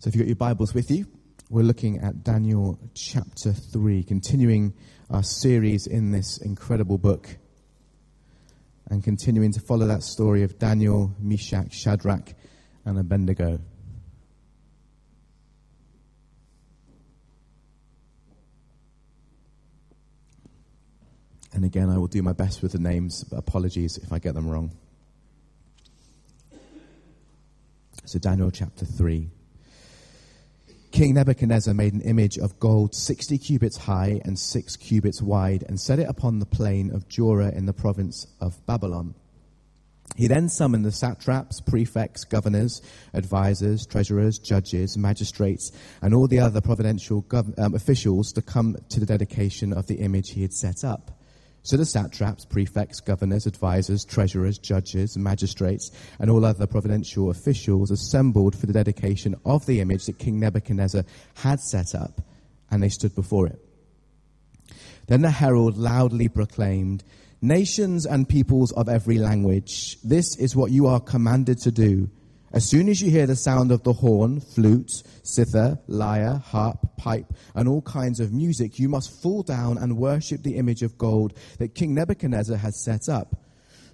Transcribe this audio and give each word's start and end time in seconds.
So 0.00 0.06
if 0.06 0.14
you've 0.14 0.22
got 0.22 0.28
your 0.28 0.36
Bibles 0.36 0.74
with 0.74 0.92
you, 0.92 1.06
we're 1.50 1.64
looking 1.64 1.98
at 1.98 2.22
Daniel 2.22 2.78
chapter 2.94 3.52
3, 3.52 4.04
continuing 4.04 4.72
our 5.10 5.24
series 5.24 5.88
in 5.88 6.12
this 6.12 6.38
incredible 6.38 6.98
book 6.98 7.28
and 8.88 9.02
continuing 9.02 9.50
to 9.54 9.60
follow 9.60 9.88
that 9.88 10.04
story 10.04 10.44
of 10.44 10.56
Daniel, 10.56 11.12
Meshach, 11.18 11.72
Shadrach, 11.72 12.32
and 12.84 12.96
Abednego. 12.96 13.58
And 21.52 21.64
again, 21.64 21.90
I 21.90 21.98
will 21.98 22.06
do 22.06 22.22
my 22.22 22.34
best 22.34 22.62
with 22.62 22.70
the 22.70 22.78
names, 22.78 23.24
but 23.24 23.38
apologies 23.38 23.96
if 23.96 24.12
I 24.12 24.20
get 24.20 24.36
them 24.36 24.48
wrong. 24.48 24.70
So, 28.04 28.20
Daniel 28.20 28.52
chapter 28.52 28.84
3. 28.84 29.30
King 30.90 31.14
Nebuchadnezzar 31.14 31.74
made 31.74 31.92
an 31.92 32.00
image 32.00 32.38
of 32.38 32.58
gold 32.58 32.94
60 32.94 33.36
cubits 33.38 33.76
high 33.76 34.20
and 34.24 34.38
6 34.38 34.76
cubits 34.76 35.20
wide 35.20 35.64
and 35.68 35.78
set 35.78 35.98
it 35.98 36.08
upon 36.08 36.38
the 36.38 36.46
plain 36.46 36.90
of 36.94 37.08
Dura 37.08 37.52
in 37.52 37.66
the 37.66 37.72
province 37.72 38.26
of 38.40 38.64
Babylon. 38.66 39.14
He 40.16 40.26
then 40.26 40.48
summoned 40.48 40.84
the 40.84 40.90
satraps, 40.90 41.60
prefects, 41.60 42.24
governors, 42.24 42.80
advisers, 43.14 43.86
treasurers, 43.86 44.38
judges, 44.38 44.96
magistrates, 44.96 45.70
and 46.02 46.14
all 46.14 46.26
the 46.26 46.40
other 46.40 46.60
providential 46.60 47.22
gov- 47.22 47.56
um, 47.58 47.74
officials 47.74 48.32
to 48.32 48.42
come 48.42 48.76
to 48.88 48.98
the 48.98 49.06
dedication 49.06 49.72
of 49.72 49.86
the 49.86 49.96
image 49.96 50.30
he 50.30 50.42
had 50.42 50.52
set 50.52 50.82
up. 50.82 51.17
So 51.68 51.76
the 51.76 51.84
satraps, 51.84 52.46
prefects, 52.46 52.98
governors, 52.98 53.46
advisers, 53.46 54.02
treasurers, 54.02 54.56
judges, 54.56 55.18
magistrates, 55.18 55.90
and 56.18 56.30
all 56.30 56.46
other 56.46 56.66
providential 56.66 57.28
officials 57.28 57.90
assembled 57.90 58.56
for 58.56 58.64
the 58.64 58.72
dedication 58.72 59.34
of 59.44 59.66
the 59.66 59.82
image 59.82 60.06
that 60.06 60.18
King 60.18 60.40
Nebuchadnezzar 60.40 61.04
had 61.34 61.60
set 61.60 61.94
up, 61.94 62.22
and 62.70 62.82
they 62.82 62.88
stood 62.88 63.14
before 63.14 63.48
it. 63.48 63.62
Then 65.08 65.20
the 65.20 65.30
herald 65.30 65.76
loudly 65.76 66.30
proclaimed, 66.30 67.04
Nations 67.42 68.06
and 68.06 68.26
peoples 68.26 68.72
of 68.72 68.88
every 68.88 69.18
language, 69.18 69.98
this 70.02 70.38
is 70.38 70.56
what 70.56 70.70
you 70.70 70.86
are 70.86 71.00
commanded 71.00 71.58
to 71.58 71.70
do. 71.70 72.08
As 72.50 72.64
soon 72.64 72.88
as 72.88 73.02
you 73.02 73.10
hear 73.10 73.26
the 73.26 73.36
sound 73.36 73.70
of 73.70 73.82
the 73.82 73.92
horn, 73.92 74.40
flute, 74.40 75.02
zither, 75.24 75.78
lyre, 75.86 76.36
harp, 76.36 76.96
pipe, 76.96 77.34
and 77.54 77.68
all 77.68 77.82
kinds 77.82 78.20
of 78.20 78.32
music, 78.32 78.78
you 78.78 78.88
must 78.88 79.10
fall 79.22 79.42
down 79.42 79.76
and 79.76 79.98
worship 79.98 80.42
the 80.42 80.56
image 80.56 80.82
of 80.82 80.96
gold 80.96 81.34
that 81.58 81.74
King 81.74 81.94
Nebuchadnezzar 81.94 82.56
has 82.56 82.82
set 82.82 83.06
up. 83.10 83.44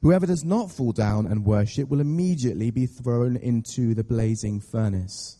Whoever 0.02 0.26
does 0.26 0.44
not 0.44 0.70
fall 0.70 0.92
down 0.92 1.26
and 1.26 1.44
worship 1.44 1.88
will 1.88 2.00
immediately 2.00 2.70
be 2.70 2.86
thrown 2.86 3.36
into 3.36 3.92
the 3.92 4.04
blazing 4.04 4.60
furnace. 4.60 5.38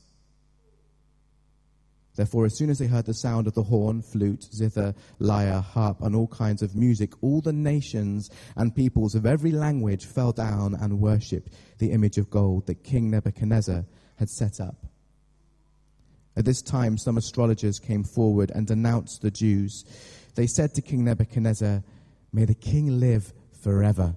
Therefore, 2.16 2.44
as 2.44 2.56
soon 2.56 2.70
as 2.70 2.78
they 2.78 2.86
heard 2.86 3.06
the 3.06 3.14
sound 3.14 3.46
of 3.46 3.54
the 3.54 3.64
horn, 3.64 4.00
flute, 4.00 4.44
zither, 4.54 4.94
lyre, 5.18 5.60
harp, 5.60 6.00
and 6.00 6.14
all 6.14 6.28
kinds 6.28 6.62
of 6.62 6.76
music, 6.76 7.12
all 7.22 7.40
the 7.40 7.52
nations 7.52 8.30
and 8.56 8.74
peoples 8.74 9.16
of 9.16 9.26
every 9.26 9.50
language 9.50 10.06
fell 10.06 10.30
down 10.30 10.74
and 10.74 11.00
worshipped 11.00 11.52
the 11.78 11.90
image 11.90 12.16
of 12.16 12.30
gold 12.30 12.66
that 12.66 12.84
King 12.84 13.10
Nebuchadnezzar 13.10 13.84
had 14.16 14.30
set 14.30 14.60
up. 14.60 14.86
At 16.36 16.44
this 16.44 16.62
time, 16.62 16.98
some 16.98 17.16
astrologers 17.16 17.78
came 17.78 18.04
forward 18.04 18.50
and 18.54 18.66
denounced 18.66 19.22
the 19.22 19.30
Jews. 19.30 19.84
They 20.34 20.46
said 20.46 20.74
to 20.74 20.82
King 20.82 21.04
Nebuchadnezzar, 21.04 21.82
May 22.32 22.44
the 22.44 22.54
king 22.54 22.98
live 22.98 23.32
forever. 23.62 24.16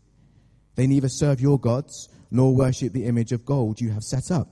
They 0.75 0.87
neither 0.87 1.09
serve 1.09 1.41
your 1.41 1.59
gods 1.59 2.09
nor 2.29 2.55
worship 2.55 2.93
the 2.93 3.05
image 3.05 3.31
of 3.31 3.45
gold 3.45 3.81
you 3.81 3.91
have 3.91 4.03
set 4.03 4.31
up. 4.31 4.47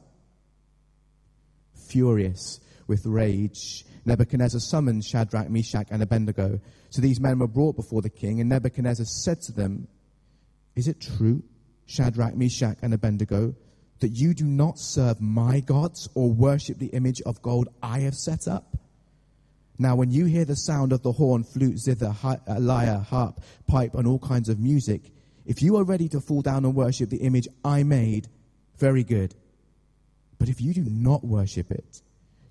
Furious 1.88 2.60
with 2.88 3.06
rage, 3.06 3.86
Nebuchadnezzar 4.06 4.60
summoned 4.60 5.06
Shadrach, 5.06 5.50
Meshach, 5.50 5.88
and 5.92 6.02
Abednego. 6.02 6.60
So 6.90 7.02
these 7.02 7.20
men 7.20 7.40
were 7.40 7.48
brought 7.48 7.76
before 7.76 8.02
the 8.02 8.10
king, 8.10 8.40
and 8.42 8.50
Nebuchadnezzar 8.50 9.06
said 9.06 9.42
to 9.44 9.52
them, 9.52 9.88
Is 10.76 10.88
it 10.88 11.00
true, 11.00 11.44
Shadrach, 11.86 12.36
Meshach, 12.36 12.78
and 12.82 12.94
Abednego, 12.94 13.56
that 14.00 14.10
you 14.10 14.34
do 14.34 14.46
not 14.46 14.80
serve 14.80 15.22
my 15.22 15.60
gods 15.60 16.10
or 16.16 16.32
worship 16.32 16.80
the 16.80 16.88
image 16.88 17.22
of 17.22 17.42
gold 17.42 17.70
I 17.82 18.00
have 18.00 18.16
set 18.16 18.48
up? 18.48 18.78
Now, 19.78 19.96
when 19.96 20.12
you 20.12 20.26
hear 20.26 20.44
the 20.44 20.56
sound 20.56 20.92
of 20.92 21.04
the 21.04 21.12
horn, 21.12 21.44
flute, 21.44 21.78
zither, 21.78 22.14
uh, 22.24 22.38
lyre, 22.60 23.00
harp, 23.00 23.42
pipe, 23.68 23.96
and 23.96 24.06
all 24.08 24.20
kinds 24.20 24.50
of 24.50 24.60
music, 24.60 25.12
if 25.50 25.64
you 25.64 25.78
are 25.78 25.84
ready 25.84 26.08
to 26.08 26.22
fall 26.22 26.44
down 26.44 26.64
and 26.64 26.76
worship 26.76 27.10
the 27.10 27.24
image 27.24 27.48
I 27.66 27.82
made, 27.82 28.28
very 28.78 29.04
good. 29.04 29.34
But 30.38 30.48
if 30.48 30.62
you 30.62 30.76
do 30.76 30.86
not 30.88 31.24
worship 31.24 31.72
it, 31.72 32.04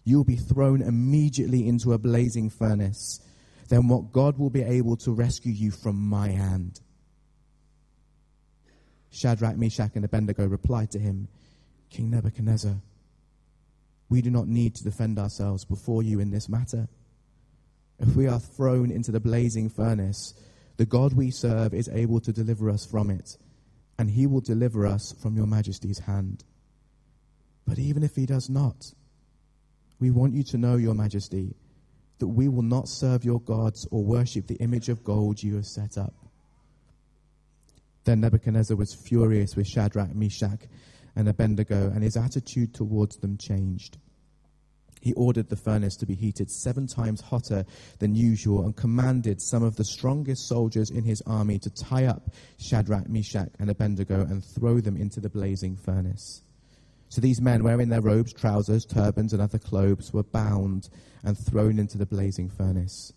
you 0.02 0.16
will 0.16 0.24
be 0.24 0.34
thrown 0.34 0.82
immediately 0.82 1.68
into 1.68 1.92
a 1.92 1.98
blazing 1.98 2.50
furnace. 2.50 3.20
Then 3.68 3.86
what 3.86 4.10
God 4.10 4.36
will 4.36 4.50
be 4.50 4.62
able 4.62 4.96
to 4.96 5.12
rescue 5.12 5.52
you 5.52 5.70
from 5.70 5.94
my 5.94 6.30
hand. 6.30 6.80
Shadrach, 9.10 9.56
Meshach, 9.56 9.92
and 9.94 10.04
Abednego 10.04 10.46
replied 10.46 10.90
to 10.90 10.98
him, 10.98 11.28
King 11.90 12.10
Nebuchadnezzar, 12.10 12.74
we 14.08 14.22
do 14.22 14.30
not 14.30 14.48
need 14.48 14.74
to 14.74 14.82
defend 14.82 15.20
ourselves 15.20 15.64
before 15.64 16.02
you 16.02 16.18
in 16.18 16.32
this 16.32 16.48
matter. 16.48 16.88
If 18.00 18.16
we 18.16 18.26
are 18.26 18.40
thrown 18.40 18.90
into 18.90 19.12
the 19.12 19.20
blazing 19.20 19.70
furnace, 19.70 20.34
the 20.78 20.86
God 20.86 21.12
we 21.12 21.30
serve 21.30 21.74
is 21.74 21.88
able 21.88 22.20
to 22.20 22.32
deliver 22.32 22.70
us 22.70 22.86
from 22.86 23.10
it, 23.10 23.36
and 23.98 24.08
he 24.08 24.26
will 24.26 24.40
deliver 24.40 24.86
us 24.86 25.12
from 25.20 25.36
your 25.36 25.46
majesty's 25.46 25.98
hand. 25.98 26.44
But 27.66 27.80
even 27.80 28.04
if 28.04 28.14
he 28.14 28.26
does 28.26 28.48
not, 28.48 28.76
we 29.98 30.12
want 30.12 30.34
you 30.34 30.44
to 30.44 30.56
know, 30.56 30.76
your 30.76 30.94
majesty, 30.94 31.56
that 32.20 32.28
we 32.28 32.48
will 32.48 32.62
not 32.62 32.88
serve 32.88 33.24
your 33.24 33.40
gods 33.40 33.86
or 33.90 34.04
worship 34.04 34.46
the 34.46 34.54
image 34.56 34.88
of 34.88 35.02
gold 35.02 35.42
you 35.42 35.56
have 35.56 35.66
set 35.66 35.98
up. 35.98 36.14
Then 38.04 38.20
Nebuchadnezzar 38.20 38.76
was 38.76 38.94
furious 38.94 39.56
with 39.56 39.66
Shadrach, 39.66 40.14
Meshach, 40.14 40.60
and 41.16 41.28
Abednego, 41.28 41.90
and 41.90 42.04
his 42.04 42.16
attitude 42.16 42.72
towards 42.72 43.16
them 43.16 43.36
changed 43.36 43.98
he 45.00 45.12
ordered 45.14 45.48
the 45.48 45.56
furnace 45.56 45.96
to 45.96 46.06
be 46.06 46.14
heated 46.14 46.50
seven 46.50 46.86
times 46.86 47.20
hotter 47.20 47.64
than 47.98 48.14
usual 48.14 48.64
and 48.64 48.76
commanded 48.76 49.40
some 49.40 49.62
of 49.62 49.76
the 49.76 49.84
strongest 49.84 50.48
soldiers 50.48 50.90
in 50.90 51.04
his 51.04 51.22
army 51.26 51.58
to 51.58 51.70
tie 51.70 52.06
up 52.06 52.30
Shadrach, 52.58 53.08
Meshach, 53.08 53.50
and 53.58 53.70
Abednego 53.70 54.20
and 54.20 54.44
throw 54.44 54.80
them 54.80 54.96
into 54.96 55.20
the 55.20 55.30
blazing 55.30 55.76
furnace. 55.76 56.42
So 57.10 57.20
these 57.20 57.40
men, 57.40 57.64
wearing 57.64 57.88
their 57.88 58.02
robes, 58.02 58.32
trousers, 58.32 58.84
turbans, 58.84 59.32
and 59.32 59.40
other 59.40 59.58
clothes, 59.58 60.12
were 60.12 60.24
bound 60.24 60.88
and 61.24 61.36
thrown 61.38 61.78
into 61.78 61.96
the 61.96 62.06
blazing 62.06 62.50
furnace. 62.50 63.12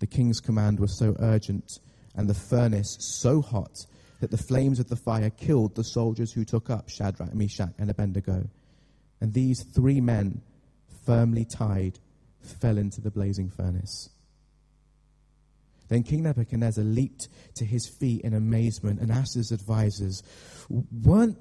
The 0.00 0.06
king's 0.06 0.40
command 0.40 0.80
was 0.80 0.98
so 0.98 1.14
urgent 1.20 1.78
and 2.16 2.28
the 2.28 2.34
furnace 2.34 2.96
so 2.98 3.40
hot 3.40 3.86
that 4.20 4.30
the 4.30 4.36
flames 4.36 4.80
of 4.80 4.88
the 4.88 4.96
fire 4.96 5.30
killed 5.30 5.74
the 5.74 5.84
soldiers 5.84 6.32
who 6.32 6.44
took 6.44 6.70
up 6.70 6.88
Shadrach, 6.88 7.34
Meshach, 7.34 7.74
and 7.78 7.90
Abednego. 7.90 8.48
And 9.20 9.32
these 9.32 9.64
three 9.74 10.00
men 10.00 10.42
firmly 11.04 11.44
tied, 11.44 11.98
fell 12.40 12.78
into 12.78 13.00
the 13.00 13.10
blazing 13.10 13.50
furnace. 13.50 14.10
Then 15.88 16.02
King 16.02 16.22
Nebuchadnezzar 16.22 16.84
leaped 16.84 17.28
to 17.56 17.64
his 17.64 17.86
feet 17.86 18.22
in 18.22 18.34
amazement 18.34 19.00
and 19.00 19.10
asked 19.10 19.34
his 19.34 19.52
advisers, 19.52 20.22
Weren't 20.68 21.38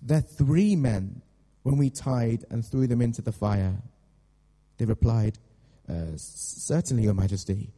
there 0.00 0.20
three 0.20 0.74
men 0.74 1.22
when 1.62 1.76
we 1.76 1.90
tied 1.90 2.44
and 2.50 2.64
threw 2.64 2.86
them 2.86 3.00
into 3.00 3.22
the 3.22 3.32
fire? 3.32 3.76
They 4.78 4.84
replied, 4.84 5.38
uh, 5.88 6.16
Certainly, 6.16 7.04
Your 7.04 7.14
Majesty. 7.14 7.70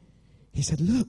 He 0.52 0.62
said, 0.62 0.80
Look, 0.80 1.08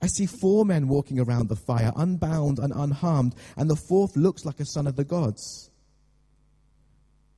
I 0.00 0.06
see 0.06 0.26
four 0.26 0.64
men 0.64 0.86
walking 0.86 1.18
around 1.18 1.48
the 1.48 1.56
fire, 1.56 1.92
unbound 1.96 2.60
and 2.60 2.72
unharmed, 2.74 3.34
and 3.56 3.68
the 3.68 3.76
fourth 3.76 4.16
looks 4.16 4.44
like 4.44 4.60
a 4.60 4.64
son 4.64 4.86
of 4.86 4.94
the 4.94 5.04
gods. 5.04 5.70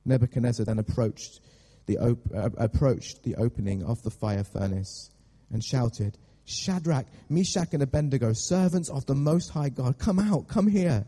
Nebuchadnezzar 0.05 0.65
then 0.65 0.79
approached 0.79 1.39
the 1.85 1.97
op- 1.97 2.33
uh, 2.33 2.49
approached 2.57 3.23
the 3.23 3.35
opening 3.35 3.83
of 3.83 4.01
the 4.03 4.11
fire 4.11 4.43
furnace 4.43 5.09
and 5.51 5.63
shouted, 5.63 6.17
Shadrach, 6.45 7.05
Meshach, 7.29 7.73
and 7.73 7.83
Abednego, 7.83 8.33
servants 8.33 8.89
of 8.89 9.05
the 9.05 9.15
Most 9.15 9.49
High 9.49 9.69
God, 9.69 9.97
come 9.97 10.19
out, 10.19 10.47
come 10.47 10.67
here. 10.67 11.05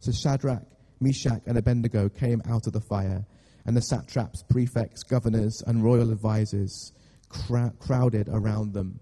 So 0.00 0.12
Shadrach, 0.12 0.62
Meshach, 1.00 1.42
and 1.46 1.58
Abednego 1.58 2.08
came 2.08 2.42
out 2.48 2.66
of 2.66 2.72
the 2.72 2.80
fire, 2.80 3.24
and 3.64 3.76
the 3.76 3.82
satraps, 3.82 4.42
prefects, 4.42 5.02
governors, 5.02 5.62
and 5.66 5.82
royal 5.82 6.10
advisers 6.10 6.92
crowded 7.28 8.28
around 8.28 8.72
them. 8.72 9.00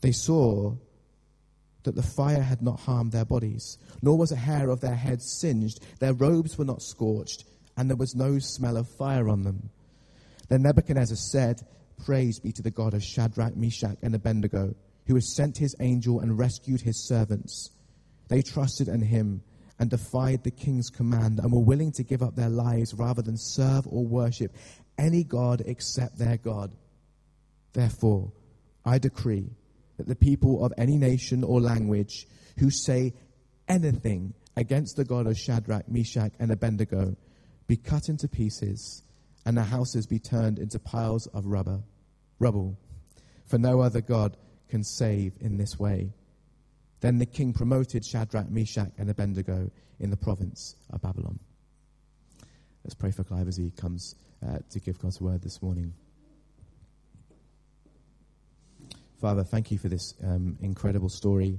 They 0.00 0.12
saw 0.12 0.74
that 1.84 1.94
the 1.94 2.02
fire 2.02 2.42
had 2.42 2.62
not 2.62 2.80
harmed 2.80 3.12
their 3.12 3.24
bodies, 3.24 3.78
nor 4.02 4.16
was 4.16 4.32
a 4.32 4.36
hair 4.36 4.70
of 4.70 4.80
their 4.80 4.94
heads 4.94 5.38
singed, 5.40 5.80
their 6.00 6.14
robes 6.14 6.58
were 6.58 6.64
not 6.64 6.82
scorched, 6.82 7.44
and 7.76 7.88
there 7.88 7.96
was 7.96 8.14
no 8.14 8.38
smell 8.38 8.76
of 8.76 8.88
fire 8.88 9.28
on 9.28 9.42
them. 9.42 9.70
Then 10.48 10.62
Nebuchadnezzar 10.62 11.16
said, 11.16 11.62
Praise 12.04 12.40
be 12.40 12.52
to 12.52 12.62
the 12.62 12.70
God 12.70 12.94
of 12.94 13.02
Shadrach, 13.02 13.56
Meshach, 13.56 13.96
and 14.02 14.14
Abednego, 14.14 14.74
who 15.06 15.14
has 15.14 15.34
sent 15.34 15.56
his 15.58 15.76
angel 15.80 16.20
and 16.20 16.38
rescued 16.38 16.80
his 16.80 17.06
servants. 17.06 17.70
They 18.28 18.42
trusted 18.42 18.88
in 18.88 19.02
him 19.02 19.42
and 19.78 19.90
defied 19.90 20.44
the 20.44 20.50
king's 20.50 20.90
command 20.90 21.38
and 21.38 21.52
were 21.52 21.60
willing 21.60 21.92
to 21.92 22.02
give 22.02 22.22
up 22.22 22.36
their 22.36 22.48
lives 22.48 22.94
rather 22.94 23.22
than 23.22 23.36
serve 23.36 23.86
or 23.86 24.04
worship 24.04 24.54
any 24.98 25.24
God 25.24 25.62
except 25.66 26.18
their 26.18 26.36
God. 26.36 26.72
Therefore, 27.72 28.32
I 28.84 28.98
decree 28.98 29.50
that 29.96 30.06
the 30.06 30.16
people 30.16 30.64
of 30.64 30.72
any 30.76 30.96
nation 30.96 31.44
or 31.44 31.60
language 31.60 32.26
who 32.58 32.70
say 32.70 33.14
anything 33.68 34.34
against 34.56 34.96
the 34.96 35.04
God 35.04 35.26
of 35.26 35.38
Shadrach, 35.38 35.88
Meshach, 35.88 36.32
and 36.38 36.50
Abednego 36.50 37.16
be 37.72 37.76
cut 37.78 38.10
into 38.10 38.28
pieces 38.28 39.02
and 39.46 39.56
their 39.56 39.64
houses 39.64 40.06
be 40.06 40.18
turned 40.18 40.58
into 40.58 40.78
piles 40.78 41.26
of 41.28 41.46
rubber, 41.46 41.80
rubble. 42.38 42.76
For 43.46 43.56
no 43.56 43.80
other 43.80 44.02
God 44.02 44.36
can 44.68 44.84
save 44.84 45.32
in 45.40 45.56
this 45.56 45.78
way. 45.78 46.12
Then 47.00 47.16
the 47.16 47.24
king 47.24 47.54
promoted 47.54 48.04
Shadrach, 48.04 48.50
Meshach, 48.50 48.90
and 48.98 49.08
Abednego 49.08 49.70
in 50.00 50.10
the 50.10 50.18
province 50.18 50.76
of 50.90 51.00
Babylon. 51.00 51.38
Let's 52.84 52.94
pray 52.94 53.10
for 53.10 53.24
Clive 53.24 53.48
as 53.48 53.56
he 53.56 53.70
comes 53.70 54.16
uh, 54.46 54.58
to 54.68 54.78
give 54.78 54.98
God's 54.98 55.22
word 55.22 55.40
this 55.40 55.62
morning. 55.62 55.94
Father, 59.18 59.44
thank 59.44 59.70
you 59.70 59.78
for 59.78 59.88
this 59.88 60.12
um, 60.22 60.58
incredible 60.60 61.08
story 61.08 61.58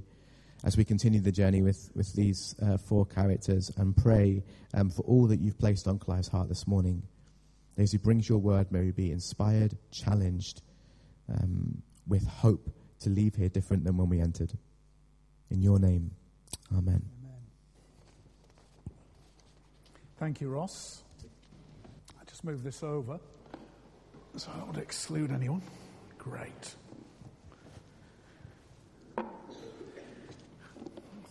as 0.64 0.78
we 0.78 0.84
continue 0.84 1.20
the 1.20 1.30
journey 1.30 1.60
with, 1.60 1.90
with 1.94 2.12
these 2.14 2.54
uh, 2.62 2.78
four 2.78 3.04
characters 3.04 3.70
and 3.76 3.94
pray 3.96 4.42
um, 4.72 4.88
for 4.88 5.02
all 5.02 5.26
that 5.26 5.38
you've 5.38 5.58
placed 5.58 5.86
on 5.86 5.98
Clive's 5.98 6.28
heart 6.28 6.48
this 6.48 6.66
morning. 6.66 7.02
As 7.76 7.92
he 7.92 7.98
brings 7.98 8.28
your 8.28 8.38
word, 8.38 8.72
may 8.72 8.80
we 8.80 8.90
be 8.90 9.10
inspired, 9.10 9.76
challenged, 9.90 10.62
um, 11.28 11.82
with 12.06 12.26
hope 12.26 12.70
to 13.00 13.10
leave 13.10 13.34
here 13.34 13.48
different 13.48 13.84
than 13.84 13.96
when 13.96 14.08
we 14.08 14.20
entered. 14.20 14.52
In 15.50 15.60
your 15.60 15.78
name, 15.78 16.12
amen. 16.72 17.02
amen. 17.22 17.40
Thank 20.18 20.40
you, 20.40 20.48
Ross. 20.48 21.02
I 22.18 22.24
just 22.24 22.42
move 22.42 22.62
this 22.62 22.82
over 22.82 23.20
so 24.36 24.50
I 24.50 24.56
don't 24.56 24.66
want 24.66 24.76
to 24.76 24.82
exclude 24.82 25.30
anyone. 25.30 25.62
Great. 26.16 26.74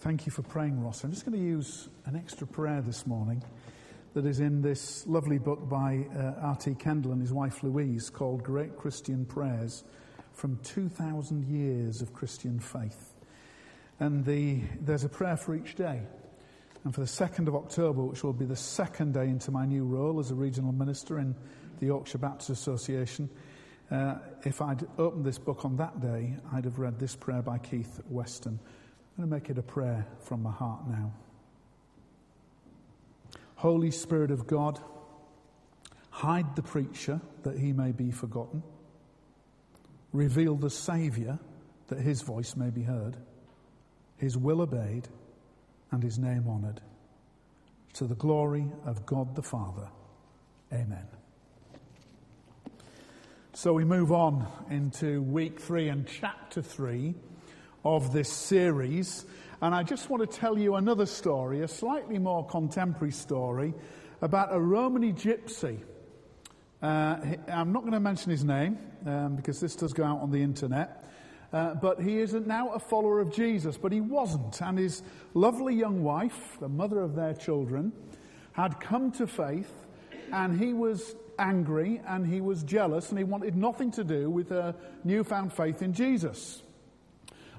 Thank 0.03 0.25
you 0.25 0.33
for 0.33 0.41
praying, 0.41 0.83
Ross. 0.83 1.05
I'm 1.05 1.11
just 1.11 1.25
going 1.25 1.39
to 1.39 1.41
use 1.41 1.87
an 2.07 2.17
extra 2.17 2.45
prayer 2.45 2.81
this 2.81 3.07
morning 3.07 3.41
that 4.13 4.25
is 4.25 4.41
in 4.41 4.61
this 4.61 5.07
lovely 5.07 5.37
book 5.37 5.69
by 5.69 6.05
uh, 6.13 6.33
R.T. 6.41 6.75
Kendall 6.75 7.13
and 7.13 7.21
his 7.21 7.31
wife 7.31 7.63
Louise 7.63 8.09
called 8.09 8.43
Great 8.43 8.75
Christian 8.75 9.23
Prayers 9.23 9.85
from 10.33 10.59
2,000 10.63 11.45
Years 11.45 12.01
of 12.01 12.11
Christian 12.11 12.59
Faith. 12.59 13.13
And 14.01 14.25
the, 14.25 14.59
there's 14.81 15.05
a 15.05 15.09
prayer 15.09 15.37
for 15.37 15.55
each 15.55 15.75
day. 15.75 16.01
And 16.83 16.93
for 16.93 16.99
the 16.99 17.07
2nd 17.07 17.47
of 17.47 17.55
October, 17.55 18.03
which 18.03 18.25
will 18.25 18.33
be 18.33 18.43
the 18.43 18.57
second 18.57 19.13
day 19.13 19.29
into 19.29 19.51
my 19.51 19.65
new 19.65 19.85
role 19.85 20.19
as 20.19 20.31
a 20.31 20.35
regional 20.35 20.73
minister 20.73 21.19
in 21.19 21.33
the 21.79 21.85
Yorkshire 21.85 22.17
Baptist 22.17 22.49
Association, 22.49 23.29
uh, 23.89 24.15
if 24.43 24.61
I'd 24.61 24.85
opened 24.97 25.23
this 25.23 25.39
book 25.39 25.63
on 25.63 25.77
that 25.77 26.01
day, 26.01 26.35
I'd 26.51 26.65
have 26.65 26.77
read 26.77 26.99
this 26.99 27.15
prayer 27.15 27.41
by 27.41 27.57
Keith 27.57 28.01
Weston. 28.09 28.59
I'm 29.17 29.29
going 29.29 29.29
to 29.29 29.35
make 29.35 29.49
it 29.51 29.59
a 29.59 29.63
prayer 29.63 30.07
from 30.21 30.41
my 30.41 30.51
heart 30.51 30.87
now. 30.87 31.13
Holy 33.55 33.91
Spirit 33.91 34.31
of 34.31 34.47
God, 34.47 34.79
hide 36.09 36.55
the 36.55 36.63
preacher 36.63 37.21
that 37.43 37.57
he 37.57 37.73
may 37.73 37.91
be 37.91 38.09
forgotten. 38.09 38.63
Reveal 40.13 40.55
the 40.55 40.69
Saviour 40.69 41.37
that 41.89 41.99
his 41.99 42.23
voice 42.23 42.55
may 42.55 42.71
be 42.71 42.81
heard, 42.81 43.15
his 44.17 44.35
will 44.35 44.61
obeyed, 44.61 45.07
and 45.91 46.01
his 46.01 46.17
name 46.17 46.47
honoured. 46.47 46.81
To 47.93 48.05
the 48.05 48.15
glory 48.15 48.65
of 48.83 49.05
God 49.05 49.35
the 49.35 49.43
Father. 49.43 49.89
Amen. 50.73 51.05
So 53.53 53.73
we 53.73 53.85
move 53.85 54.11
on 54.11 54.47
into 54.71 55.21
week 55.21 55.59
three 55.59 55.89
and 55.89 56.07
chapter 56.07 56.63
three 56.63 57.13
of 57.83 58.13
this 58.13 58.29
series. 58.29 59.25
And 59.61 59.73
I 59.73 59.83
just 59.83 60.09
want 60.09 60.29
to 60.29 60.37
tell 60.39 60.57
you 60.57 60.75
another 60.75 61.05
story, 61.05 61.61
a 61.61 61.67
slightly 61.67 62.17
more 62.17 62.45
contemporary 62.45 63.11
story 63.11 63.73
about 64.21 64.53
a 64.53 64.59
Romany 64.59 65.13
gypsy. 65.13 65.79
Uh, 66.81 67.17
I'm 67.47 67.71
not 67.71 67.81
going 67.81 67.93
to 67.93 67.99
mention 67.99 68.31
his 68.31 68.43
name 68.43 68.77
um, 69.05 69.35
because 69.35 69.59
this 69.59 69.75
does 69.75 69.93
go 69.93 70.03
out 70.03 70.19
on 70.19 70.31
the 70.31 70.41
internet. 70.41 71.03
Uh, 71.53 71.75
but 71.75 72.01
he 72.01 72.17
is 72.17 72.33
now 72.33 72.69
a 72.69 72.79
follower 72.79 73.19
of 73.19 73.31
Jesus, 73.31 73.77
but 73.77 73.91
he 73.91 74.01
wasn't. 74.01 74.59
And 74.61 74.77
his 74.77 75.03
lovely 75.33 75.75
young 75.75 76.03
wife, 76.03 76.57
the 76.59 76.67
mother 76.67 76.99
of 77.01 77.15
their 77.15 77.33
children, 77.33 77.93
had 78.53 78.79
come 78.79 79.11
to 79.13 79.27
faith, 79.27 79.71
and 80.31 80.59
he 80.59 80.73
was 80.73 81.15
angry 81.39 82.01
and 82.07 82.25
he 82.25 82.41
was 82.41 82.63
jealous, 82.63 83.09
and 83.09 83.17
he 83.17 83.23
wanted 83.23 83.55
nothing 83.55 83.91
to 83.91 84.03
do 84.03 84.29
with 84.29 84.49
her 84.49 84.75
newfound 85.03 85.53
faith 85.53 85.81
in 85.81 85.93
Jesus. 85.93 86.63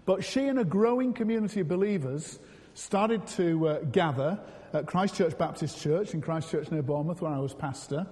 But 0.06 0.24
she 0.24 0.46
and 0.46 0.58
a 0.58 0.64
growing 0.64 1.12
community 1.12 1.60
of 1.60 1.68
believers 1.68 2.38
started 2.74 3.26
to 3.28 3.68
uh, 3.68 3.78
gather 3.84 4.38
at 4.72 4.86
Christchurch 4.86 5.38
Baptist 5.38 5.80
Church 5.80 6.14
in 6.14 6.20
Christchurch 6.20 6.70
near 6.70 6.82
Bournemouth, 6.82 7.22
where 7.22 7.32
I 7.32 7.38
was 7.38 7.54
pastor. 7.54 8.06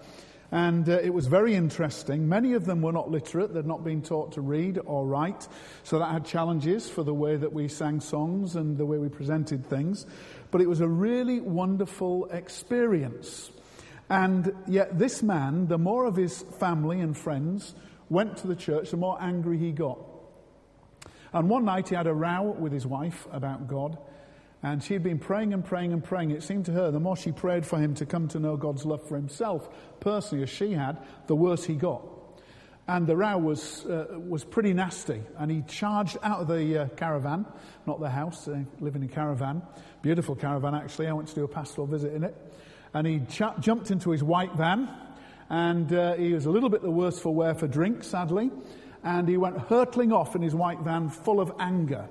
And 0.53 0.89
uh, 0.89 0.99
it 0.99 1.12
was 1.12 1.27
very 1.27 1.55
interesting. 1.55 2.29
Many 2.29 2.53
of 2.53 2.67
them 2.67 2.83
were 2.83 2.93
not 2.93 3.11
literate, 3.11 3.55
they'd 3.55 3.67
not 3.67 3.85
been 3.85 4.03
taught 4.03 4.33
to 4.33 4.43
read 4.43 4.79
or 4.85 5.06
write. 5.06 5.49
So 5.83 5.99
that 5.99 6.12
had 6.12 6.27
challenges 6.27 6.89
for 6.89 7.03
the 7.03 7.15
way 7.15 7.37
that 7.37 7.53
we 7.53 7.69
sang 7.69 8.00
songs 8.00 8.55
and 8.55 8.77
the 8.77 8.87
way 8.87 8.99
we 8.99 9.09
presented 9.09 9.67
things. 9.67 10.06
But 10.50 10.61
it 10.61 10.69
was 10.69 10.81
a 10.81 10.89
really 10.89 11.41
wonderful 11.41 12.27
experience. 12.27 13.50
And 14.11 14.55
yet, 14.69 14.99
this 14.99 15.23
man, 15.23 15.69
the 15.69 15.79
more 15.79 16.05
of 16.05 16.17
his 16.17 16.43
family 16.61 17.00
and 17.00 17.17
friends 17.17 17.75
went 18.11 18.37
to 18.39 18.47
the 18.47 18.56
church, 18.56 18.91
the 18.91 18.99
more 18.99 19.17
angry 19.21 19.56
he 19.56 19.73
got. 19.73 19.99
And 21.32 21.48
one 21.48 21.65
night 21.65 21.89
he 21.89 21.94
had 21.94 22.06
a 22.06 22.15
row 22.15 22.43
with 22.43 22.72
his 22.72 22.86
wife 22.86 23.27
about 23.32 23.67
God. 23.67 23.98
And 24.62 24.82
she 24.82 24.93
had 24.93 25.03
been 25.03 25.19
praying 25.19 25.53
and 25.53 25.65
praying 25.65 25.93
and 25.93 26.05
praying. 26.05 26.31
It 26.31 26.43
seemed 26.43 26.67
to 26.67 26.72
her 26.72 26.91
the 26.91 27.01
more 27.01 27.17
she 27.17 27.32
prayed 27.32 27.67
for 27.67 27.79
him 27.79 27.94
to 27.94 28.06
come 28.06 28.29
to 28.29 28.39
know 28.39 28.56
God's 28.56 28.84
love 28.84 29.06
for 29.08 29.17
himself 29.17 29.69
personally 29.98 30.44
as 30.44 30.51
she 30.51 30.72
had, 30.72 30.98
the 31.27 31.34
worse 31.34 31.65
he 31.65 31.74
got. 31.74 32.03
And 32.86 33.06
the 33.06 33.17
row 33.17 33.39
was, 33.39 33.84
uh, 33.86 34.06
was 34.19 34.44
pretty 34.44 34.72
nasty. 34.72 35.22
And 35.39 35.51
he 35.51 35.62
charged 35.62 36.19
out 36.22 36.41
of 36.41 36.48
the 36.48 36.79
uh, 36.79 36.89
caravan, 36.89 37.46
not 37.86 38.01
the 38.01 38.10
house, 38.10 38.46
uh, 38.46 38.60
living 38.81 39.03
in 39.03 39.08
a 39.08 39.12
caravan. 39.12 39.62
Beautiful 40.03 40.36
caravan, 40.36 40.74
actually. 40.74 41.06
I 41.06 41.12
went 41.12 41.29
to 41.29 41.34
do 41.34 41.44
a 41.44 41.48
pastoral 41.48 41.86
visit 41.86 42.12
in 42.12 42.22
it. 42.22 42.36
And 42.93 43.06
he 43.06 43.20
ch- 43.20 43.58
jumped 43.60 43.91
into 43.91 44.10
his 44.10 44.22
white 44.22 44.55
van. 44.55 44.89
And 45.48 45.93
uh, 45.93 46.15
he 46.15 46.34
was 46.34 46.46
a 46.46 46.51
little 46.51 46.69
bit 46.69 46.82
the 46.82 46.91
worse 46.91 47.19
for 47.19 47.34
wear 47.34 47.55
for 47.55 47.67
drink, 47.67 48.05
sadly 48.05 48.51
and 49.05 49.29
he 49.29 49.37
went 49.37 49.59
hurtling 49.59 50.13
off 50.13 50.37
in 50.37 50.43
his 50.43 50.55
white 50.55 50.81
van 50.81 51.09
full 51.09 51.41
of 51.41 51.53
anger. 51.59 52.09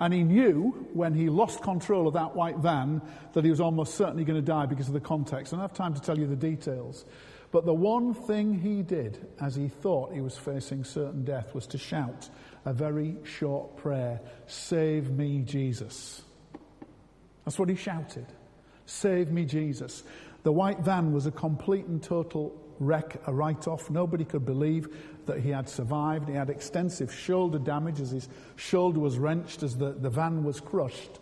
And 0.00 0.14
he 0.14 0.22
knew 0.22 0.88
when 0.92 1.12
he 1.12 1.28
lost 1.28 1.62
control 1.62 2.06
of 2.06 2.14
that 2.14 2.36
white 2.36 2.58
van 2.58 3.02
that 3.32 3.44
he 3.44 3.50
was 3.50 3.60
almost 3.60 3.96
certainly 3.96 4.24
going 4.24 4.40
to 4.40 4.46
die 4.46 4.66
because 4.66 4.86
of 4.86 4.94
the 4.94 5.00
context. 5.00 5.52
I 5.52 5.56
don't 5.56 5.62
have 5.62 5.76
time 5.76 5.94
to 5.94 6.00
tell 6.00 6.16
you 6.16 6.26
the 6.26 6.36
details. 6.36 7.04
But 7.50 7.64
the 7.64 7.74
one 7.74 8.14
thing 8.14 8.58
he 8.58 8.82
did 8.82 9.26
as 9.40 9.56
he 9.56 9.68
thought 9.68 10.12
he 10.12 10.20
was 10.20 10.36
facing 10.36 10.84
certain 10.84 11.24
death 11.24 11.54
was 11.54 11.66
to 11.68 11.78
shout 11.78 12.28
a 12.64 12.72
very 12.72 13.16
short 13.24 13.76
prayer 13.76 14.20
Save 14.46 15.10
me, 15.10 15.42
Jesus. 15.42 16.22
That's 17.44 17.58
what 17.58 17.68
he 17.68 17.74
shouted. 17.74 18.26
Save 18.86 19.30
me, 19.30 19.44
Jesus. 19.44 20.02
The 20.42 20.52
white 20.52 20.80
van 20.80 21.12
was 21.12 21.26
a 21.26 21.30
complete 21.30 21.86
and 21.86 22.02
total 22.02 22.54
wreck, 22.80 23.20
a 23.26 23.32
write 23.32 23.66
off. 23.66 23.90
Nobody 23.90 24.24
could 24.24 24.44
believe 24.44 24.88
that 25.26 25.40
he 25.40 25.50
had 25.50 25.68
survived. 25.68 26.28
He 26.28 26.34
had 26.34 26.50
extensive 26.50 27.12
shoulder 27.12 27.58
damage 27.58 28.00
as 28.00 28.10
his 28.10 28.28
shoulder 28.56 29.00
was 29.00 29.18
wrenched 29.18 29.62
as 29.62 29.76
the, 29.76 29.92
the 29.92 30.10
van 30.10 30.44
was 30.44 30.60
crushed. 30.60 31.20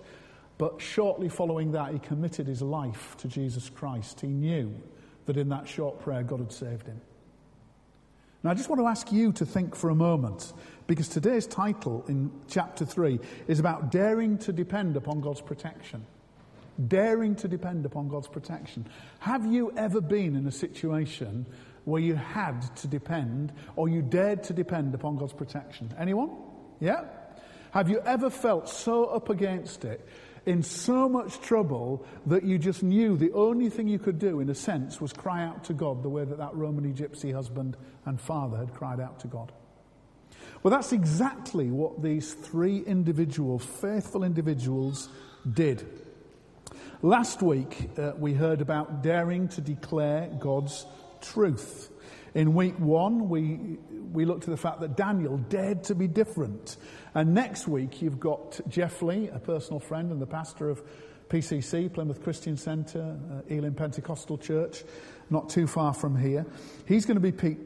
But 0.58 0.80
shortly 0.80 1.28
following 1.28 1.72
that, 1.72 1.92
he 1.92 1.98
committed 1.98 2.46
his 2.46 2.62
life 2.62 3.16
to 3.18 3.28
Jesus 3.28 3.68
Christ. 3.68 4.20
He 4.20 4.28
knew 4.28 4.74
that 5.26 5.36
in 5.36 5.48
that 5.50 5.68
short 5.68 6.00
prayer, 6.00 6.22
God 6.22 6.40
had 6.40 6.52
saved 6.52 6.86
him. 6.86 7.00
Now, 8.42 8.50
I 8.52 8.54
just 8.54 8.68
want 8.68 8.80
to 8.80 8.86
ask 8.86 9.10
you 9.12 9.32
to 9.32 9.44
think 9.44 9.74
for 9.74 9.90
a 9.90 9.94
moment, 9.94 10.52
because 10.86 11.08
today's 11.08 11.46
title 11.46 12.04
in 12.08 12.30
chapter 12.48 12.84
3 12.84 13.18
is 13.48 13.58
about 13.58 13.90
daring 13.90 14.38
to 14.38 14.52
depend 14.52 14.96
upon 14.96 15.20
God's 15.20 15.40
protection. 15.40 16.06
Daring 16.88 17.34
to 17.36 17.48
depend 17.48 17.86
upon 17.86 18.08
God's 18.08 18.28
protection. 18.28 18.86
Have 19.20 19.46
you 19.46 19.72
ever 19.76 20.00
been 20.00 20.36
in 20.36 20.46
a 20.46 20.52
situation 20.52 21.46
where 21.84 22.02
you 22.02 22.14
had 22.14 22.60
to 22.76 22.88
depend 22.88 23.52
or 23.76 23.88
you 23.88 24.02
dared 24.02 24.42
to 24.44 24.52
depend 24.52 24.94
upon 24.94 25.16
God's 25.16 25.32
protection? 25.32 25.94
Anyone? 25.98 26.30
Yeah? 26.80 27.04
Have 27.70 27.88
you 27.88 28.00
ever 28.00 28.30
felt 28.30 28.68
so 28.68 29.06
up 29.06 29.28
against 29.30 29.84
it, 29.84 30.06
in 30.46 30.62
so 30.62 31.08
much 31.08 31.40
trouble, 31.40 32.06
that 32.26 32.44
you 32.44 32.58
just 32.58 32.82
knew 32.82 33.16
the 33.16 33.32
only 33.32 33.68
thing 33.68 33.88
you 33.88 33.98
could 33.98 34.18
do, 34.18 34.40
in 34.40 34.48
a 34.48 34.54
sense, 34.54 35.00
was 35.00 35.12
cry 35.12 35.44
out 35.44 35.64
to 35.64 35.74
God 35.74 36.02
the 36.02 36.08
way 36.08 36.24
that 36.24 36.38
that 36.38 36.54
Romany 36.54 36.92
gypsy 36.92 37.34
husband 37.34 37.76
and 38.04 38.20
father 38.20 38.56
had 38.56 38.72
cried 38.72 39.00
out 39.00 39.18
to 39.20 39.26
God? 39.26 39.50
Well, 40.62 40.70
that's 40.70 40.92
exactly 40.92 41.70
what 41.70 42.02
these 42.02 42.32
three 42.32 42.78
individual, 42.78 43.58
faithful 43.58 44.22
individuals, 44.22 45.08
did. 45.52 45.86
Last 47.02 47.42
week, 47.42 47.90
uh, 47.98 48.12
we 48.16 48.32
heard 48.32 48.62
about 48.62 49.02
daring 49.02 49.48
to 49.48 49.60
declare 49.60 50.30
God's 50.40 50.86
truth. 51.20 51.90
In 52.34 52.54
week 52.54 52.78
one, 52.78 53.28
we, 53.28 53.76
we 54.12 54.24
looked 54.24 54.44
at 54.44 54.50
the 54.50 54.56
fact 54.56 54.80
that 54.80 54.96
Daniel 54.96 55.36
dared 55.36 55.84
to 55.84 55.94
be 55.94 56.08
different. 56.08 56.78
And 57.14 57.34
next 57.34 57.68
week, 57.68 58.00
you've 58.00 58.18
got 58.18 58.58
Jeff 58.68 59.02
Lee, 59.02 59.28
a 59.28 59.38
personal 59.38 59.78
friend 59.78 60.10
and 60.10 60.22
the 60.22 60.26
pastor 60.26 60.70
of 60.70 60.82
PCC, 61.28 61.92
Plymouth 61.92 62.22
Christian 62.22 62.56
Centre, 62.56 63.18
uh, 63.50 63.70
Pentecostal 63.72 64.38
Church, 64.38 64.82
not 65.28 65.50
too 65.50 65.66
far 65.66 65.92
from 65.92 66.16
here. 66.16 66.46
He's 66.86 67.04
going 67.04 67.16
to 67.16 67.20
be 67.20 67.32
pe- 67.32 67.58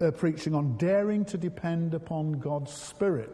uh, 0.00 0.10
preaching 0.10 0.54
on 0.54 0.76
daring 0.76 1.24
to 1.26 1.38
depend 1.38 1.94
upon 1.94 2.32
God's 2.32 2.72
Spirit. 2.72 3.30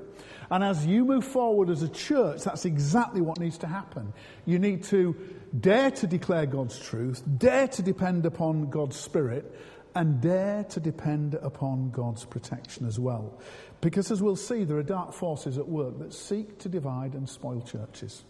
And 0.51 0.63
as 0.63 0.85
you 0.87 1.05
move 1.05 1.25
forward 1.25 1.71
as 1.71 1.83
a 1.83 1.89
church, 1.89 2.43
that's 2.43 2.65
exactly 2.65 3.21
what 3.21 3.39
needs 3.39 3.59
to 3.59 3.67
happen. 3.67 4.13
You 4.45 4.59
need 4.59 4.85
to 4.85 5.17
dare 5.59 5.91
to 5.93 6.07
declare 6.07 6.47
God's 6.47 6.79
truth, 6.79 7.23
dare 7.39 7.69
to 7.69 7.83
depend 7.83 8.27
upon 8.27 8.71
God's 8.71 8.97
Spirit, 8.97 9.55
and 9.95 10.21
dare 10.21 10.65
to 10.65 10.81
depend 10.81 11.35
upon 11.35 11.91
God's 11.91 12.25
protection 12.25 12.87
as 12.87 12.99
well. 12.99 13.41
Because 13.81 14.11
as 14.11 14.23
we'll 14.23 14.37
see, 14.37 14.65
there 14.65 14.77
are 14.77 14.83
dark 14.83 15.13
forces 15.13 15.59
at 15.59 15.69
work 15.69 15.99
that 15.99 16.15
seek 16.15 16.59
to 16.61 16.69
divide 16.69 17.15
and 17.15 17.29
spoil 17.29 17.61
churches. 17.63 18.25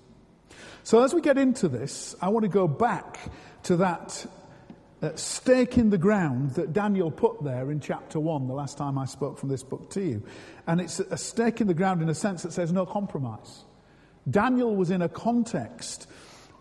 So 0.84 1.02
as 1.02 1.14
we 1.14 1.20
get 1.20 1.38
into 1.38 1.68
this, 1.68 2.14
I 2.20 2.28
want 2.28 2.44
to 2.44 2.48
go 2.48 2.66
back 2.66 3.18
to 3.64 3.76
that 3.76 4.26
uh, 5.02 5.14
stake 5.16 5.76
in 5.78 5.90
the 5.90 5.98
ground 5.98 6.52
that 6.52 6.72
Daniel 6.72 7.10
put 7.10 7.42
there 7.42 7.70
in 7.70 7.80
chapter 7.80 8.20
1, 8.20 8.46
the 8.46 8.54
last 8.54 8.78
time 8.78 8.96
I 8.96 9.04
spoke 9.04 9.38
from 9.38 9.48
this 9.48 9.64
book 9.64 9.90
to 9.90 10.00
you. 10.00 10.22
And 10.66 10.80
it's 10.80 11.00
a 11.00 11.16
stake 11.16 11.60
in 11.60 11.66
the 11.66 11.74
ground 11.74 12.02
in 12.02 12.08
a 12.08 12.14
sense 12.14 12.42
that 12.44 12.52
says 12.52 12.72
no 12.72 12.86
compromise. 12.86 13.64
Daniel 14.30 14.76
was 14.76 14.90
in 14.90 15.02
a 15.02 15.08
context 15.08 16.06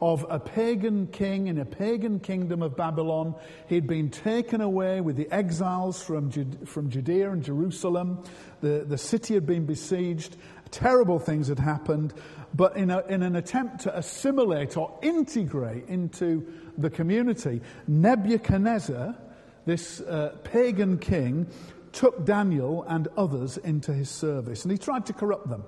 of 0.01 0.25
a 0.29 0.39
pagan 0.39 1.05
king 1.05 1.45
in 1.45 1.59
a 1.59 1.65
pagan 1.65 2.19
kingdom 2.19 2.63
of 2.63 2.75
Babylon. 2.75 3.35
He'd 3.67 3.85
been 3.85 4.09
taken 4.09 4.59
away 4.59 4.99
with 4.99 5.15
the 5.15 5.31
exiles 5.31 6.01
from, 6.01 6.31
from 6.65 6.89
Judea 6.89 7.31
and 7.31 7.43
Jerusalem. 7.43 8.23
The, 8.61 8.83
the 8.87 8.97
city 8.97 9.35
had 9.35 9.45
been 9.45 9.67
besieged. 9.67 10.37
Terrible 10.71 11.19
things 11.19 11.47
had 11.47 11.59
happened. 11.59 12.13
But 12.53 12.75
in, 12.75 12.89
a, 12.89 12.99
in 13.07 13.23
an 13.23 13.35
attempt 13.35 13.81
to 13.81 13.97
assimilate 13.97 14.75
or 14.75 14.97
integrate 15.01 15.87
into 15.87 16.45
the 16.77 16.89
community, 16.89 17.61
Nebuchadnezzar, 17.87 19.15
this 19.65 20.01
uh, 20.01 20.35
pagan 20.43 20.97
king, 20.97 21.47
took 21.91 22.25
Daniel 22.25 22.83
and 22.87 23.07
others 23.17 23.57
into 23.57 23.93
his 23.93 24.09
service. 24.09 24.63
And 24.63 24.71
he 24.71 24.77
tried 24.77 25.05
to 25.07 25.13
corrupt 25.13 25.49
them. 25.49 25.63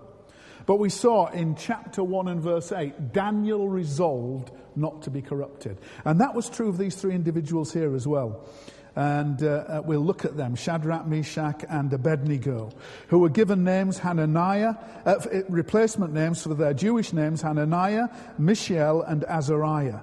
But 0.65 0.77
we 0.77 0.89
saw 0.89 1.27
in 1.27 1.55
chapter 1.55 2.03
1 2.03 2.27
and 2.29 2.41
verse 2.41 2.71
8, 2.71 3.11
Daniel 3.11 3.67
resolved 3.67 4.51
not 4.75 5.01
to 5.03 5.09
be 5.09 5.21
corrupted. 5.21 5.77
And 6.05 6.21
that 6.21 6.33
was 6.33 6.49
true 6.49 6.69
of 6.69 6.77
these 6.77 6.95
three 6.95 7.13
individuals 7.13 7.73
here 7.73 7.95
as 7.95 8.07
well. 8.07 8.47
And 8.95 9.41
uh, 9.41 9.47
uh, 9.47 9.81
we'll 9.83 10.01
look 10.01 10.23
at 10.23 10.37
them 10.37 10.55
Shadrach, 10.55 11.07
Meshach, 11.07 11.65
and 11.67 11.91
Abednego, 11.91 12.71
who 13.07 13.19
were 13.19 13.29
given 13.29 13.63
names 13.63 13.97
Hananiah, 13.97 14.75
uh, 15.05 15.15
replacement 15.49 16.13
names 16.13 16.43
for 16.43 16.53
their 16.53 16.73
Jewish 16.73 17.11
names 17.11 17.41
Hananiah, 17.41 18.09
Mishael, 18.37 19.01
and 19.01 19.23
Azariah. 19.23 20.01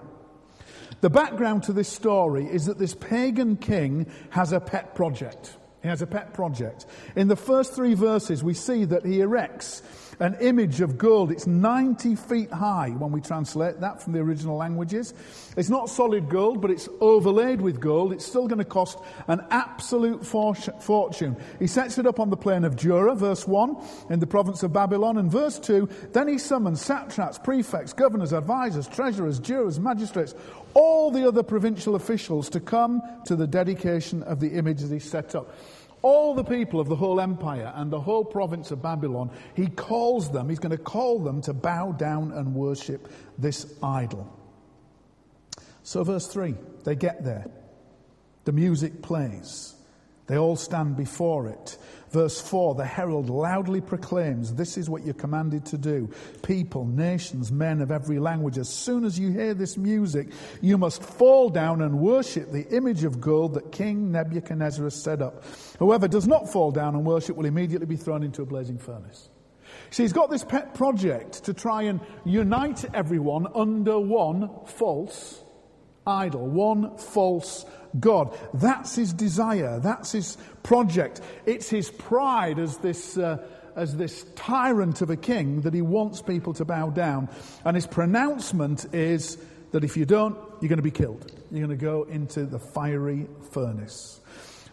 The 1.01 1.11
background 1.11 1.63
to 1.65 1.73
this 1.73 1.89
story 1.89 2.47
is 2.47 2.67
that 2.67 2.79
this 2.79 2.95
pagan 2.95 3.57
king 3.57 4.11
has 4.31 4.53
a 4.53 4.61
pet 4.61 4.95
project. 4.95 5.57
He 5.83 5.89
has 5.89 6.03
a 6.03 6.07
pet 6.07 6.35
project. 6.35 6.85
In 7.17 7.29
the 7.29 7.37
first 7.37 7.75
three 7.75 7.95
verses, 7.95 8.45
we 8.45 8.53
see 8.53 8.85
that 8.85 9.07
he 9.07 9.21
erects 9.21 9.83
an 10.21 10.37
image 10.41 10.81
of 10.81 10.99
gold. 10.99 11.33
It's 11.33 11.47
90 11.47 12.15
feet 12.15 12.53
high 12.53 12.91
when 12.91 13.11
we 13.11 13.21
translate 13.21 13.81
that 13.81 14.03
from 14.03 14.13
the 14.13 14.21
original 14.21 14.57
languages. 14.57 15.15
It's 15.57 15.71
not 15.71 15.89
solid 15.89 16.29
gold, 16.29 16.61
but 16.61 16.71
it's 16.71 16.89
overlaid 17.01 17.61
with 17.61 17.81
gold. 17.81 18.13
It's 18.13 18.27
still 18.27 18.47
going 18.47 18.59
to 18.59 18.65
cost 18.65 18.99
an 19.29 19.45
absolute 19.51 20.25
fortune. 20.25 21.37
He 21.59 21.67
sets 21.67 21.99
it 21.99 22.07
up 22.07 22.21
on 22.21 22.31
the 22.31 22.37
plain 22.37 22.65
of 22.65 22.77
Dura, 22.77 23.15
verse 23.15 23.49
1, 23.49 23.77
in 24.11 24.21
the 24.21 24.27
province 24.27 24.63
of 24.63 24.73
Babylon. 24.73 25.17
And 25.17 25.31
verse 25.31 25.59
2, 25.59 25.89
then 26.13 26.29
he 26.29 26.39
summons 26.39 26.83
satraps, 26.83 27.39
prefects, 27.39 27.93
governors, 27.95 28.33
advisors, 28.33 28.87
treasurers, 28.87 29.39
jurors, 29.39 29.81
magistrates, 29.81 30.35
all 30.75 31.11
the 31.11 31.27
other 31.27 31.43
provincial 31.43 31.95
officials 31.95 32.51
to 32.51 32.61
come 32.61 33.03
to 33.25 33.35
the 33.35 33.47
dedication 33.47 34.23
of 34.23 34.39
the 34.39 34.49
image 34.49 34.81
that 34.81 34.93
he 34.93 35.01
set 35.01 35.35
up 35.35 35.53
all 36.03 36.35
the 36.35 36.45
people 36.45 36.81
of 36.81 36.89
the 36.89 36.97
whole 36.97 37.21
empire 37.21 37.73
and 37.75 37.91
the 37.91 38.01
whole 38.01 38.25
province 38.25 38.71
of 38.71 38.83
Babylon, 38.83 39.31
he 39.55 39.67
calls 39.67 40.31
them, 40.31 40.49
he's 40.49 40.59
going 40.59 40.77
to 40.77 40.83
call 40.83 41.19
them 41.19 41.43
to 41.43 41.53
bow 41.53 41.93
down 41.93 42.33
and 42.33 42.55
worship 42.55 43.13
this 43.39 43.73
idol. 43.83 44.27
So, 45.83 46.05
verse 46.05 46.27
3, 46.27 46.55
they 46.85 46.95
get 46.95 47.25
there. 47.25 47.47
The 48.45 48.53
music 48.53 49.03
plays. 49.03 49.75
They 50.27 50.39
all 50.39 50.57
stand 50.57 50.97
before 50.97 51.49
it. 51.49 51.77
Verse 52.11 52.41
4 52.41 52.75
the 52.75 52.85
herald 52.85 53.31
loudly 53.31 53.81
proclaims, 53.81 54.55
This 54.55 54.77
is 54.77 54.91
what 54.91 55.05
you're 55.05 55.15
commanded 55.15 55.65
to 55.67 55.79
do. 55.79 56.11
People, 56.43 56.85
nations, 56.85 57.53
men 57.53 57.81
of 57.81 57.91
every 57.91 58.19
language, 58.19 58.59
as 58.59 58.69
soon 58.69 59.05
as 59.05 59.19
you 59.19 59.31
hear 59.31 59.55
this 59.55 59.77
music, 59.77 60.29
you 60.61 60.77
must 60.77 61.03
fall 61.03 61.49
down 61.51 61.83
and 61.83 62.01
worship 62.01 62.51
the 62.51 62.67
image 62.75 63.05
of 63.05 63.21
gold 63.21 63.55
that 63.55 63.71
King 63.71 64.11
Nebuchadnezzar 64.11 64.85
has 64.85 65.01
set 65.01 65.23
up. 65.23 65.45
Whoever 65.79 66.09
does 66.09 66.27
not 66.27 66.51
fall 66.51 66.73
down 66.73 66.97
and 66.97 67.05
worship 67.05 67.37
will 67.37 67.47
immediately 67.47 67.87
be 67.87 67.97
thrown 67.97 68.23
into 68.23 68.43
a 68.43 68.47
blazing 68.47 68.79
furnace. 68.79 69.31
See, 69.91 70.03
he's 70.03 70.13
got 70.13 70.31
this 70.31 70.45
pet 70.45 70.75
project 70.75 71.45
to 71.45 71.55
try 71.55 71.83
and 71.83 72.01
unite 72.25 72.85
everyone 72.93 73.47
under 73.55 74.01
one 74.01 74.51
false 74.67 75.43
idol, 76.07 76.47
one 76.47 76.97
false 76.97 77.65
God. 77.99 78.37
That's 78.55 78.95
his 78.95 79.13
desire. 79.13 79.81
That's 79.81 80.13
his 80.13 80.37
project. 80.63 81.21
It's 81.47 81.69
his 81.69 81.91
pride 81.91 82.59
as 82.59 82.77
this, 82.79 83.19
uh, 83.19 83.39
as 83.77 83.97
this 83.97 84.25
tyrant 84.37 85.03
of 85.03 85.11
a 85.11 85.17
king 85.17 85.63
that 85.63 85.75
he 85.75 85.83
wants 85.83 86.23
people 86.23 86.55
to 86.55 86.65
bow 86.65 86.91
down. 86.91 87.29
And 87.65 87.75
his 87.75 87.87
pronouncement 87.87 88.95
is 88.95 89.39
that 89.73 89.85
if 89.85 89.97
you 89.97 90.05
don't, 90.05 90.37
you're 90.61 90.69
going 90.69 90.77
to 90.77 90.83
be 90.83 90.91
killed. 90.91 91.31
You're 91.51 91.67
going 91.67 91.79
to 91.79 91.85
go 91.85 92.05
into 92.05 92.45
the 92.45 92.59
fiery 92.59 93.27
furnace. 93.53 94.21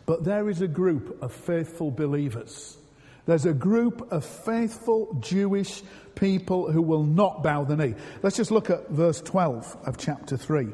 But 0.05 0.23
there 0.23 0.49
is 0.49 0.61
a 0.61 0.67
group 0.67 1.21
of 1.21 1.33
faithful 1.33 1.91
believers. 1.91 2.77
There's 3.25 3.45
a 3.45 3.53
group 3.53 4.11
of 4.11 4.23
faithful 4.23 5.17
Jewish 5.19 5.83
people 6.15 6.71
who 6.71 6.81
will 6.81 7.03
not 7.03 7.43
bow 7.43 7.65
the 7.65 7.75
knee. 7.75 7.93
Let's 8.23 8.37
just 8.37 8.51
look 8.51 8.69
at 8.69 8.89
verse 8.89 9.21
12 9.21 9.77
of 9.85 9.97
chapter 9.97 10.37
3. 10.37 10.69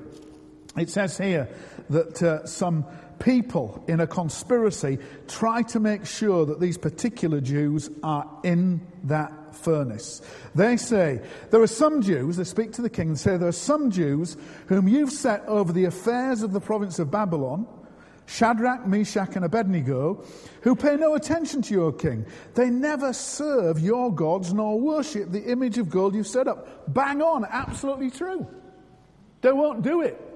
It 0.77 0.89
says 0.89 1.17
here 1.17 1.49
that 1.89 2.23
uh, 2.23 2.45
some 2.45 2.85
people 3.19 3.83
in 3.87 3.99
a 3.99 4.07
conspiracy 4.07 4.97
try 5.27 5.61
to 5.61 5.79
make 5.79 6.05
sure 6.05 6.45
that 6.45 6.59
these 6.59 6.77
particular 6.77 7.39
Jews 7.39 7.89
are 8.01 8.29
in 8.43 8.81
that 9.03 9.55
furnace. 9.55 10.21
They 10.55 10.77
say, 10.77 11.21
There 11.51 11.61
are 11.61 11.67
some 11.67 12.01
Jews, 12.01 12.37
they 12.37 12.43
speak 12.43 12.73
to 12.73 12.81
the 12.81 12.89
king 12.89 13.09
and 13.09 13.19
say, 13.19 13.37
There 13.37 13.47
are 13.47 13.51
some 13.51 13.91
Jews 13.91 14.35
whom 14.67 14.87
you've 14.87 15.11
set 15.11 15.45
over 15.45 15.71
the 15.71 15.85
affairs 15.85 16.41
of 16.41 16.53
the 16.53 16.59
province 16.59 16.99
of 16.99 17.11
Babylon. 17.11 17.67
Shadrach, 18.25 18.87
Meshach, 18.87 19.35
and 19.35 19.43
Abednego, 19.43 20.23
who 20.61 20.77
pay 20.77 20.95
no 20.95 21.13
attention 21.13 21.61
to 21.63 21.73
your 21.73 21.91
king. 21.91 22.25
They 22.55 22.69
never 22.69 23.11
serve 23.11 23.79
your 23.79 24.13
gods 24.13 24.53
nor 24.53 24.79
worship 24.79 25.29
the 25.29 25.43
image 25.51 25.77
of 25.77 25.89
gold 25.89 26.15
you've 26.15 26.25
set 26.25 26.47
up. 26.47 26.93
Bang 26.93 27.21
on, 27.21 27.45
absolutely 27.45 28.09
true. 28.09 28.47
They 29.41 29.51
won't 29.51 29.81
do 29.81 30.01
it. 30.01 30.32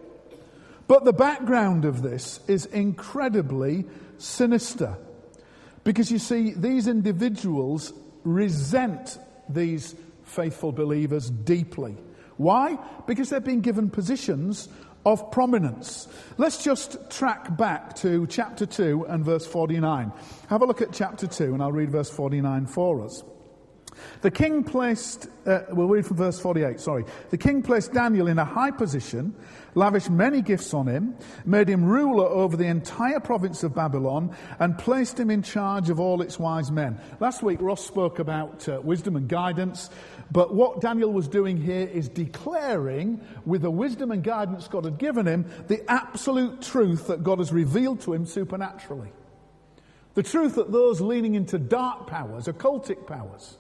But 0.88 1.03
the 1.03 1.13
background 1.13 1.86
of 1.86 2.01
this 2.01 2.39
is 2.48 2.65
incredibly 2.65 3.86
sinister. 4.17 4.98
Because 5.84 6.12
you 6.12 6.20
see, 6.20 6.51
these 6.51 6.88
individuals 6.88 7.94
resent 8.24 9.17
these 9.50 9.96
faithful 10.24 10.72
believers 10.72 11.29
deeply. 11.29 11.98
Why? 12.38 12.77
Because 13.06 13.29
they've 13.29 13.44
been 13.44 13.62
given 13.62 13.89
positions 13.89 14.70
of 15.06 15.32
prominence. 15.32 16.08
Let's 16.38 16.63
just 16.63 17.10
track 17.10 17.56
back 17.56 17.96
to 17.98 18.27
chapter 18.27 18.65
2 18.65 19.06
and 19.08 19.24
verse 19.24 19.48
49. 19.48 20.12
Have 20.50 20.62
a 20.62 20.65
look 20.65 20.82
at 20.82 20.91
chapter 20.91 21.27
2 21.27 21.53
and 21.53 21.63
I'll 21.63 21.72
read 21.72 21.89
verse 21.89 22.10
49 22.10 22.65
for 22.65 23.03
us. 23.03 23.24
The 24.21 24.31
king 24.31 24.63
placed, 24.63 25.27
uh, 25.45 25.61
we'll 25.69 25.87
read 25.87 26.05
from 26.05 26.17
verse 26.17 26.39
48, 26.39 26.79
sorry. 26.79 27.05
The 27.29 27.37
king 27.37 27.61
placed 27.61 27.93
Daniel 27.93 28.27
in 28.27 28.39
a 28.39 28.45
high 28.45 28.71
position, 28.71 29.35
lavished 29.75 30.09
many 30.09 30.41
gifts 30.41 30.73
on 30.73 30.87
him, 30.87 31.15
made 31.45 31.69
him 31.69 31.85
ruler 31.85 32.25
over 32.25 32.57
the 32.57 32.65
entire 32.65 33.19
province 33.19 33.63
of 33.63 33.75
Babylon, 33.75 34.35
and 34.59 34.77
placed 34.77 35.19
him 35.19 35.29
in 35.29 35.43
charge 35.43 35.89
of 35.89 35.99
all 35.99 36.21
its 36.21 36.39
wise 36.39 36.71
men. 36.71 36.99
Last 37.19 37.43
week, 37.43 37.61
Ross 37.61 37.85
spoke 37.85 38.19
about 38.19 38.67
uh, 38.67 38.81
wisdom 38.83 39.15
and 39.15 39.27
guidance, 39.27 39.89
but 40.31 40.53
what 40.53 40.81
Daniel 40.81 41.13
was 41.13 41.27
doing 41.27 41.57
here 41.57 41.87
is 41.87 42.09
declaring, 42.09 43.21
with 43.45 43.61
the 43.61 43.71
wisdom 43.71 44.11
and 44.11 44.23
guidance 44.23 44.67
God 44.67 44.85
had 44.85 44.97
given 44.97 45.25
him, 45.25 45.45
the 45.67 45.89
absolute 45.89 46.61
truth 46.61 47.07
that 47.07 47.23
God 47.23 47.39
has 47.39 47.51
revealed 47.51 48.01
to 48.01 48.13
him 48.13 48.25
supernaturally. 48.25 49.11
The 50.17 50.23
truth 50.23 50.55
that 50.55 50.71
those 50.71 50.99
leaning 50.99 51.35
into 51.35 51.59
dark 51.59 52.07
powers, 52.07 52.47
occultic 52.47 53.05
powers, 53.05 53.59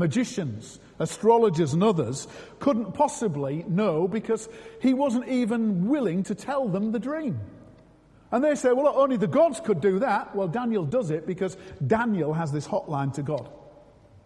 magicians, 0.00 0.80
astrologers, 0.98 1.72
and 1.72 1.84
others 1.84 2.26
couldn't 2.58 2.92
possibly 2.94 3.64
know 3.68 4.08
because 4.08 4.48
he 4.82 4.92
wasn't 4.94 5.28
even 5.28 5.86
willing 5.86 6.24
to 6.24 6.34
tell 6.34 6.68
them 6.68 6.90
the 6.90 6.98
dream. 6.98 7.38
And 8.32 8.42
they 8.42 8.56
say, 8.56 8.72
well, 8.72 8.92
only 8.96 9.16
the 9.16 9.28
gods 9.28 9.60
could 9.60 9.80
do 9.80 10.00
that. 10.00 10.34
Well, 10.34 10.48
Daniel 10.48 10.84
does 10.84 11.10
it 11.10 11.26
because 11.26 11.56
Daniel 11.86 12.32
has 12.32 12.50
this 12.50 12.66
hotline 12.66 13.12
to 13.14 13.22
God. 13.22 13.48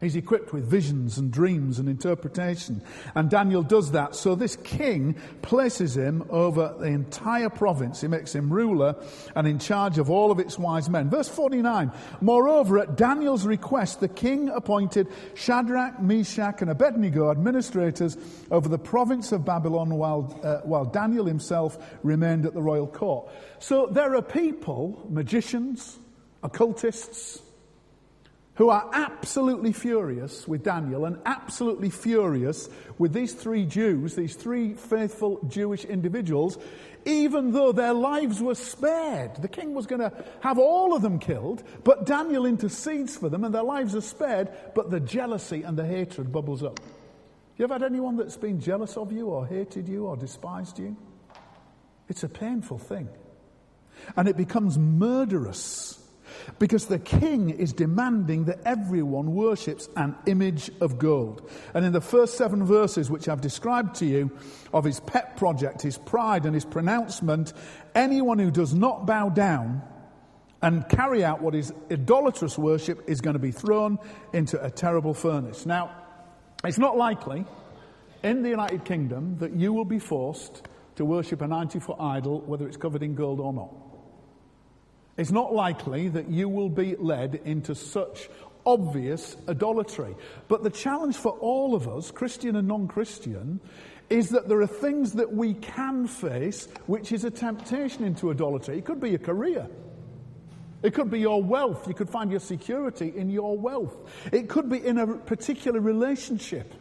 He's 0.05 0.17
equipped 0.17 0.53
with 0.53 0.67
visions 0.67 1.17
and 1.17 1.33
dreams 1.33 1.79
and 1.79 1.89
interpretation. 1.89 2.83
And 3.15 3.31
Daniel 3.31 3.63
does 3.63 3.93
that. 3.93 4.15
So 4.15 4.35
this 4.35 4.55
king 4.57 5.17
places 5.41 5.97
him 5.97 6.25
over 6.29 6.75
the 6.79 6.87
entire 6.87 7.49
province. 7.49 8.03
He 8.03 8.09
makes 8.09 8.35
him 8.35 8.53
ruler 8.53 8.97
and 9.35 9.49
in 9.49 9.59
charge 9.59 9.97
of 9.97 10.11
all 10.11 10.31
of 10.31 10.39
its 10.39 10.59
wise 10.59 10.91
men. 10.91 11.09
Verse 11.09 11.29
49. 11.31 11.91
Moreover, 12.21 12.81
at 12.81 12.97
Daniel's 12.97 13.47
request, 13.47 14.01
the 14.01 14.09
king 14.09 14.51
appointed 14.51 15.09
Shadrach, 15.35 16.03
Meshach, 16.03 16.61
and 16.61 16.71
Abednego 16.71 17.31
administrators 17.31 18.19
over 18.51 18.69
the 18.69 18.79
province 18.79 19.33
of 19.33 19.47
Babylon 19.47 19.95
while, 19.95 20.39
uh, 20.43 20.59
while 20.65 20.85
Daniel 20.85 21.25
himself 21.25 21.79
remained 22.03 22.45
at 22.45 22.53
the 22.53 22.63
royal 22.63 22.87
court. 22.87 23.31
So 23.59 23.87
there 23.87 24.15
are 24.15 24.23
people, 24.23 25.07
magicians, 25.09 25.99
occultists, 26.43 27.41
who 28.57 28.69
are 28.69 28.89
absolutely 28.93 29.73
furious 29.73 30.47
with 30.47 30.63
Daniel 30.63 31.07
and 31.07 31.19
absolutely 31.27 31.91
furious 31.91 32.69
with 32.99 33.13
these 33.13 33.33
three 33.33 33.67
Jews, 33.67 34.15
these 34.15 34.37
three 34.37 34.75
faithful 34.75 35.41
Jewish 35.49 35.85
individuals, 35.85 36.57
even 37.05 37.51
though 37.51 37.73
their 37.73 37.93
lives 37.93 38.41
were 38.41 38.55
spared. 38.55 39.35
The 39.37 39.49
king 39.49 39.75
was 39.75 39.87
going 39.87 40.01
to 40.01 40.13
have 40.41 40.59
all 40.59 40.95
of 40.95 41.03
them 41.03 41.19
killed, 41.19 41.65
but 41.83 42.07
Daniel 42.07 42.47
intercedes 42.47 43.17
for 43.17 43.29
them 43.29 43.43
and 43.43 43.53
their 43.53 43.65
lives 43.65 43.97
are 43.97 44.01
spared, 44.01 44.51
but 44.75 44.91
the 44.91 45.01
jealousy 45.01 45.63
and 45.63 45.77
the 45.77 45.85
hatred 45.85 46.31
bubbles 46.31 46.63
up. 46.63 46.79
You 47.57 47.65
ever 47.65 47.75
had 47.75 47.83
anyone 47.83 48.17
that's 48.17 48.37
been 48.37 48.61
jealous 48.61 48.97
of 48.97 49.11
you 49.13 49.29
or 49.29 49.47
hated 49.47 49.89
you 49.89 50.07
or 50.07 50.17
despised 50.17 50.79
you? 50.79 50.97
It's 52.09 52.23
a 52.23 52.29
painful 52.29 52.79
thing. 52.79 53.09
And 54.17 54.29
it 54.29 54.37
becomes 54.37 54.79
murderous 54.79 56.04
because 56.59 56.87
the 56.87 56.99
king 56.99 57.51
is 57.51 57.73
demanding 57.73 58.45
that 58.45 58.61
everyone 58.65 59.35
worships 59.35 59.89
an 59.97 60.15
image 60.27 60.71
of 60.81 60.99
gold. 60.99 61.51
And 61.75 61.85
in 61.85 61.93
the 61.93 62.01
first 62.01 62.37
seven 62.37 62.65
verses, 62.65 63.11
which 63.11 63.29
I've 63.29 63.41
described 63.41 63.97
to 63.97 64.07
you, 64.07 64.31
of 64.73 64.85
his 64.85 65.01
pet 65.01 65.37
project, 65.37 65.83
his 65.83 65.99
pride, 65.99 66.47
and 66.47 66.55
his 66.55 66.65
pronouncement, 66.65 67.53
anyone 67.95 68.39
who 68.39 68.51
does 68.51 68.75
not 68.75 69.07
bow 69.07 69.29
down 69.29 69.83
and 70.63 70.89
carry 70.89 71.23
out 71.23 71.43
what 71.43 71.55
is 71.55 71.73
idolatrous 71.93 72.57
worship 72.57 73.09
is 73.09 73.21
going 73.21 73.35
to 73.35 73.41
be 73.41 73.53
thrown 73.53 73.99
into 74.33 74.63
a 74.65 74.71
terrible 74.71 75.13
furnace. 75.13 75.67
Now, 75.67 75.95
it's 76.65 76.79
not 76.79 76.97
likely 76.97 77.45
in 78.23 78.43
the 78.43 78.49
United 78.49 78.85
Kingdom 78.85 79.37
that 79.39 79.53
you 79.53 79.73
will 79.73 79.85
be 79.85 79.99
forced 79.99 80.67
to 80.97 81.05
worship 81.05 81.43
a 81.43 81.47
90 81.47 81.81
foot 81.81 81.97
idol, 82.01 82.41
whether 82.41 82.67
it's 82.67 82.79
covered 82.79 83.03
in 83.03 83.15
gold 83.15 83.41
or 83.41 83.53
not. 83.53 83.84
It's 85.17 85.31
not 85.31 85.55
likely 85.55 86.09
that 86.09 86.29
you 86.29 86.49
will 86.49 86.69
be 86.69 86.97
led 86.97 87.41
into 87.45 87.75
such 87.75 88.29
obvious 88.67 89.37
idolatry. 89.49 90.17
But 90.49 90.63
the 90.63 90.71
challenge 90.71 91.17
for 91.17 91.33
all 91.33 91.75
of 91.75 91.89
us, 91.89 92.11
Christian 92.11 92.57
and 92.57 92.67
non 92.67 92.89
Christian, 92.89 93.61
is 94.11 94.31
that 94.31 94.49
there 94.49 94.61
are 94.61 94.67
things 94.67 95.13
that 95.13 95.33
we 95.33 95.55
can 95.55 96.07
face 96.07 96.69
which 96.87 97.13
is 97.13 97.25
a 97.25 97.31
temptation 97.31 98.05
into 98.05 98.31
idolatry. 98.31 98.79
It 98.79 98.85
could 98.85 99.01
be 99.01 99.15
a 99.15 99.19
career. 99.19 99.67
It 100.83 100.93
could 100.93 101.11
be 101.11 101.21
your 101.21 101.43
wealth. 101.43 101.89
You 101.89 101.95
could 101.95 102.11
find 102.11 102.31
your 102.31 102.41
security 102.41 103.13
in 103.17 103.31
your 103.31 103.57
wealth. 103.57 103.97
It 104.33 104.49
could 104.49 104.69
be 104.69 104.85
in 104.85 104.99
a 104.99 105.07
particular 105.07 105.81
relationship. 105.81 106.75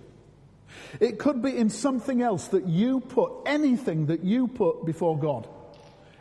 It 0.99 1.19
could 1.19 1.41
be 1.41 1.55
in 1.55 1.69
something 1.69 2.21
else 2.21 2.47
that 2.49 2.67
you 2.67 2.99
put, 2.99 3.31
anything 3.45 4.07
that 4.07 4.23
you 4.23 4.47
put 4.47 4.85
before 4.85 5.17
God. 5.17 5.47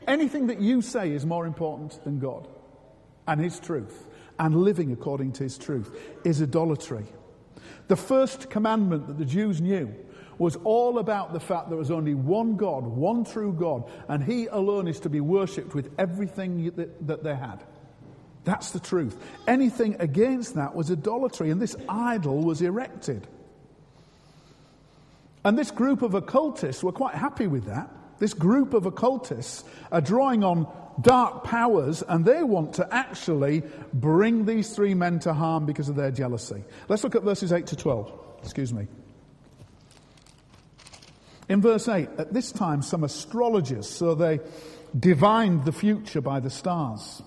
Anything 0.06 0.48
that 0.48 0.60
you 0.60 0.82
say 0.82 1.12
is 1.12 1.24
more 1.24 1.46
important 1.46 2.02
than 2.04 2.18
God 2.18 2.48
and 3.26 3.40
His 3.40 3.58
truth 3.60 4.06
and 4.38 4.56
living 4.56 4.92
according 4.92 5.32
to 5.32 5.44
His 5.44 5.58
truth 5.58 5.90
is 6.24 6.42
idolatry. 6.42 7.04
The 7.88 7.96
first 7.96 8.50
commandment 8.50 9.06
that 9.06 9.18
the 9.18 9.24
Jews 9.24 9.60
knew 9.60 9.94
was 10.38 10.56
all 10.64 10.98
about 10.98 11.32
the 11.32 11.40
fact 11.40 11.68
there 11.68 11.78
was 11.78 11.90
only 11.90 12.14
one 12.14 12.56
God, 12.56 12.84
one 12.84 13.24
true 13.24 13.52
God, 13.52 13.88
and 14.08 14.24
He 14.24 14.46
alone 14.46 14.88
is 14.88 15.00
to 15.00 15.10
be 15.10 15.20
worshipped 15.20 15.74
with 15.74 15.92
everything 15.98 16.70
that, 16.76 17.06
that 17.06 17.22
they 17.22 17.34
had. 17.34 17.62
That's 18.44 18.70
the 18.72 18.80
truth. 18.80 19.16
Anything 19.46 19.96
against 20.00 20.54
that 20.54 20.74
was 20.74 20.90
idolatry, 20.90 21.50
and 21.50 21.62
this 21.62 21.76
idol 21.88 22.42
was 22.42 22.60
erected. 22.60 23.26
And 25.44 25.56
this 25.56 25.70
group 25.70 26.02
of 26.02 26.14
occultists 26.14 26.82
were 26.82 26.92
quite 26.92 27.14
happy 27.14 27.46
with 27.46 27.66
that. 27.66 27.90
This 28.22 28.35
group 28.35 28.72
of 28.72 28.87
occultists 28.87 29.64
are 29.90 30.00
drawing 30.00 30.44
on 30.44 30.72
dark 31.00 31.42
powers 31.42 32.04
and 32.06 32.24
they 32.24 32.44
want 32.44 32.74
to 32.74 32.87
actually 32.94 33.64
bring 33.92 34.44
these 34.44 34.76
three 34.76 34.94
men 34.94 35.18
to 35.18 35.35
harm 35.35 35.66
because 35.66 35.88
of 35.88 35.96
their 35.96 36.12
jealousy. 36.12 36.62
Let's 36.88 37.02
look 37.02 37.16
at 37.16 37.24
verses 37.24 37.52
8 37.52 37.66
to 37.66 37.74
12. 37.74 38.12
Excuse 38.44 38.72
me. 38.72 38.87
In 41.48 41.61
verse 41.61 41.88
8, 41.88 42.11
at 42.16 42.32
this 42.32 42.52
time, 42.52 42.82
some 42.82 43.02
astrologers, 43.02 43.90
so 43.90 44.14
they 44.14 44.38
divined 44.96 45.64
the 45.64 45.72
future 45.72 46.20
by 46.20 46.38
the 46.38 46.48
stars. 46.48 47.22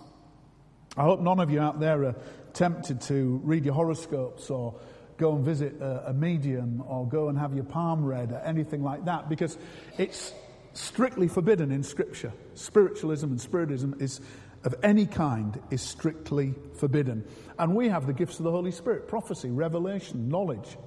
I 0.95 1.03
hope 1.03 1.19
none 1.19 1.41
of 1.41 1.51
you 1.51 1.59
out 1.59 1.81
there 1.81 2.05
are 2.05 2.15
tempted 2.53 3.01
to 3.01 3.41
read 3.43 3.65
your 3.65 3.73
horoscopes 3.73 4.49
or 4.49 4.79
go 5.17 5.35
and 5.35 5.43
visit 5.43 5.81
a, 5.81 6.11
a 6.11 6.13
medium 6.13 6.81
or 6.87 7.05
go 7.05 7.27
and 7.27 7.37
have 7.37 7.53
your 7.53 7.65
palm 7.65 8.05
read 8.05 8.31
or 8.31 8.39
anything 8.45 8.81
like 8.81 9.03
that 9.03 9.27
because 9.27 9.57
it's 9.97 10.33
strictly 10.75 11.27
forbidden 11.27 11.71
in 11.71 11.83
Scripture. 11.83 12.31
Spiritualism 12.53 13.27
and 13.27 13.41
spiritism 13.41 13.95
is 13.99 14.21
of 14.63 14.75
any 14.83 15.05
kind 15.05 15.59
is 15.69 15.81
strictly 15.81 16.53
forbidden. 16.75 17.23
And 17.57 17.75
we 17.75 17.87
have 17.89 18.07
the 18.07 18.13
gifts 18.13 18.39
of 18.39 18.45
the 18.45 18.51
Holy 18.51 18.71
Spirit 18.71 19.07
prophecy, 19.07 19.49
revelation, 19.49 20.27
knowledge, 20.27 20.77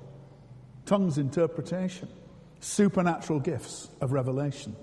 tongues 0.85 1.17
interpretation, 1.17 2.09
supernatural 2.61 3.41
gifts 3.41 3.89
of 4.01 4.13
revelation. 4.13 4.77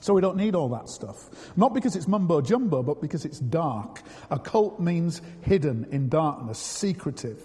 So 0.00 0.14
we 0.14 0.20
don't 0.20 0.36
need 0.36 0.54
all 0.54 0.68
that 0.70 0.88
stuff. 0.88 1.28
Not 1.56 1.74
because 1.74 1.96
it's 1.96 2.06
mumbo 2.06 2.40
jumbo, 2.40 2.84
but 2.84 3.00
because 3.00 3.24
it's 3.24 3.40
dark. 3.40 4.00
Occult 4.30 4.78
means 4.78 5.20
hidden 5.42 5.88
in 5.90 6.08
darkness, 6.08 6.58
secretive. 6.58 7.44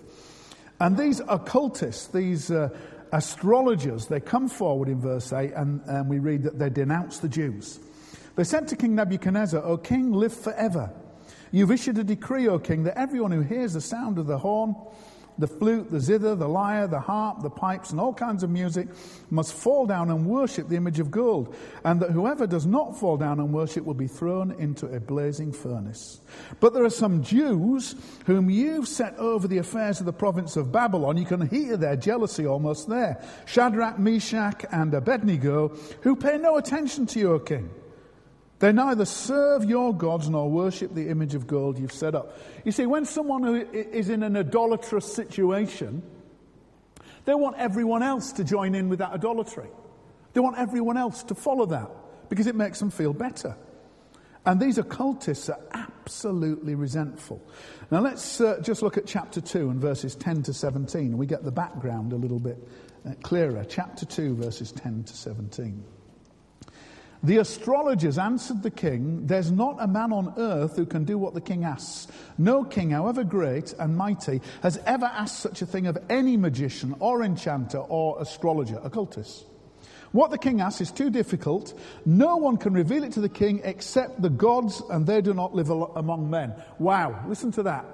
And 0.79 0.95
these 0.95 1.19
occultists, 1.27 2.07
these 2.07 2.51
uh, 2.51 2.69
astrologers, 3.13 4.07
they 4.07 4.19
come 4.19 4.49
forward 4.49 4.89
in 4.89 4.99
verse 4.99 5.31
8 5.31 5.53
and, 5.53 5.81
and 5.85 6.09
we 6.09 6.19
read 6.19 6.43
that 6.43 6.59
they 6.59 6.69
denounce 6.69 7.19
the 7.19 7.29
Jews. 7.29 7.79
They 8.35 8.43
said 8.43 8.67
to 8.69 8.75
King 8.75 8.95
Nebuchadnezzar, 8.95 9.63
O 9.63 9.77
king, 9.77 10.11
live 10.11 10.33
forever. 10.33 10.91
You've 11.51 11.71
issued 11.71 11.99
a 11.99 12.03
decree, 12.03 12.47
O 12.47 12.57
king, 12.57 12.83
that 12.83 12.97
everyone 12.97 13.31
who 13.31 13.41
hears 13.41 13.73
the 13.73 13.81
sound 13.81 14.17
of 14.17 14.25
the 14.25 14.39
horn 14.39 14.75
the 15.37 15.47
flute, 15.47 15.91
the 15.91 15.99
zither, 15.99 16.35
the 16.35 16.47
lyre, 16.47 16.87
the 16.87 16.99
harp, 16.99 17.41
the 17.41 17.49
pipes, 17.49 17.91
and 17.91 17.99
all 17.99 18.13
kinds 18.13 18.43
of 18.43 18.49
music 18.49 18.87
must 19.29 19.53
fall 19.53 19.85
down 19.85 20.09
and 20.09 20.25
worship 20.25 20.69
the 20.69 20.75
image 20.75 20.99
of 20.99 21.11
gold, 21.11 21.55
and 21.83 21.99
that 22.01 22.11
whoever 22.11 22.45
does 22.47 22.65
not 22.65 22.97
fall 22.99 23.17
down 23.17 23.39
and 23.39 23.53
worship 23.53 23.85
will 23.85 23.93
be 23.93 24.07
thrown 24.07 24.51
into 24.59 24.87
a 24.87 24.99
blazing 24.99 25.51
furnace. 25.51 26.21
But 26.59 26.73
there 26.73 26.83
are 26.83 26.89
some 26.89 27.23
Jews 27.23 27.95
whom 28.25 28.49
you've 28.49 28.87
set 28.87 29.15
over 29.17 29.47
the 29.47 29.57
affairs 29.57 29.99
of 29.99 30.05
the 30.05 30.13
province 30.13 30.55
of 30.55 30.71
Babylon. 30.71 31.17
You 31.17 31.25
can 31.25 31.47
hear 31.47 31.77
their 31.77 31.95
jealousy 31.95 32.45
almost 32.45 32.87
there. 32.87 33.23
Shadrach, 33.45 33.99
Meshach, 33.99 34.65
and 34.71 34.93
Abednego, 34.93 35.69
who 36.01 36.15
pay 36.15 36.37
no 36.37 36.57
attention 36.57 37.05
to 37.07 37.19
you, 37.19 37.33
O 37.33 37.39
king. 37.39 37.69
They 38.59 38.71
neither 38.71 39.05
serve 39.05 39.65
your 39.65 39.93
gods 39.93 40.29
nor 40.29 40.49
worship 40.49 40.93
the 40.93 41.09
image 41.09 41.35
of 41.35 41.47
gold 41.47 41.77
you've 41.77 41.91
set 41.91 42.15
up. 42.15 42.37
You 42.63 42.71
see, 42.71 42.85
when 42.85 43.05
someone 43.05 43.67
is 43.73 44.09
in 44.09 44.23
an 44.23 44.37
idolatrous 44.37 45.13
situation, 45.13 46.01
they 47.25 47.33
want 47.33 47.57
everyone 47.57 48.03
else 48.03 48.31
to 48.33 48.43
join 48.43 48.75
in 48.75 48.89
with 48.89 48.99
that 48.99 49.11
idolatry. 49.11 49.69
They 50.33 50.39
want 50.39 50.57
everyone 50.57 50.97
else 50.97 51.23
to 51.23 51.35
follow 51.35 51.65
that 51.67 51.89
because 52.29 52.47
it 52.47 52.55
makes 52.55 52.79
them 52.79 52.89
feel 52.89 53.13
better. 53.13 53.55
And 54.45 54.59
these 54.59 54.77
occultists 54.77 55.49
are 55.49 55.59
absolutely 55.71 56.75
resentful. 56.75 57.41
Now 57.91 58.01
let's 58.01 58.41
uh, 58.41 58.59
just 58.61 58.81
look 58.81 58.97
at 58.97 59.05
chapter 59.05 59.39
2 59.39 59.69
and 59.69 59.79
verses 59.79 60.15
10 60.15 60.43
to 60.43 60.53
17, 60.53 61.17
we 61.17 61.25
get 61.25 61.43
the 61.43 61.51
background 61.51 62.11
a 62.11 62.17
little 62.17 62.39
bit 62.39 62.57
uh, 63.07 63.13
clearer. 63.21 63.65
Chapter 63.67 64.05
2, 64.05 64.35
verses 64.35 64.71
10 64.73 65.05
to 65.05 65.15
17. 65.15 65.83
The 67.23 67.37
astrologers 67.37 68.17
answered 68.17 68.63
the 68.63 68.69
king, 68.69 69.25
There's 69.27 69.49
not 69.49 69.77
a 69.79 69.87
man 69.87 70.11
on 70.11 70.33
earth 70.37 70.75
who 70.75 70.85
can 70.85 71.05
do 71.05 71.17
what 71.17 71.33
the 71.33 71.39
king 71.39 71.63
asks. 71.63 72.11
No 72.37 72.65
king, 72.65 72.89
however 72.89 73.23
great 73.23 73.73
and 73.79 73.95
mighty, 73.95 74.41
has 74.61 74.77
ever 74.85 75.05
asked 75.05 75.39
such 75.39 75.61
a 75.61 75.65
thing 75.65 75.87
of 75.87 75.97
any 76.09 76.35
magician 76.35 76.95
or 76.99 77.23
enchanter 77.23 77.77
or 77.77 78.21
astrologer, 78.21 78.77
occultist. 78.83 79.45
What 80.11 80.31
the 80.31 80.37
king 80.37 80.59
asks 80.59 80.81
is 80.81 80.91
too 80.91 81.09
difficult. 81.09 81.73
No 82.05 82.35
one 82.37 82.57
can 82.57 82.73
reveal 82.73 83.05
it 83.05 83.13
to 83.13 83.21
the 83.21 83.29
king 83.29 83.61
except 83.63 84.21
the 84.21 84.29
gods, 84.29 84.81
and 84.89 85.07
they 85.07 85.21
do 85.21 85.33
not 85.33 85.55
live 85.55 85.69
among 85.69 86.29
men. 86.29 86.53
Wow, 86.77 87.23
listen 87.27 87.51
to 87.53 87.63
that. 87.63 87.85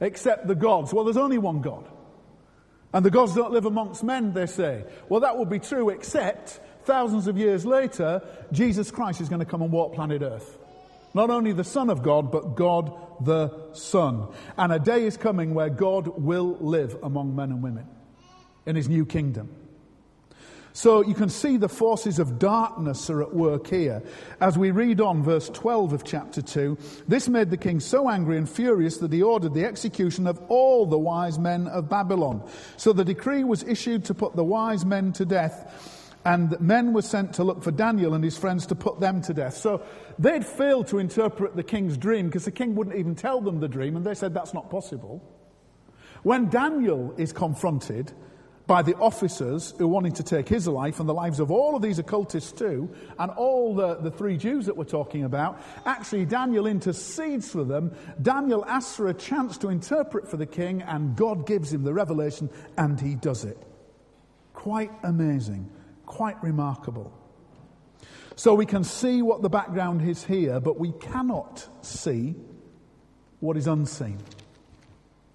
Except 0.00 0.48
the 0.48 0.56
gods. 0.56 0.92
Well, 0.92 1.04
there's 1.04 1.16
only 1.16 1.38
one 1.38 1.62
God. 1.62 1.88
And 2.92 3.04
the 3.04 3.10
gods 3.10 3.34
don't 3.34 3.52
live 3.52 3.66
amongst 3.66 4.02
men, 4.02 4.32
they 4.32 4.46
say. 4.46 4.84
Well, 5.08 5.20
that 5.20 5.38
would 5.38 5.48
be 5.48 5.58
true, 5.58 5.90
except 5.90 6.60
thousands 6.88 7.26
of 7.26 7.36
years 7.36 7.66
later, 7.66 8.22
Jesus 8.50 8.90
Christ 8.90 9.20
is 9.20 9.28
going 9.28 9.40
to 9.40 9.44
come 9.44 9.60
and 9.60 9.70
walk 9.70 9.94
planet 9.94 10.22
Earth. 10.22 10.58
Not 11.12 11.28
only 11.28 11.52
the 11.52 11.62
Son 11.62 11.90
of 11.90 12.02
God, 12.02 12.32
but 12.32 12.56
God 12.56 12.92
the 13.20 13.74
Son. 13.74 14.28
And 14.56 14.72
a 14.72 14.78
day 14.78 15.04
is 15.04 15.18
coming 15.18 15.52
where 15.52 15.68
God 15.68 16.08
will 16.08 16.56
live 16.60 16.96
among 17.02 17.36
men 17.36 17.50
and 17.50 17.62
women 17.62 17.86
in 18.64 18.74
his 18.74 18.88
new 18.88 19.04
kingdom. 19.04 19.54
So 20.72 21.02
you 21.02 21.14
can 21.14 21.28
see 21.28 21.58
the 21.58 21.68
forces 21.68 22.18
of 22.18 22.38
darkness 22.38 23.10
are 23.10 23.20
at 23.20 23.34
work 23.34 23.66
here. 23.66 24.02
As 24.40 24.56
we 24.56 24.70
read 24.70 25.00
on 25.00 25.22
verse 25.22 25.50
12 25.50 25.92
of 25.92 26.04
chapter 26.04 26.40
2, 26.40 26.78
this 27.06 27.28
made 27.28 27.50
the 27.50 27.56
king 27.56 27.80
so 27.80 28.08
angry 28.08 28.38
and 28.38 28.48
furious 28.48 28.96
that 28.98 29.12
he 29.12 29.22
ordered 29.22 29.52
the 29.52 29.64
execution 29.64 30.26
of 30.26 30.40
all 30.48 30.86
the 30.86 30.98
wise 30.98 31.38
men 31.38 31.66
of 31.66 31.90
Babylon. 31.90 32.48
So 32.76 32.94
the 32.94 33.04
decree 33.04 33.44
was 33.44 33.62
issued 33.64 34.06
to 34.06 34.14
put 34.14 34.36
the 34.36 34.44
wise 34.44 34.86
men 34.86 35.12
to 35.14 35.26
death, 35.26 35.96
and 36.28 36.60
men 36.60 36.92
were 36.92 37.00
sent 37.00 37.32
to 37.32 37.42
look 37.42 37.62
for 37.62 37.70
Daniel 37.70 38.12
and 38.12 38.22
his 38.22 38.36
friends 38.36 38.66
to 38.66 38.74
put 38.74 39.00
them 39.00 39.22
to 39.22 39.32
death. 39.32 39.56
So 39.56 39.82
they'd 40.18 40.44
failed 40.44 40.88
to 40.88 40.98
interpret 40.98 41.56
the 41.56 41.62
king's 41.62 41.96
dream 41.96 42.26
because 42.26 42.44
the 42.44 42.50
king 42.50 42.74
wouldn't 42.74 42.96
even 42.96 43.14
tell 43.14 43.40
them 43.40 43.60
the 43.60 43.68
dream, 43.68 43.96
and 43.96 44.04
they 44.04 44.12
said 44.12 44.34
that's 44.34 44.52
not 44.52 44.68
possible. 44.68 45.22
When 46.24 46.50
Daniel 46.50 47.14
is 47.16 47.32
confronted, 47.32 48.12
by 48.66 48.82
the 48.82 48.94
officers 48.96 49.72
who 49.78 49.88
wanted 49.88 50.16
to 50.16 50.22
take 50.22 50.46
his 50.46 50.68
life 50.68 51.00
and 51.00 51.08
the 51.08 51.14
lives 51.14 51.40
of 51.40 51.50
all 51.50 51.74
of 51.74 51.80
these 51.80 51.98
occultists 51.98 52.52
too, 52.52 52.94
and 53.18 53.30
all 53.30 53.74
the, 53.74 53.94
the 53.94 54.10
three 54.10 54.36
Jews 54.36 54.66
that 54.66 54.76
we're 54.76 54.84
talking 54.84 55.24
about. 55.24 55.58
Actually, 55.86 56.26
Daniel 56.26 56.66
intercedes 56.66 57.50
for 57.50 57.64
them. 57.64 57.96
Daniel 58.20 58.66
asks 58.66 58.94
for 58.94 59.08
a 59.08 59.14
chance 59.14 59.56
to 59.56 59.70
interpret 59.70 60.28
for 60.30 60.36
the 60.36 60.44
king, 60.44 60.82
and 60.82 61.16
God 61.16 61.46
gives 61.46 61.72
him 61.72 61.82
the 61.82 61.94
revelation, 61.94 62.50
and 62.76 63.00
he 63.00 63.14
does 63.14 63.46
it. 63.46 63.56
Quite 64.52 64.92
amazing, 65.02 65.70
quite 66.08 66.42
remarkable. 66.42 67.12
So 68.34 68.54
we 68.54 68.66
can 68.66 68.82
see 68.82 69.22
what 69.22 69.42
the 69.42 69.48
background 69.48 70.08
is 70.08 70.24
here, 70.24 70.58
but 70.60 70.78
we 70.78 70.92
cannot 70.92 71.68
see 71.82 72.34
what 73.40 73.56
is 73.56 73.66
unseen. 73.66 74.18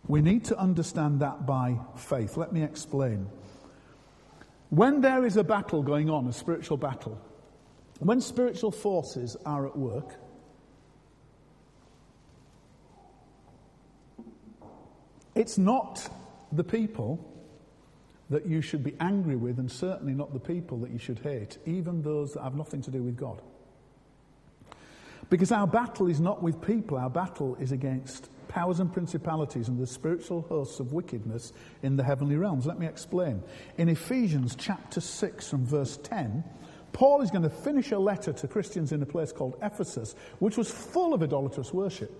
We 0.07 0.21
need 0.21 0.45
to 0.45 0.57
understand 0.57 1.21
that 1.21 1.45
by 1.45 1.79
faith. 1.95 2.35
Let 2.35 2.51
me 2.51 2.63
explain. 2.63 3.29
When 4.69 5.01
there 5.01 5.25
is 5.25 5.37
a 5.37 5.43
battle 5.43 5.83
going 5.83 6.09
on, 6.09 6.27
a 6.27 6.33
spiritual 6.33 6.77
battle, 6.77 7.21
when 7.99 8.19
spiritual 8.19 8.71
forces 8.71 9.37
are 9.45 9.67
at 9.67 9.77
work, 9.77 10.15
it's 15.35 15.57
not 15.57 16.09
the 16.51 16.63
people 16.63 17.32
that 18.33 18.47
you 18.47 18.61
should 18.61 18.83
be 18.83 18.95
angry 18.99 19.35
with, 19.35 19.59
and 19.59 19.71
certainly 19.71 20.13
not 20.13 20.33
the 20.33 20.39
people 20.39 20.79
that 20.79 20.91
you 20.91 20.97
should 20.97 21.19
hate, 21.19 21.59
even 21.67 22.01
those 22.01 22.33
that 22.33 22.41
have 22.41 22.55
nothing 22.55 22.81
to 22.81 22.89
do 22.89 23.03
with 23.03 23.15
God. 23.15 23.41
Because 25.29 25.51
our 25.51 25.67
battle 25.67 26.07
is 26.07 26.19
not 26.19 26.41
with 26.41 26.59
people, 26.59 26.97
our 26.97 27.11
battle 27.11 27.55
is 27.59 27.71
against 27.71 28.29
powers 28.47 28.79
and 28.79 28.91
principalities 28.91 29.67
and 29.67 29.79
the 29.79 29.85
spiritual 29.85 30.41
hosts 30.41 30.79
of 30.79 30.93
wickedness 30.93 31.53
in 31.83 31.95
the 31.95 32.03
heavenly 32.03 32.35
realms. 32.35 32.65
Let 32.65 32.79
me 32.79 32.87
explain. 32.87 33.43
In 33.77 33.87
Ephesians 33.87 34.55
chapter 34.55 34.99
6 34.99 35.49
from 35.49 35.65
verse 35.65 35.97
10, 35.97 36.43
Paul 36.91 37.21
is 37.21 37.29
going 37.29 37.43
to 37.43 37.49
finish 37.51 37.91
a 37.91 37.99
letter 37.99 38.33
to 38.33 38.47
Christians 38.47 38.91
in 38.91 39.01
a 39.03 39.05
place 39.05 39.31
called 39.31 39.57
Ephesus, 39.61 40.15
which 40.39 40.57
was 40.57 40.71
full 40.71 41.13
of 41.13 41.21
idolatrous 41.21 41.71
worship. 41.71 42.11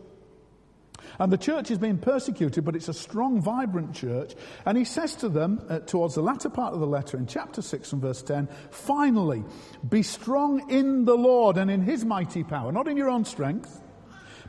And 1.20 1.32
the 1.32 1.38
church 1.38 1.72
is 1.72 1.78
being 1.78 1.98
persecuted, 1.98 2.66
but 2.66 2.76
it's 2.76 2.90
a 2.90 2.94
strong, 2.94 3.42
vibrant 3.42 3.94
church. 3.94 4.34
And 4.66 4.78
he 4.78 4.86
says 4.86 5.16
to 5.18 5.30
them, 5.30 5.62
uh, 5.70 5.80
towards 5.80 6.16
the 6.16 6.22
latter 6.22 6.50
part 6.50 6.74
of 6.74 6.80
the 6.80 6.88
letter 6.88 7.18
in 7.18 7.28
chapter 7.28 7.62
6 7.62 7.94
and 7.94 8.02
verse 8.02 8.22
10, 8.24 8.48
finally, 8.72 9.44
be 9.88 10.04
strong 10.04 10.70
in 10.70 11.06
the 11.06 11.16
Lord 11.16 11.58
and 11.58 11.70
in 11.70 11.82
his 11.82 12.04
mighty 12.04 12.44
power, 12.44 12.72
not 12.72 12.88
in 12.88 12.98
your 12.98 13.10
own 13.10 13.26
strength. 13.26 13.82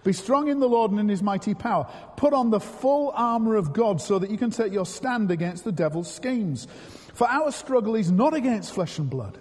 Be 0.05 0.12
strong 0.12 0.48
in 0.48 0.61
the 0.61 0.68
Lord 0.68 0.90
and 0.90 1.00
in 1.00 1.09
his 1.09 1.22
mighty 1.22 1.55
power. 1.55 1.90
Put 2.16 2.35
on 2.35 2.50
the 2.50 2.61
full 2.61 3.11
armor 3.14 3.57
of 3.57 3.72
God 3.72 4.03
so 4.03 4.18
that 4.18 4.31
you 4.31 4.37
can 4.37 4.50
take 4.50 4.72
your 4.72 4.85
stand 4.85 5.31
against 5.31 5.64
the 5.64 5.72
devil's 5.72 6.14
schemes. 6.14 6.68
For 7.14 7.27
our 7.29 7.50
struggle 7.50 7.94
is 7.94 8.11
not 8.11 8.35
against 8.35 8.74
flesh 8.74 8.98
and 8.98 9.09
blood, 9.09 9.38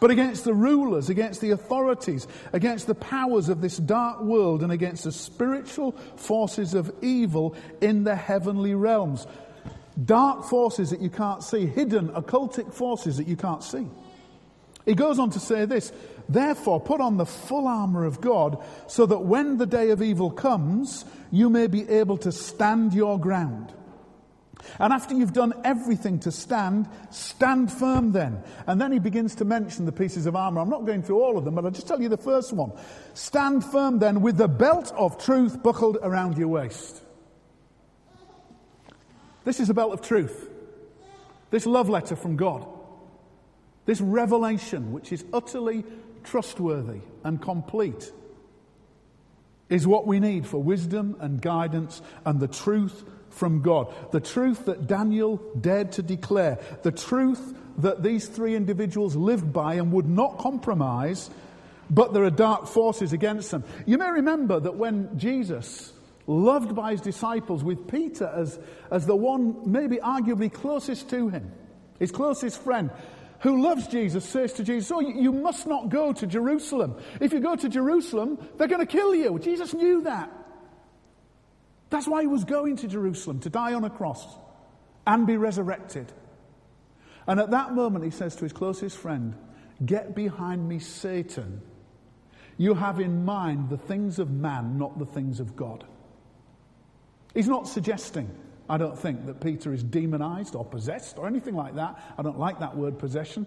but 0.00 0.10
against 0.10 0.44
the 0.44 0.54
rulers, 0.54 1.08
against 1.08 1.40
the 1.40 1.50
authorities, 1.50 2.26
against 2.52 2.86
the 2.86 2.94
powers 2.94 3.48
of 3.48 3.60
this 3.60 3.78
dark 3.78 4.20
world, 4.20 4.62
and 4.62 4.72
against 4.72 5.04
the 5.04 5.12
spiritual 5.12 5.92
forces 6.16 6.74
of 6.74 6.92
evil 7.02 7.54
in 7.80 8.04
the 8.04 8.16
heavenly 8.16 8.74
realms. 8.74 9.26
Dark 10.04 10.44
forces 10.44 10.90
that 10.90 11.00
you 11.00 11.08
can't 11.08 11.42
see, 11.42 11.66
hidden 11.66 12.08
occultic 12.10 12.72
forces 12.74 13.16
that 13.16 13.26
you 13.26 13.36
can't 13.36 13.64
see. 13.64 13.86
He 14.84 14.94
goes 14.94 15.18
on 15.18 15.30
to 15.30 15.40
say 15.40 15.64
this 15.64 15.92
Therefore, 16.28 16.80
put 16.80 17.00
on 17.00 17.16
the 17.16 17.26
full 17.26 17.66
armor 17.66 18.04
of 18.04 18.20
God 18.20 18.62
so 18.88 19.06
that 19.06 19.20
when 19.20 19.58
the 19.58 19.66
day 19.66 19.90
of 19.90 20.02
evil 20.02 20.30
comes, 20.30 21.04
you 21.30 21.50
may 21.50 21.66
be 21.66 21.88
able 21.88 22.18
to 22.18 22.32
stand 22.32 22.94
your 22.94 23.18
ground. 23.18 23.72
And 24.78 24.92
after 24.92 25.14
you've 25.14 25.32
done 25.32 25.54
everything 25.64 26.18
to 26.20 26.32
stand, 26.32 26.88
stand 27.10 27.72
firm 27.72 28.12
then. 28.12 28.42
And 28.66 28.80
then 28.80 28.92
he 28.92 28.98
begins 28.98 29.34
to 29.36 29.44
mention 29.44 29.86
the 29.86 29.92
pieces 29.92 30.26
of 30.26 30.36
armor. 30.36 30.60
I'm 30.60 30.70
not 30.70 30.84
going 30.84 31.02
through 31.02 31.22
all 31.22 31.38
of 31.38 31.44
them, 31.44 31.54
but 31.54 31.64
I'll 31.64 31.70
just 31.70 31.88
tell 31.88 32.00
you 32.00 32.08
the 32.08 32.16
first 32.16 32.52
one. 32.52 32.72
Stand 33.14 33.64
firm 33.64 33.98
then 33.98 34.20
with 34.20 34.36
the 34.36 34.48
belt 34.48 34.92
of 34.96 35.22
truth 35.22 35.62
buckled 35.62 35.98
around 36.02 36.36
your 36.36 36.48
waist. 36.48 37.02
This 39.44 39.60
is 39.60 39.70
a 39.70 39.74
belt 39.74 39.92
of 39.92 40.02
truth. 40.02 40.50
This 41.50 41.66
love 41.66 41.88
letter 41.88 42.16
from 42.16 42.36
God. 42.36 42.66
This 43.84 44.00
revelation, 44.00 44.92
which 44.92 45.12
is 45.12 45.24
utterly 45.32 45.84
trustworthy 46.24 47.00
and 47.22 47.40
complete 47.40 48.10
is 49.68 49.86
what 49.86 50.06
we 50.06 50.20
need 50.20 50.46
for 50.46 50.62
wisdom 50.62 51.16
and 51.20 51.40
guidance 51.40 52.02
and 52.24 52.40
the 52.40 52.48
truth 52.48 53.04
from 53.36 53.62
God. 53.62 53.94
The 54.12 54.20
truth 54.20 54.64
that 54.64 54.86
Daniel 54.86 55.36
dared 55.60 55.92
to 55.92 56.02
declare. 56.02 56.58
The 56.82 56.92
truth 56.92 57.54
that 57.78 58.02
these 58.02 58.26
three 58.26 58.54
individuals 58.54 59.14
lived 59.14 59.52
by 59.52 59.74
and 59.74 59.92
would 59.92 60.08
not 60.08 60.38
compromise, 60.38 61.30
but 61.90 62.14
there 62.14 62.24
are 62.24 62.30
dark 62.30 62.66
forces 62.66 63.12
against 63.12 63.50
them. 63.50 63.64
You 63.84 63.98
may 63.98 64.10
remember 64.10 64.58
that 64.58 64.76
when 64.76 65.18
Jesus, 65.18 65.92
loved 66.26 66.74
by 66.74 66.92
his 66.92 67.02
disciples, 67.02 67.62
with 67.62 67.86
Peter 67.88 68.26
as, 68.34 68.58
as 68.90 69.06
the 69.06 69.16
one 69.16 69.70
maybe 69.70 69.98
arguably 69.98 70.52
closest 70.52 71.10
to 71.10 71.28
him, 71.28 71.52
his 71.98 72.10
closest 72.10 72.62
friend, 72.62 72.90
who 73.40 73.62
loves 73.62 73.86
Jesus 73.88 74.24
says 74.24 74.54
to 74.54 74.64
Jesus, 74.64 74.90
Oh, 74.90 75.00
you 75.00 75.30
must 75.30 75.66
not 75.66 75.90
go 75.90 76.12
to 76.14 76.26
Jerusalem. 76.26 76.96
If 77.20 77.34
you 77.34 77.40
go 77.40 77.54
to 77.54 77.68
Jerusalem, 77.68 78.38
they're 78.56 78.66
going 78.66 78.84
to 78.84 78.90
kill 78.90 79.14
you. 79.14 79.38
Jesus 79.38 79.74
knew 79.74 80.02
that. 80.02 80.32
That's 81.90 82.08
why 82.08 82.22
he 82.22 82.26
was 82.26 82.44
going 82.44 82.76
to 82.76 82.88
Jerusalem, 82.88 83.40
to 83.40 83.50
die 83.50 83.74
on 83.74 83.84
a 83.84 83.90
cross 83.90 84.24
and 85.06 85.26
be 85.26 85.36
resurrected. 85.36 86.12
And 87.26 87.40
at 87.40 87.50
that 87.50 87.74
moment, 87.74 88.04
he 88.04 88.10
says 88.10 88.36
to 88.36 88.44
his 88.44 88.52
closest 88.52 88.96
friend, 88.96 89.36
Get 89.84 90.14
behind 90.14 90.68
me, 90.68 90.78
Satan. 90.78 91.60
You 92.56 92.74
have 92.74 93.00
in 93.00 93.24
mind 93.24 93.68
the 93.68 93.76
things 93.76 94.18
of 94.18 94.30
man, 94.30 94.78
not 94.78 94.98
the 94.98 95.04
things 95.04 95.40
of 95.40 95.54
God. 95.54 95.84
He's 97.34 97.48
not 97.48 97.68
suggesting 97.68 98.30
I 98.68 98.78
don't 98.78 98.98
think 98.98 99.26
that 99.26 99.40
Peter 99.40 99.72
is 99.72 99.82
demonized 99.82 100.54
or 100.54 100.64
possessed 100.64 101.18
or 101.18 101.26
anything 101.26 101.54
like 101.54 101.76
that. 101.76 102.00
I 102.18 102.22
don't 102.22 102.38
like 102.38 102.58
that 102.60 102.76
word 102.76 102.98
possession. 102.98 103.46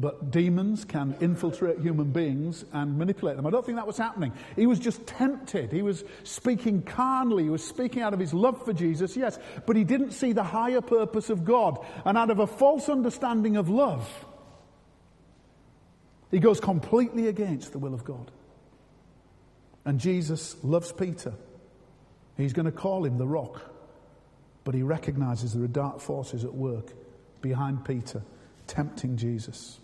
But 0.00 0.30
demons 0.30 0.84
can 0.84 1.16
infiltrate 1.20 1.80
human 1.80 2.12
beings 2.12 2.64
and 2.72 2.96
manipulate 2.96 3.36
them. 3.36 3.46
I 3.46 3.50
don't 3.50 3.66
think 3.66 3.78
that 3.78 3.86
was 3.86 3.98
happening. 3.98 4.32
He 4.54 4.66
was 4.66 4.78
just 4.78 5.04
tempted. 5.08 5.72
He 5.72 5.82
was 5.82 6.04
speaking 6.22 6.82
carnally. 6.82 7.42
He 7.44 7.50
was 7.50 7.64
speaking 7.64 8.02
out 8.02 8.14
of 8.14 8.20
his 8.20 8.32
love 8.32 8.64
for 8.64 8.72
Jesus, 8.72 9.16
yes. 9.16 9.40
But 9.66 9.74
he 9.74 9.82
didn't 9.82 10.12
see 10.12 10.32
the 10.32 10.44
higher 10.44 10.80
purpose 10.80 11.30
of 11.30 11.44
God. 11.44 11.84
And 12.04 12.16
out 12.16 12.30
of 12.30 12.38
a 12.38 12.46
false 12.46 12.88
understanding 12.88 13.56
of 13.56 13.68
love, 13.68 14.08
he 16.30 16.38
goes 16.38 16.60
completely 16.60 17.26
against 17.26 17.72
the 17.72 17.78
will 17.78 17.94
of 17.94 18.04
God. 18.04 18.30
And 19.84 19.98
Jesus 19.98 20.62
loves 20.62 20.92
Peter. 20.92 21.32
He's 22.36 22.52
going 22.52 22.66
to 22.66 22.72
call 22.72 23.04
him 23.04 23.18
the 23.18 23.26
rock. 23.26 23.62
But 24.62 24.76
he 24.76 24.82
recognizes 24.82 25.54
there 25.54 25.64
are 25.64 25.66
dark 25.66 25.98
forces 25.98 26.44
at 26.44 26.54
work 26.54 26.92
behind 27.40 27.84
Peter, 27.84 28.22
tempting 28.68 29.16
Jesus. 29.16 29.80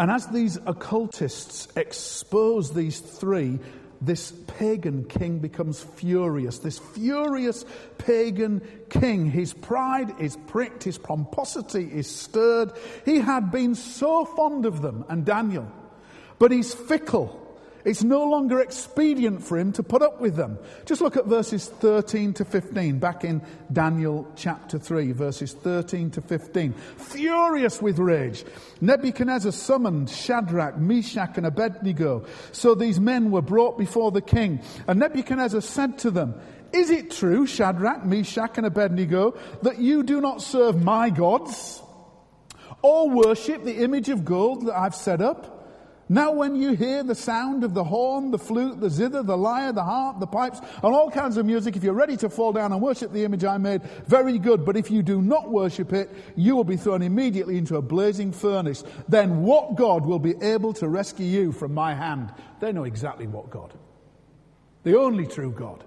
And 0.00 0.10
as 0.10 0.26
these 0.28 0.56
occultists 0.64 1.68
expose 1.76 2.72
these 2.72 3.00
three, 3.00 3.58
this 4.00 4.32
pagan 4.46 5.04
king 5.04 5.40
becomes 5.40 5.82
furious. 5.82 6.60
This 6.60 6.78
furious 6.78 7.66
pagan 7.98 8.62
king, 8.88 9.30
his 9.30 9.52
pride 9.52 10.18
is 10.18 10.38
pricked, 10.46 10.84
his 10.84 10.96
pomposity 10.96 11.84
is 11.92 12.08
stirred. 12.08 12.72
He 13.04 13.18
had 13.18 13.50
been 13.50 13.74
so 13.74 14.24
fond 14.24 14.64
of 14.64 14.80
them 14.80 15.04
and 15.10 15.26
Daniel, 15.26 15.70
but 16.38 16.50
he's 16.50 16.72
fickle. 16.72 17.39
It's 17.84 18.02
no 18.02 18.24
longer 18.24 18.60
expedient 18.60 19.42
for 19.42 19.58
him 19.58 19.72
to 19.72 19.82
put 19.82 20.02
up 20.02 20.20
with 20.20 20.36
them. 20.36 20.58
Just 20.84 21.00
look 21.00 21.16
at 21.16 21.26
verses 21.26 21.66
13 21.68 22.34
to 22.34 22.44
15, 22.44 22.98
back 22.98 23.24
in 23.24 23.40
Daniel 23.72 24.30
chapter 24.36 24.78
3, 24.78 25.12
verses 25.12 25.54
13 25.54 26.10
to 26.12 26.20
15. 26.20 26.72
Furious 26.72 27.80
with 27.80 27.98
rage, 27.98 28.44
Nebuchadnezzar 28.80 29.52
summoned 29.52 30.10
Shadrach, 30.10 30.78
Meshach, 30.78 31.36
and 31.36 31.46
Abednego. 31.46 32.26
So 32.52 32.74
these 32.74 33.00
men 33.00 33.30
were 33.30 33.42
brought 33.42 33.78
before 33.78 34.10
the 34.10 34.20
king. 34.20 34.60
And 34.86 35.00
Nebuchadnezzar 35.00 35.62
said 35.62 35.98
to 36.00 36.10
them, 36.10 36.34
Is 36.72 36.90
it 36.90 37.10
true, 37.10 37.46
Shadrach, 37.46 38.04
Meshach, 38.04 38.58
and 38.58 38.66
Abednego, 38.66 39.38
that 39.62 39.78
you 39.78 40.02
do 40.02 40.20
not 40.20 40.42
serve 40.42 40.82
my 40.82 41.10
gods? 41.10 41.82
Or 42.82 43.10
worship 43.10 43.64
the 43.64 43.82
image 43.82 44.08
of 44.08 44.24
gold 44.24 44.66
that 44.66 44.78
I've 44.78 44.94
set 44.94 45.20
up? 45.20 45.59
Now, 46.12 46.32
when 46.32 46.56
you 46.56 46.72
hear 46.72 47.04
the 47.04 47.14
sound 47.14 47.62
of 47.62 47.72
the 47.72 47.84
horn, 47.84 48.32
the 48.32 48.38
flute, 48.38 48.80
the 48.80 48.90
zither, 48.90 49.22
the 49.22 49.36
lyre, 49.36 49.72
the 49.72 49.84
harp, 49.84 50.18
the 50.18 50.26
pipes, 50.26 50.58
and 50.58 50.92
all 50.92 51.08
kinds 51.08 51.36
of 51.36 51.46
music, 51.46 51.76
if 51.76 51.84
you're 51.84 51.94
ready 51.94 52.16
to 52.16 52.28
fall 52.28 52.52
down 52.52 52.72
and 52.72 52.82
worship 52.82 53.12
the 53.12 53.22
image 53.22 53.44
I 53.44 53.58
made, 53.58 53.84
very 54.08 54.36
good. 54.36 54.64
But 54.64 54.76
if 54.76 54.90
you 54.90 55.04
do 55.04 55.22
not 55.22 55.52
worship 55.52 55.92
it, 55.92 56.10
you 56.34 56.56
will 56.56 56.64
be 56.64 56.76
thrown 56.76 57.02
immediately 57.02 57.56
into 57.58 57.76
a 57.76 57.82
blazing 57.82 58.32
furnace. 58.32 58.82
Then 59.08 59.42
what 59.44 59.76
God 59.76 60.04
will 60.04 60.18
be 60.18 60.34
able 60.42 60.72
to 60.74 60.88
rescue 60.88 61.26
you 61.26 61.52
from 61.52 61.74
my 61.74 61.94
hand? 61.94 62.34
They 62.58 62.72
know 62.72 62.82
exactly 62.82 63.28
what 63.28 63.48
God. 63.48 63.72
The 64.82 64.98
only 64.98 65.28
true 65.28 65.52
God. 65.52 65.84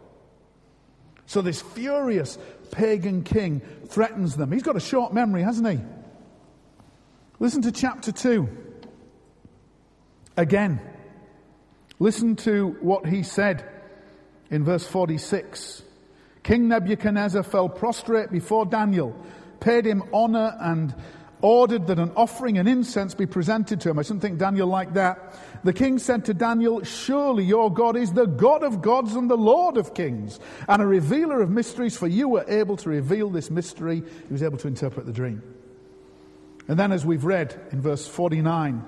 So 1.26 1.42
this 1.42 1.62
furious 1.62 2.38
pagan 2.72 3.24
king 3.24 3.62
threatens 3.90 4.38
them. 4.38 4.54
He's 4.54 4.64
got 4.64 4.78
a 4.78 4.80
short 4.80 5.14
memory, 5.14 5.44
hasn't 5.44 5.70
he? 5.70 5.84
Listen 7.40 7.62
to 7.64 7.74
chapter 7.74 8.14
2 8.14 8.73
again. 10.38 10.80
Listen 12.00 12.36
to 12.38 12.76
what 12.82 13.06
he 13.06 13.24
said 13.24 13.70
in 14.50 14.64
verse 14.64 14.86
46. 14.86 15.84
King 16.44 16.68
Nebuchadnezzar 16.68 17.44
fell 17.44 17.70
prostrate 17.70 18.32
before 18.32 18.66
Daniel, 18.66 19.16
paid 19.60 19.86
him 19.86 20.04
honor, 20.12 20.56
and 20.60 20.94
ordered 21.42 21.88
that 21.88 22.00
an 22.00 22.12
offering 22.16 22.58
and 22.58 22.68
incense 22.68 23.14
be 23.14 23.26
presented 23.26 23.82
to 23.82 23.90
him. 23.90 24.00
I 24.00 24.02
shouldn't 24.02 24.22
think 24.22 24.40
Daniel 24.40 24.68
liked 24.68 24.94
that. 24.94 25.36
The 25.64 25.74
king 25.74 26.00
said 26.00 26.26
to 26.26 26.34
Daniel, 26.34 26.84
Surely 26.84 27.44
your 27.44 27.72
God 27.72 27.98
is 27.98 28.14
the 28.14 28.26
God 28.26 28.64
of 28.64 28.82
gods 28.82 29.16
and 29.16 29.30
the 29.30 29.38
Lord 29.38 29.78
of 29.78 29.94
kings, 29.94 30.40
and 30.68 30.82
a 30.82 30.86
revealer 30.86 31.42
of 31.42 31.50
mysteries, 31.50 31.98
for 31.98 32.08
you 32.08 32.30
were 32.30 32.46
able 32.48 32.78
to 32.78 32.90
reveal 32.90 33.30
this 33.30 33.50
mystery. 33.52 34.04
He 34.28 34.34
was 34.34 34.44
able 34.44 34.58
to 34.58 34.68
interpret 34.68 35.06
the 35.06 35.14
dream. 35.14 35.42
And 36.68 36.80
then, 36.80 36.94
as 36.94 37.06
we've 37.06 37.26
read 37.26 37.60
in 37.72 37.82
verse 37.82 38.08
49, 38.08 38.84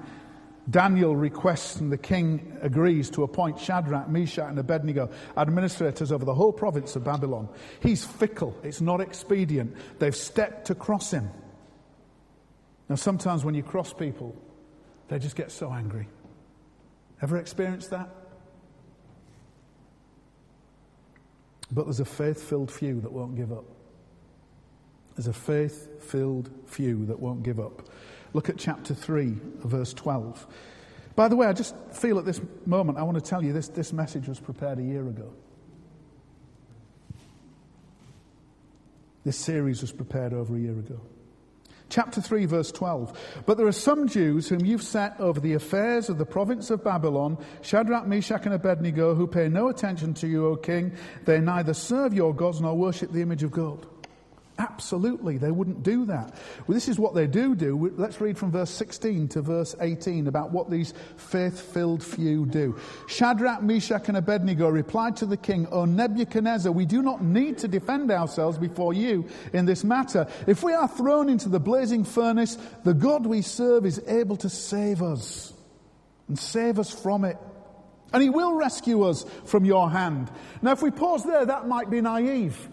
Daniel 0.70 1.16
requests 1.16 1.76
and 1.76 1.92
the 1.92 1.98
king 1.98 2.58
agrees 2.62 3.10
to 3.12 3.24
appoint 3.24 3.60
Shadrach, 3.60 4.10
Meshach, 4.10 4.50
and 4.50 4.58
Abednego 4.58 5.12
administrators 5.38 6.12
over 6.12 6.26
the 6.26 6.34
whole 6.34 6.52
province 6.52 6.96
of 6.96 7.04
Babylon. 7.04 7.50
He's 7.82 8.04
fickle, 8.04 8.58
it's 8.64 8.82
not 8.82 9.00
expedient. 9.00 9.76
They've 10.00 10.16
stepped 10.16 10.68
to 10.68 10.76
cross 10.76 11.12
him. 11.12 11.30
Now, 12.90 12.96
sometimes 12.96 13.44
when 13.44 13.56
you 13.56 13.64
cross 13.64 13.94
people, 13.94 14.36
they 15.08 15.20
just 15.20 15.36
get 15.36 15.52
so 15.52 15.72
angry. 15.72 16.08
Ever 17.22 17.38
experienced 17.38 17.92
that? 17.92 18.10
But 21.72 21.86
there's 21.86 22.00
a 22.00 22.06
faith 22.06 22.44
filled 22.44 22.72
few 22.72 23.02
that 23.02 23.12
won't 23.12 23.36
give 23.36 23.52
up. 23.52 23.66
There's 25.16 25.28
a 25.28 25.34
faith 25.34 26.04
filled 26.04 26.50
few 26.66 27.06
that 27.06 27.20
won't 27.20 27.44
give 27.44 27.60
up. 27.60 27.90
Look 28.36 28.50
at 28.50 28.58
chapter 28.58 28.94
3, 28.94 29.38
verse 29.64 29.94
12. 29.94 30.46
By 31.16 31.30
the 31.30 31.38
way, 31.38 31.48
I 31.48 31.54
just 31.54 31.74
feel 31.94 32.20
at 32.20 32.26
this 32.26 32.42
moment, 32.66 32.98
I 32.98 33.04
want 33.04 33.16
to 33.16 33.24
tell 33.24 33.42
you 33.42 33.54
this, 33.54 33.70
this 33.70 33.94
message 33.94 34.28
was 34.28 34.42
prepared 34.42 34.78
a 34.78 34.84
year 34.84 35.08
ago. 35.08 35.32
This 39.24 39.38
series 39.38 39.80
was 39.80 39.94
prepared 39.94 40.34
over 40.34 40.54
a 40.54 40.60
year 40.60 40.78
ago. 40.78 41.00
Chapter 41.88 42.20
3, 42.20 42.46
verse 42.46 42.74
12. 42.74 43.18
But 43.46 43.56
there 43.56 43.68
are 43.68 43.72
some 43.72 44.06
Jews 44.06 44.50
whom 44.50 44.66
you've 44.66 44.84
set 44.84 45.18
over 45.18 45.40
the 45.40 45.54
affairs 45.54 46.10
of 46.10 46.18
the 46.18 46.26
province 46.26 46.70
of 46.70 46.84
Babylon, 46.84 47.38
Shadrach, 47.62 48.06
Meshach, 48.06 48.46
and 48.46 48.54
Abednego, 48.54 49.16
who 49.16 49.28
pay 49.28 49.48
no 49.48 49.70
attention 49.70 50.14
to 50.16 50.28
you, 50.28 50.48
O 50.48 50.58
king. 50.58 50.92
They 51.24 51.40
neither 51.40 51.74
serve 51.74 52.14
your 52.14 52.36
gods 52.36 52.60
nor 52.60 52.76
worship 52.76 53.14
the 53.14 53.22
image 53.22 53.44
of 53.44 53.52
gold. 53.52 53.88
Absolutely, 54.58 55.38
they 55.38 55.52
wouldn't 55.52 55.84
do 55.84 56.06
that. 56.06 56.34
Well, 56.66 56.76
this 56.76 56.88
is 56.88 56.98
what 56.98 57.14
they 57.14 57.28
do 57.28 57.56
do. 57.56 57.92
Let's 57.98 58.22
read 58.22 58.38
from 58.38 58.52
verse 58.52 58.70
16 58.70 59.28
to 59.30 59.42
verse 59.42 59.76
18 59.82 60.28
about 60.28 60.52
what 60.52 60.72
these 60.72 60.94
faith 61.18 61.60
filled 61.60 62.02
few 62.02 62.46
do. 62.46 62.80
Shadrach, 63.08 63.62
Meshach, 63.62 64.08
and 64.08 64.16
Abednego 64.16 64.70
replied 64.70 65.18
to 65.18 65.26
the 65.26 65.36
king, 65.36 65.68
O 65.72 65.84
Nebuchadnezzar, 65.84 66.72
we 66.72 66.86
do 66.86 67.02
not 67.02 67.22
need 67.22 67.58
to 67.60 67.68
defend 67.68 68.12
ourselves 68.12 68.58
before 68.58 68.94
you 68.94 69.28
in 69.52 69.66
this 69.66 69.84
matter. 69.84 70.26
If 70.48 70.64
we 70.64 70.74
are 70.74 70.88
thrown 70.88 71.28
into 71.28 71.50
the 71.50 71.60
blazing 71.60 72.06
furnace, 72.06 72.58
the 72.86 72.94
God 72.94 73.26
we 73.26 73.42
serve 73.42 73.86
is 73.86 74.02
able 74.08 74.38
to 74.38 74.50
save 74.50 75.02
us 75.02 75.54
and 76.30 76.40
save 76.40 76.80
us 76.80 76.94
from 76.94 77.26
it. 77.26 77.38
And 78.14 78.24
he 78.24 78.30
will 78.30 78.54
rescue 78.54 79.04
us 79.04 79.26
from 79.44 79.66
your 79.66 79.90
hand. 79.92 80.32
Now, 80.62 80.72
if 80.72 80.82
we 80.82 80.92
pause 80.92 81.26
there, 81.26 81.46
that 81.46 81.68
might 81.68 81.90
be 81.90 82.00
naive. 82.00 82.70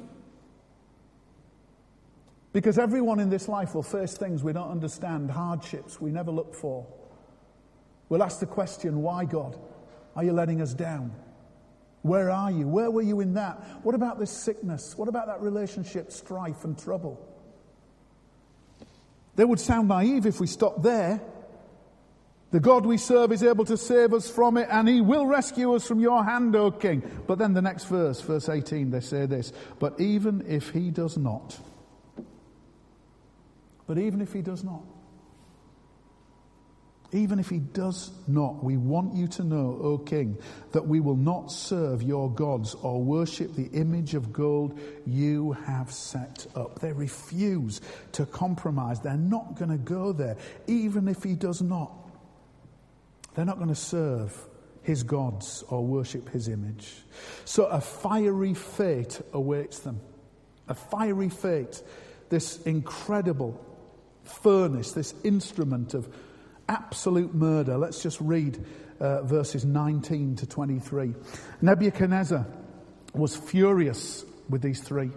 Because 2.53 2.79
everyone 2.79 3.19
in 3.19 3.31
this 3.31 3.49
life 3.49 3.75
will 3.75 3.83
face 3.83 4.15
things 4.15 4.45
we 4.45 4.53
don't 4.53 4.71
understand, 4.71 5.31
hardships 5.31 6.01
we 6.01 6.11
never 6.11 6.31
look 6.31 6.55
for. 6.55 6.87
We'll 8.09 8.23
ask 8.23 8.41
the 8.41 8.47
question, 8.47 9.01
why, 9.01 9.25
God? 9.25 9.59
Are 10.15 10.23
you 10.23 10.33
letting 10.33 10.61
us 10.61 10.75
down? 10.75 11.15
Where 12.03 12.31
are 12.31 12.51
you? 12.51 12.69
Where 12.69 12.91
were 12.91 13.03
you 13.03 13.21
in 13.21 13.35
that? 13.35 13.55
What 13.85 13.95
about 13.95 14.19
this 14.19 14.31
sickness? 14.31 14.99
What 14.99 15.09
about 15.09 15.29
that 15.29 15.41
relationship 15.41 16.13
strife 16.13 16.65
and 16.65 16.79
trouble? 16.79 17.27
They 19.37 19.45
would 19.45 19.61
sound 19.61 19.89
naive 19.89 20.27
if 20.27 20.41
we 20.41 20.47
stopped 20.47 20.83
there. 20.83 21.23
The 22.51 22.61
God 22.61 22.85
we 22.85 22.99
serve 22.99 23.33
is 23.33 23.43
able 23.43 23.65
to 23.65 23.79
save 23.79 24.13
us 24.13 24.29
from 24.29 24.59
it, 24.59 24.69
and 24.71 24.87
he 24.87 25.01
will 25.01 25.25
rescue 25.25 25.73
us 25.73 25.87
from 25.87 26.01
your 26.01 26.23
hand, 26.23 26.55
O 26.55 26.71
King. 26.71 27.03
But 27.27 27.39
then 27.39 27.55
the 27.55 27.63
next 27.63 27.85
verse, 27.85 28.21
verse 28.21 28.51
18, 28.51 28.91
they 28.91 29.01
say 29.01 29.25
this 29.25 29.55
But 29.79 29.99
even 29.99 30.45
if 30.47 30.69
he 30.71 30.91
does 30.91 31.17
not, 31.17 31.59
but 33.87 33.99
even 33.99 34.21
if 34.21 34.33
he 34.33 34.43
does 34.43 34.65
not, 34.65 34.83
even 37.15 37.39
if 37.39 37.51
he 37.51 37.59
does 37.59 38.11
not, 38.27 38.65
we 38.65 38.79
want 38.79 39.15
you 39.15 39.29
to 39.29 39.45
know, 39.45 39.79
O 39.83 39.99
king, 39.99 40.39
that 40.73 40.87
we 40.87 40.99
will 40.99 41.17
not 41.17 41.53
serve 41.53 42.03
your 42.03 42.31
gods 42.31 42.75
or 42.75 43.03
worship 43.03 43.55
the 43.55 43.67
image 43.79 44.15
of 44.15 44.33
gold 44.33 44.81
you 45.07 45.53
have 45.53 45.93
set 45.93 46.47
up. 46.55 46.81
They 46.81 46.93
refuse 46.93 47.83
to 48.13 48.25
compromise. 48.25 49.01
They're 49.01 49.17
not 49.19 49.57
going 49.57 49.71
to 49.71 49.77
go 49.77 50.13
there, 50.13 50.39
even 50.67 51.07
if 51.07 51.23
he 51.23 51.35
does 51.35 51.61
not. 51.61 51.93
They're 53.35 53.45
not 53.45 53.59
going 53.59 53.69
to 53.69 53.75
serve 53.75 54.35
his 54.83 55.03
gods 55.03 55.65
or 55.69 55.85
worship 55.85 56.31
his 56.31 56.49
image. 56.49 56.95
So 57.45 57.67
a 57.67 57.81
fiery 57.81 58.55
fate 58.55 59.21
awaits 59.35 59.81
them. 59.81 60.01
A 60.67 60.75
fiery 60.75 61.29
fate. 61.29 61.83
This 62.31 62.63
incredible 62.63 63.63
furnace, 64.25 64.93
this 64.93 65.15
instrument 65.25 65.95
of 65.95 66.09
absolute 66.69 67.35
murder. 67.35 67.77
Let's 67.77 68.03
just 68.03 68.21
read 68.21 68.65
uh, 69.01 69.23
verses 69.23 69.65
19 69.65 70.37
to 70.37 70.47
23. 70.47 71.15
Nebuchadnezzar 71.61 72.47
was 73.15 73.37
furious 73.37 74.25
with 74.49 74.63
these 74.63 74.81
three, 74.81 75.11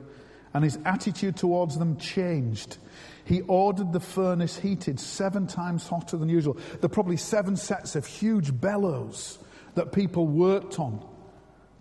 and 0.54 0.64
his 0.64 0.80
attitude 0.86 1.38
towards 1.38 1.78
them 1.78 1.98
changed. 1.98 2.78
He 3.26 3.42
ordered 3.42 3.92
the 3.94 4.00
furnace 4.00 4.58
heated 4.58 5.00
seven 5.00 5.48
times 5.48 5.88
hotter 5.88 6.18
than 6.18 6.30
usual. 6.30 6.54
There 6.54 6.86
are 6.86 6.90
probably 6.90 7.18
seven 7.18 7.56
sets 7.56 7.96
of 7.96 8.06
huge 8.06 8.60
bellows 8.60 9.40
that 9.76 9.92
people 9.92 10.28
worked 10.28 10.80
on 10.80 11.06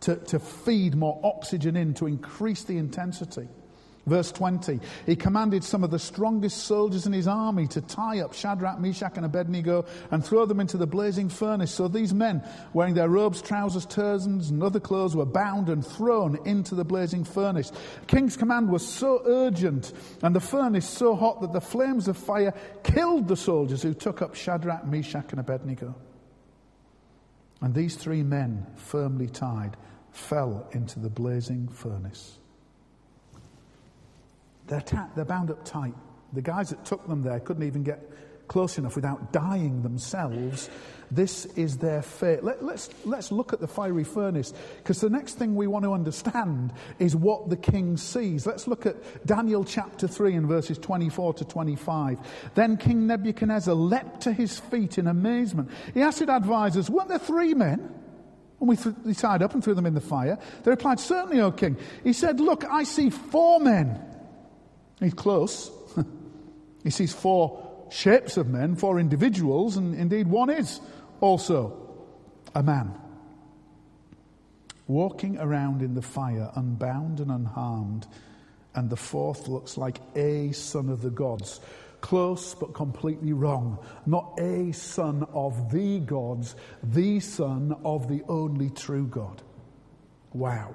to, 0.01 0.17
to 0.17 0.39
feed 0.39 0.95
more 0.95 1.21
oxygen 1.23 1.77
in 1.77 1.95
to 1.95 2.07
increase 2.07 2.65
the 2.65 2.77
intensity. 2.77 3.49
Verse 4.07 4.31
20, 4.33 4.81
he 5.07 5.17
commanded 5.17 5.65
some 5.65 5.83
of 5.83 5.91
the 5.91 5.99
strongest 5.99 6.65
soldiers 6.65 7.07
in 7.07 7.15
his 7.15 7.27
army 7.27 7.67
to 7.69 7.81
tie 7.81 8.21
up 8.21 8.35
Shadrach, 8.35 8.79
Meshach, 8.79 9.17
and 9.17 9.25
Abednego 9.25 9.87
and 10.11 10.23
throw 10.23 10.45
them 10.45 10.61
into 10.61 10.77
the 10.77 10.87
blazing 10.87 11.31
furnace. 11.31 11.71
So 11.71 11.89
these 11.89 12.13
men, 12.13 12.47
wearing 12.75 12.93
their 12.93 13.09
robes, 13.09 13.41
trousers, 13.41 13.87
turbans, 13.87 14.51
and 14.51 14.63
other 14.63 14.79
clothes, 14.79 15.17
were 15.17 15.25
bound 15.25 15.71
and 15.71 15.85
thrown 15.85 16.39
into 16.45 16.75
the 16.75 16.85
blazing 16.85 17.25
furnace. 17.25 17.73
King's 18.07 18.37
command 18.37 18.69
was 18.69 18.87
so 18.87 19.23
urgent 19.25 19.95
and 20.21 20.37
the 20.37 20.41
furnace 20.41 20.89
so 20.89 21.17
hot 21.17 21.41
that 21.41 21.55
the 21.55 21.61
flames 21.61 22.07
of 22.07 22.19
fire 22.19 22.53
killed 22.83 23.27
the 23.27 23.37
soldiers 23.37 23.83
who 23.83 23.95
took 23.95 24.21
up 24.21 24.35
Shadrach, 24.35 24.87
Meshach, 24.87 25.31
and 25.31 25.41
Abednego. 25.41 25.95
And 27.63 27.75
these 27.75 27.97
three 27.97 28.23
men, 28.23 28.67
firmly 28.77 29.29
tied, 29.29 29.79
fell 30.13 30.69
into 30.73 31.01
the 31.01 31.09
blazing 31.09 31.69
furnace. 31.69 32.39
They're, 34.67 34.81
ta- 34.81 35.11
they're 35.15 35.25
bound 35.25 35.51
up 35.51 35.65
tight. 35.65 35.95
The 36.33 36.43
guys 36.43 36.71
that 36.71 36.85
took 36.85 37.07
them 37.07 37.23
there 37.23 37.41
couldn't 37.41 37.65
even 37.65 37.83
get 37.83 38.11
close 38.49 38.79
enough 38.79 38.97
without 38.97 39.33
dying 39.33 39.83
themselves. 39.83 40.69
This 41.11 41.47
is 41.47 41.79
their 41.79 42.03
fate. 42.03 42.43
Let, 42.43 42.57
us 42.57 42.63
let's, 42.63 42.91
let's 43.05 43.33
look 43.33 43.53
at 43.53 43.61
the 43.61 43.69
fiery 43.69 44.05
furnace 44.05 44.53
because 44.79 45.01
the 45.01 45.11
next 45.11 45.35
thing 45.35 45.55
we 45.55 45.67
want 45.67 45.85
to 45.85 45.93
understand 45.93 46.73
is 46.99 47.15
what 47.15 47.51
the 47.51 47.57
king 47.57 47.97
sees. 47.97 48.47
Let's 48.47 48.67
look 48.67 48.87
at 48.87 49.27
Daniel 49.27 49.65
chapter 49.65 50.09
3 50.09 50.35
and 50.35 50.49
verses 50.49 50.79
24 50.79 51.35
to 51.35 51.45
25. 51.45 52.19
Then 52.55 52.77
King 52.77 53.07
Nebuchadnezzar 53.07 53.75
leapt 53.75 54.23
to 54.23 54.33
his 54.33 54.59
feet 54.59 54.99
in 54.99 55.07
amazement. 55.07 55.71
He 55.93 56.03
asked 56.03 56.19
his 56.19 56.29
advisers, 56.29 56.91
Weren't 56.91 57.09
there 57.09 57.19
three 57.19 57.55
men? 57.55 57.95
And 58.61 58.69
we, 58.69 58.77
th- 58.77 58.97
we 59.05 59.15
tied 59.15 59.43
up 59.43 59.55
and 59.55 59.63
threw 59.63 59.75
them 59.75 59.87
in 59.87 59.95
the 59.95 60.01
fire. 60.01 60.39
They 60.63 60.71
replied, 60.71 61.01
Certainly, 61.01 61.41
O 61.43 61.53
king. 61.53 61.77
He 62.03 62.13
said, 62.13 62.41
Look, 62.41 62.65
I 62.65 62.85
see 62.85 63.11
four 63.11 63.61
men. 63.61 64.14
He's 65.05 65.15
close. 65.15 65.71
he 66.83 66.89
sees 66.89 67.13
four 67.13 67.87
shapes 67.91 68.39
of 68.39 68.49
men, 68.49 68.75
four 68.75 68.99
individuals, 68.99 69.77
and 69.77 69.95
indeed 69.95 70.27
one 70.27 70.49
is 70.49 70.81
also 71.21 71.95
a 72.55 72.63
man. 72.63 72.95
Walking 74.87 75.39
around 75.39 75.83
in 75.83 75.95
the 75.95 76.03
fire, 76.03 76.51
unbound 76.57 77.21
and 77.21 77.31
unharmed, 77.31 78.07
and 78.75 78.89
the 78.89 78.97
fourth 78.97 79.47
looks 79.47 79.77
like 79.77 79.99
a 80.17 80.53
son 80.53 80.89
of 80.89 81.03
the 81.03 81.11
gods. 81.11 81.61
Close 82.01 82.55
but 82.55 82.73
completely 82.73 83.35
wrong. 83.35 83.79
Not 84.07 84.39
a 84.39 84.73
son 84.73 85.27
of 85.35 85.71
the 85.71 86.01
gods, 86.01 86.57
the 86.83 87.21
son 87.21 87.77
of 87.85 88.09
the 88.09 88.23
only 88.29 88.71
true 88.71 89.07
God. 89.07 89.43
Wow. 90.33 90.75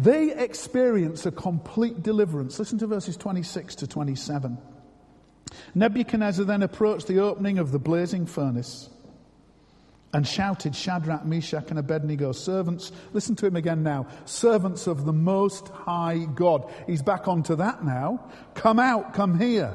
They 0.00 0.32
experience 0.34 1.26
a 1.26 1.30
complete 1.30 2.02
deliverance. 2.02 2.58
Listen 2.58 2.78
to 2.78 2.86
verses 2.86 3.16
26 3.16 3.74
to 3.76 3.86
27. 3.86 4.56
Nebuchadnezzar 5.74 6.44
then 6.44 6.62
approached 6.62 7.06
the 7.06 7.20
opening 7.20 7.58
of 7.58 7.70
the 7.72 7.78
blazing 7.78 8.24
furnace 8.24 8.88
and 10.12 10.26
shouted, 10.26 10.74
Shadrach, 10.74 11.24
Meshach, 11.24 11.70
and 11.70 11.78
Abednego, 11.78 12.32
servants, 12.32 12.90
listen 13.12 13.36
to 13.36 13.46
him 13.46 13.56
again 13.56 13.82
now, 13.82 14.06
servants 14.24 14.86
of 14.86 15.04
the 15.04 15.12
Most 15.12 15.68
High 15.68 16.26
God. 16.34 16.72
He's 16.86 17.02
back 17.02 17.28
onto 17.28 17.54
that 17.56 17.84
now. 17.84 18.30
Come 18.54 18.78
out, 18.78 19.14
come 19.14 19.38
here. 19.38 19.74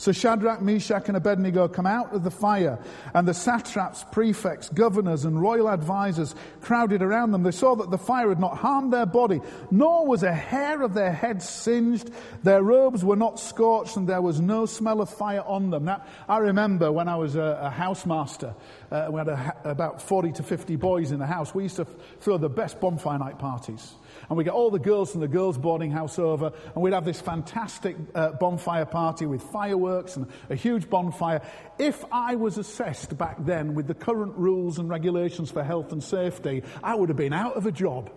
So 0.00 0.12
Shadrach, 0.12 0.62
Meshach, 0.62 1.08
and 1.08 1.16
Abednego 1.18 1.68
come 1.68 1.84
out 1.84 2.14
of 2.14 2.24
the 2.24 2.30
fire, 2.30 2.78
and 3.12 3.28
the 3.28 3.34
satraps, 3.34 4.02
prefects, 4.10 4.70
governors, 4.70 5.26
and 5.26 5.38
royal 5.38 5.68
advisers 5.68 6.34
crowded 6.62 7.02
around 7.02 7.32
them. 7.32 7.42
They 7.42 7.50
saw 7.50 7.74
that 7.76 7.90
the 7.90 7.98
fire 7.98 8.30
had 8.30 8.40
not 8.40 8.56
harmed 8.56 8.94
their 8.94 9.04
body, 9.04 9.42
nor 9.70 10.06
was 10.06 10.22
a 10.22 10.32
hair 10.32 10.80
of 10.80 10.94
their 10.94 11.12
head 11.12 11.42
singed. 11.42 12.10
Their 12.42 12.62
robes 12.62 13.04
were 13.04 13.14
not 13.14 13.38
scorched, 13.38 13.98
and 13.98 14.08
there 14.08 14.22
was 14.22 14.40
no 14.40 14.64
smell 14.64 15.02
of 15.02 15.10
fire 15.10 15.42
on 15.42 15.68
them. 15.68 15.84
Now, 15.84 16.02
I 16.26 16.38
remember 16.38 16.90
when 16.90 17.06
I 17.06 17.16
was 17.16 17.36
a, 17.36 17.60
a 17.64 17.70
housemaster, 17.70 18.54
uh, 18.90 19.08
we 19.10 19.18
had 19.18 19.28
a, 19.28 19.54
about 19.64 20.00
40 20.00 20.32
to 20.32 20.42
50 20.42 20.76
boys 20.76 21.12
in 21.12 21.18
the 21.18 21.26
house. 21.26 21.54
We 21.54 21.64
used 21.64 21.76
to 21.76 21.84
throw 22.20 22.38
the 22.38 22.48
best 22.48 22.80
bonfire 22.80 23.18
night 23.18 23.38
parties 23.38 23.92
and 24.28 24.36
we 24.36 24.44
get 24.44 24.52
all 24.52 24.70
the 24.70 24.78
girls 24.78 25.12
from 25.12 25.20
the 25.20 25.28
girls' 25.28 25.58
boarding 25.58 25.90
house 25.90 26.18
over, 26.18 26.52
and 26.74 26.82
we'd 26.82 26.92
have 26.92 27.04
this 27.04 27.20
fantastic 27.20 27.96
uh, 28.14 28.32
bonfire 28.32 28.84
party 28.84 29.26
with 29.26 29.42
fireworks 29.42 30.16
and 30.16 30.26
a 30.48 30.54
huge 30.54 30.88
bonfire. 30.90 31.42
If 31.78 32.04
I 32.12 32.36
was 32.36 32.58
assessed 32.58 33.16
back 33.16 33.36
then 33.40 33.74
with 33.74 33.86
the 33.86 33.94
current 33.94 34.36
rules 34.36 34.78
and 34.78 34.88
regulations 34.88 35.50
for 35.50 35.64
health 35.64 35.92
and 35.92 36.02
safety, 36.02 36.62
I 36.82 36.94
would 36.94 37.08
have 37.08 37.18
been 37.18 37.32
out 37.32 37.56
of 37.56 37.66
a 37.66 37.72
job. 37.72 38.10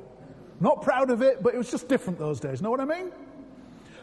Not 0.60 0.82
proud 0.82 1.10
of 1.10 1.22
it, 1.22 1.44
but 1.44 1.54
it 1.54 1.58
was 1.58 1.72
just 1.72 1.88
different 1.88 2.20
those 2.20 2.40
days. 2.40 2.62
Know 2.62 2.72
what 2.72 2.80
I 2.80 2.86
mean? 2.86 3.12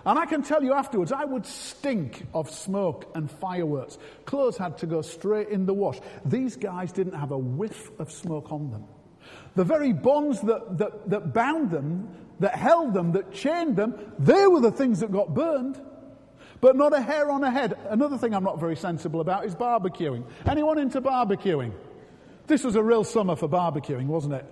And 0.05 0.19
I 0.19 0.27
can 0.27 0.43
tell 0.43 0.63
you 0.63 0.73
afterwards, 0.73 1.13
I 1.13 1.25
would 1.25 1.45
stink 1.45 2.27
of 2.33 2.51
smoke 2.51 3.11
and 3.15 3.31
fireworks. 3.31 3.99
Clothes 4.25 4.57
had 4.57 4.79
to 4.79 4.87
go 4.87 5.03
straight 5.03 5.49
in 5.49 5.67
the 5.67 5.75
wash. 5.75 5.99
These 6.25 6.57
guys 6.57 6.93
didn't 6.93 7.15
have 7.15 7.33
a 7.33 7.39
whiff 7.39 7.91
of 7.99 8.11
smoke 8.11 8.51
on 8.51 8.71
them. 8.71 8.85
The 9.57 9.64
very 9.64 9.93
bonds 9.93 10.40
that, 10.43 10.79
that, 10.79 11.11
that 11.11 11.33
bound 11.33 11.71
them, 11.71 12.09
that 12.40 12.55
held 12.55 12.95
them, 12.95 13.12
that 13.12 13.33
chained 13.33 13.77
them, 13.77 13.95
they 14.19 14.47
were 14.47 14.61
the 14.61 14.71
things 14.71 15.01
that 15.01 15.12
got 15.12 15.35
burned. 15.35 15.81
But 16.61 16.77
not 16.77 16.93
a 16.93 17.01
hair 17.01 17.31
on 17.31 17.43
a 17.43 17.51
head. 17.51 17.75
Another 17.88 18.19
thing 18.19 18.35
I'm 18.35 18.45
not 18.45 18.61
very 18.61 18.77
sensible 18.77 19.21
about 19.21 19.47
is 19.47 19.55
barbecuing. 19.55 20.25
Anyone 20.47 20.79
into 20.79 21.01
barbecuing? 21.01 21.73
This 22.47 22.64
was 22.64 22.77
a 22.77 22.83
real 22.83 23.05
summer 23.05 23.35
for 23.35 23.49
barbecuing, 23.49 24.07
wasn't 24.07 24.35
it? 24.35 24.45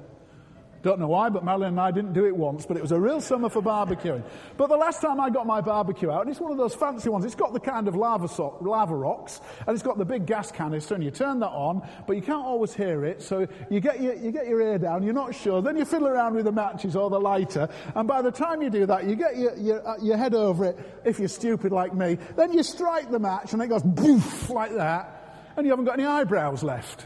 Don't 0.83 1.01
know 1.01 1.09
why, 1.09 1.29
but 1.29 1.45
Marilyn 1.45 1.71
and 1.71 1.81
I 1.81 1.91
didn't 1.91 2.13
do 2.13 2.25
it 2.27 2.37
once, 2.37 2.65
but 2.65 2.77
it 2.77 2.81
was 2.81 2.93
a 2.93 3.01
real 3.01 3.21
summer 3.21 3.49
for 3.49 3.61
barbecuing. 3.61 4.23
But 4.57 4.69
the 4.69 4.77
last 4.77 5.01
time 5.01 5.19
I 5.19 5.29
got 5.29 5.45
my 5.45 5.61
barbecue 5.61 6.09
out, 6.09 6.23
and 6.23 6.31
it's 6.31 6.41
one 6.41 6.53
of 6.53 6.59
those 6.59 6.75
fancy 6.75 7.09
ones, 7.09 7.25
it's 7.25 7.35
got 7.35 7.53
the 7.53 7.59
kind 7.59 7.89
of 7.89 7.97
lava, 7.97 8.29
so- 8.29 8.57
lava 8.61 8.95
rocks, 8.95 9.41
and 9.67 9.75
it's 9.75 9.83
got 9.83 9.99
the 9.99 10.05
big 10.05 10.25
gas 10.25 10.53
canister, 10.53 10.95
and 10.95 11.03
you 11.03 11.11
turn 11.11 11.41
that 11.41 11.51
on, 11.51 11.83
but 12.07 12.15
you 12.15 12.23
can't 12.23 12.45
always 12.45 12.73
hear 12.73 13.05
it, 13.05 13.23
so 13.23 13.49
you 13.71 13.81
get 13.81 14.01
your, 14.01 14.15
you 14.15 14.31
get 14.31 14.47
your 14.47 14.61
ear 14.61 14.79
down, 14.79 15.03
you're 15.03 15.13
not 15.13 15.35
sure, 15.35 15.61
then 15.61 15.77
you 15.77 15.85
fiddle 15.85 16.07
around 16.07 16.35
with 16.35 16.45
the 16.45 16.53
matches 16.53 16.95
or 16.95 17.11
the 17.11 17.19
lighter, 17.21 17.69
and 17.97 18.07
by 18.07 18.23
the 18.23 18.31
time 18.31 18.63
you 18.63 18.71
do 18.71 18.87
that, 18.87 19.05
you 19.05 19.17
get 19.17 19.37
your, 19.37 19.57
your, 19.57 19.89
uh, 19.89 19.97
your 20.01 20.17
head 20.17 20.35
over 20.35 20.65
it, 20.65 20.79
if 21.05 21.19
you're 21.19 21.27
stupid 21.27 21.73
like 21.73 21.93
me, 21.93 22.19
then 22.37 22.53
you 22.53 22.63
strike 22.63 23.11
the 23.11 23.19
match, 23.19 23.53
and 23.53 23.61
it 23.61 23.67
goes 23.67 23.83
boof, 23.83 24.49
like 24.49 24.75
that, 24.77 25.53
and 25.57 25.67
you 25.67 25.73
haven't 25.73 25.87
got 25.87 25.99
any 25.99 26.07
eyebrows 26.07 26.63
left. 26.63 27.05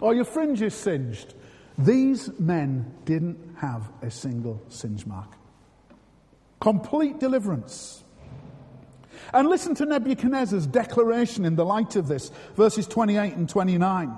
Or 0.00 0.14
your 0.14 0.24
fringe 0.24 0.62
is 0.62 0.74
singed. 0.74 1.34
These 1.78 2.38
men 2.38 2.94
didn't 3.04 3.56
have 3.58 3.90
a 4.02 4.10
single 4.10 4.62
singe 4.68 5.06
mark. 5.06 5.32
Complete 6.60 7.18
deliverance. 7.18 8.04
And 9.32 9.48
listen 9.48 9.74
to 9.76 9.86
Nebuchadnezzar's 9.86 10.66
declaration 10.66 11.44
in 11.44 11.56
the 11.56 11.64
light 11.64 11.96
of 11.96 12.08
this, 12.08 12.30
verses 12.56 12.86
28 12.86 13.34
and 13.34 13.48
29. 13.48 14.16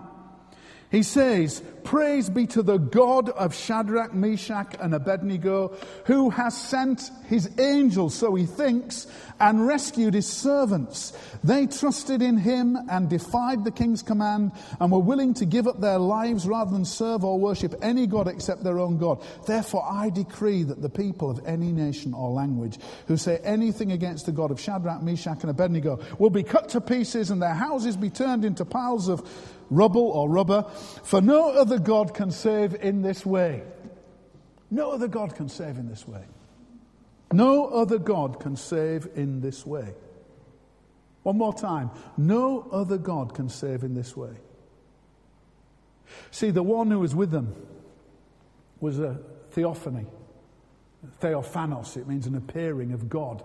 He 0.91 1.03
says, 1.03 1.63
Praise 1.85 2.29
be 2.29 2.49
to 2.49 2.63
the 2.63 2.79
God 2.79 3.29
of 3.29 3.55
Shadrach, 3.55 4.13
Meshach, 4.13 4.75
and 4.81 4.93
Abednego, 4.93 5.77
who 6.07 6.31
has 6.31 6.61
sent 6.61 7.13
his 7.27 7.49
angels, 7.61 8.13
so 8.13 8.35
he 8.35 8.45
thinks, 8.45 9.07
and 9.39 9.67
rescued 9.67 10.15
his 10.15 10.27
servants. 10.27 11.13
They 11.45 11.67
trusted 11.67 12.23
in 12.23 12.39
him 12.39 12.77
and 12.91 13.09
defied 13.09 13.65
the 13.65 13.71
king's 13.71 14.03
command 14.03 14.51
and 14.81 14.91
were 14.91 14.99
willing 14.99 15.35
to 15.35 15.45
give 15.45 15.69
up 15.69 15.81
their 15.81 15.99
lives 15.99 16.47
rather 16.47 16.73
than 16.73 16.85
serve 16.85 17.25
or 17.25 17.39
worship 17.39 17.75
any 17.83 18.09
God 18.09 18.27
except 18.27 18.65
their 18.65 18.81
own 18.81 18.99
God. 18.99 19.23
Therefore, 19.47 19.87
I 19.89 20.11
decree 20.11 20.65
that 20.65 20.83
the 20.83 20.91
people 20.91 21.31
of 21.31 21.47
any 21.47 21.71
nation 21.71 22.15
or 22.15 22.31
language 22.31 22.79
who 23.07 23.17
say 23.17 23.39
anything 23.45 23.93
against 23.93 24.27
the 24.27 24.33
God 24.33 24.51
of 24.51 24.61
Shadrach, 24.61 25.03
Meshach, 25.03 25.43
and 25.43 25.51
Abednego 25.51 26.01
will 26.19 26.31
be 26.31 26.43
cut 26.43 26.71
to 26.71 26.81
pieces 26.81 27.31
and 27.31 27.41
their 27.41 27.55
houses 27.55 27.97
be 27.97 28.11
turned 28.11 28.45
into 28.45 28.65
piles 28.65 29.09
of 29.09 29.23
rubble 29.71 30.09
or 30.09 30.29
rubber, 30.29 30.65
for 31.03 31.21
no 31.21 31.51
other 31.51 31.79
God 31.79 32.15
can 32.15 32.31
save 32.31 32.75
in 32.75 33.03
this 33.03 33.25
way. 33.27 33.63
No 34.71 34.91
other 34.91 35.09
God 35.09 35.35
can 35.35 35.49
save 35.49 35.79
in 35.79 35.89
this 35.89 36.07
way. 36.07 36.25
No 37.33 37.67
other 37.67 37.99
God 37.99 38.41
can 38.41 38.57
save 38.57 39.09
in 39.15 39.41
this 39.41 39.67
way. 39.67 39.95
One 41.23 41.39
more 41.39 41.55
time. 41.55 41.91
No 42.17 42.69
other 42.71 42.99
God 42.99 43.35
can 43.35 43.49
save 43.49 43.83
in 43.83 43.95
this 43.95 44.17
way. 44.17 44.31
See, 46.31 46.51
the 46.51 46.63
one 46.63 46.91
who 46.91 47.01
was 47.01 47.15
with 47.15 47.31
them 47.31 47.55
was 48.81 49.01
a 49.01 49.19
theophany. 49.51 50.07
Theophanos, 51.21 51.97
it 51.97 52.07
means 52.07 52.27
an 52.27 52.37
appearing 52.37 52.93
of 52.93 53.09
God 53.09 53.43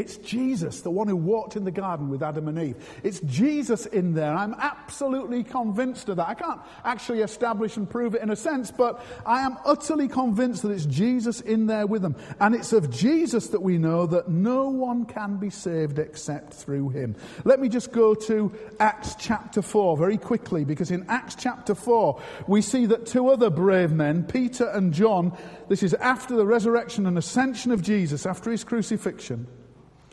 It's 0.00 0.16
Jesus, 0.16 0.80
the 0.80 0.90
one 0.90 1.08
who 1.08 1.16
walked 1.16 1.56
in 1.56 1.64
the 1.64 1.70
garden 1.70 2.08
with 2.08 2.22
Adam 2.22 2.48
and 2.48 2.58
Eve. 2.58 2.76
It's 3.02 3.20
Jesus 3.20 3.84
in 3.84 4.14
there. 4.14 4.34
I'm 4.34 4.54
absolutely 4.54 5.44
convinced 5.44 6.08
of 6.08 6.16
that. 6.16 6.26
I 6.26 6.32
can't 6.32 6.58
actually 6.86 7.20
establish 7.20 7.76
and 7.76 7.88
prove 7.88 8.14
it 8.14 8.22
in 8.22 8.30
a 8.30 8.36
sense, 8.36 8.70
but 8.70 9.04
I 9.26 9.42
am 9.42 9.58
utterly 9.62 10.08
convinced 10.08 10.62
that 10.62 10.70
it's 10.70 10.86
Jesus 10.86 11.42
in 11.42 11.66
there 11.66 11.86
with 11.86 12.00
them. 12.00 12.16
And 12.40 12.54
it's 12.54 12.72
of 12.72 12.88
Jesus 12.90 13.48
that 13.48 13.60
we 13.60 13.76
know 13.76 14.06
that 14.06 14.30
no 14.30 14.70
one 14.70 15.04
can 15.04 15.36
be 15.36 15.50
saved 15.50 15.98
except 15.98 16.54
through 16.54 16.88
him. 16.88 17.14
Let 17.44 17.60
me 17.60 17.68
just 17.68 17.92
go 17.92 18.14
to 18.14 18.50
Acts 18.78 19.14
chapter 19.18 19.60
4 19.60 19.98
very 19.98 20.16
quickly, 20.16 20.64
because 20.64 20.90
in 20.90 21.04
Acts 21.10 21.34
chapter 21.34 21.74
4, 21.74 22.18
we 22.46 22.62
see 22.62 22.86
that 22.86 23.04
two 23.04 23.28
other 23.28 23.50
brave 23.50 23.92
men, 23.92 24.24
Peter 24.24 24.64
and 24.64 24.94
John, 24.94 25.36
this 25.68 25.82
is 25.82 25.92
after 25.92 26.36
the 26.36 26.46
resurrection 26.46 27.06
and 27.06 27.18
ascension 27.18 27.70
of 27.70 27.82
Jesus, 27.82 28.24
after 28.24 28.50
his 28.50 28.64
crucifixion. 28.64 29.46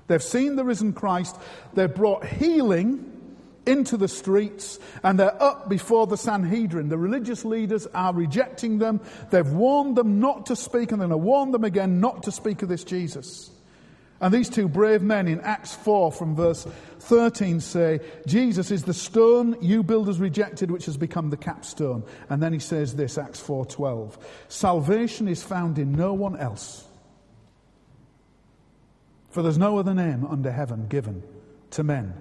They've 0.07 0.23
seen 0.23 0.55
the 0.55 0.63
risen 0.63 0.93
Christ. 0.93 1.37
They've 1.73 1.93
brought 1.93 2.25
healing 2.25 3.13
into 3.65 3.97
the 3.97 4.07
streets 4.07 4.79
and 5.03 5.19
they're 5.19 5.43
up 5.43 5.69
before 5.69 6.07
the 6.07 6.17
Sanhedrin. 6.17 6.89
The 6.89 6.97
religious 6.97 7.43
leaders 7.43 7.85
are 7.93 8.13
rejecting 8.13 8.79
them. 8.79 9.01
They've 9.29 9.47
warned 9.47 9.97
them 9.97 10.19
not 10.19 10.47
to 10.47 10.55
speak 10.55 10.91
and 10.91 11.01
then 11.01 11.09
they 11.09 11.15
warn 11.15 11.51
them 11.51 11.65
again 11.65 11.99
not 11.99 12.23
to 12.23 12.31
speak 12.31 12.61
of 12.61 12.69
this 12.69 12.83
Jesus. 12.83 13.51
And 14.19 14.33
these 14.33 14.49
two 14.49 14.67
brave 14.67 15.03
men 15.03 15.27
in 15.27 15.41
Acts 15.41 15.75
4 15.75 16.11
from 16.11 16.35
verse 16.35 16.65
13 17.01 17.59
say, 17.59 17.99
Jesus 18.25 18.71
is 18.71 18.83
the 18.83 18.93
stone 18.93 19.55
you 19.61 19.83
builders 19.83 20.19
rejected, 20.19 20.71
which 20.71 20.85
has 20.85 20.97
become 20.97 21.29
the 21.29 21.37
capstone. 21.37 22.03
And 22.29 22.41
then 22.41 22.51
he 22.51 22.57
says 22.57 22.95
this, 22.95 23.19
Acts 23.19 23.41
4:12. 23.41 24.17
Salvation 24.47 25.27
is 25.27 25.43
found 25.43 25.77
in 25.77 25.91
no 25.91 26.13
one 26.13 26.35
else. 26.35 26.86
For 29.29 29.41
there's 29.41 29.57
no 29.57 29.77
other 29.77 29.93
name 29.93 30.25
under 30.25 30.51
heaven 30.51 30.87
given 30.87 31.23
to 31.71 31.83
men 31.83 32.13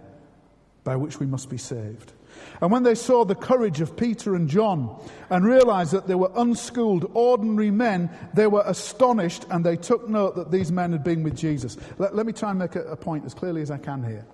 by 0.85 0.97
which 0.97 1.19
we 1.19 1.27
must 1.27 1.51
be 1.51 1.59
saved. 1.59 2.13
And 2.61 2.71
when 2.71 2.83
they 2.83 2.95
saw 2.95 3.25
the 3.25 3.35
courage 3.35 3.81
of 3.81 3.97
Peter 3.97 4.35
and 4.35 4.49
John 4.49 5.03
and 5.31 5.45
realized 5.45 5.93
that 5.93 6.07
they 6.07 6.15
were 6.15 6.31
unschooled, 6.37 7.11
ordinary 7.15 7.71
men, 7.71 8.11
they 8.35 8.47
were 8.47 8.63
astonished 8.65 9.45
and 9.51 9.65
they 9.65 9.77
took 9.77 10.09
note 10.09 10.37
that 10.37 10.51
these 10.51 10.71
men 10.71 10.93
had 10.93 11.03
been 11.03 11.23
with 11.23 11.37
Jesus. 11.37 11.77
Let, 11.99 12.15
let 12.15 12.27
me 12.27 12.33
try 12.33 12.51
and 12.51 12.59
make 12.59 12.77
a, 12.77 12.85
a 12.85 12.97
point 12.97 13.25
as 13.25 13.35
clearly 13.35 13.63
as 13.63 13.71
I 13.71 13.79
can 13.79 14.05
here. 14.05 14.27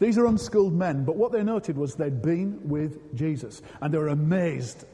These 0.00 0.18
are 0.18 0.26
unschooled 0.26 0.74
men, 0.74 1.04
but 1.04 1.16
what 1.16 1.32
they 1.32 1.44
noted 1.44 1.78
was 1.78 1.94
they'd 1.94 2.20
been 2.20 2.68
with 2.68 3.14
Jesus 3.14 3.62
and 3.80 3.94
they 3.94 3.98
were 3.98 4.08
amazed 4.08 4.84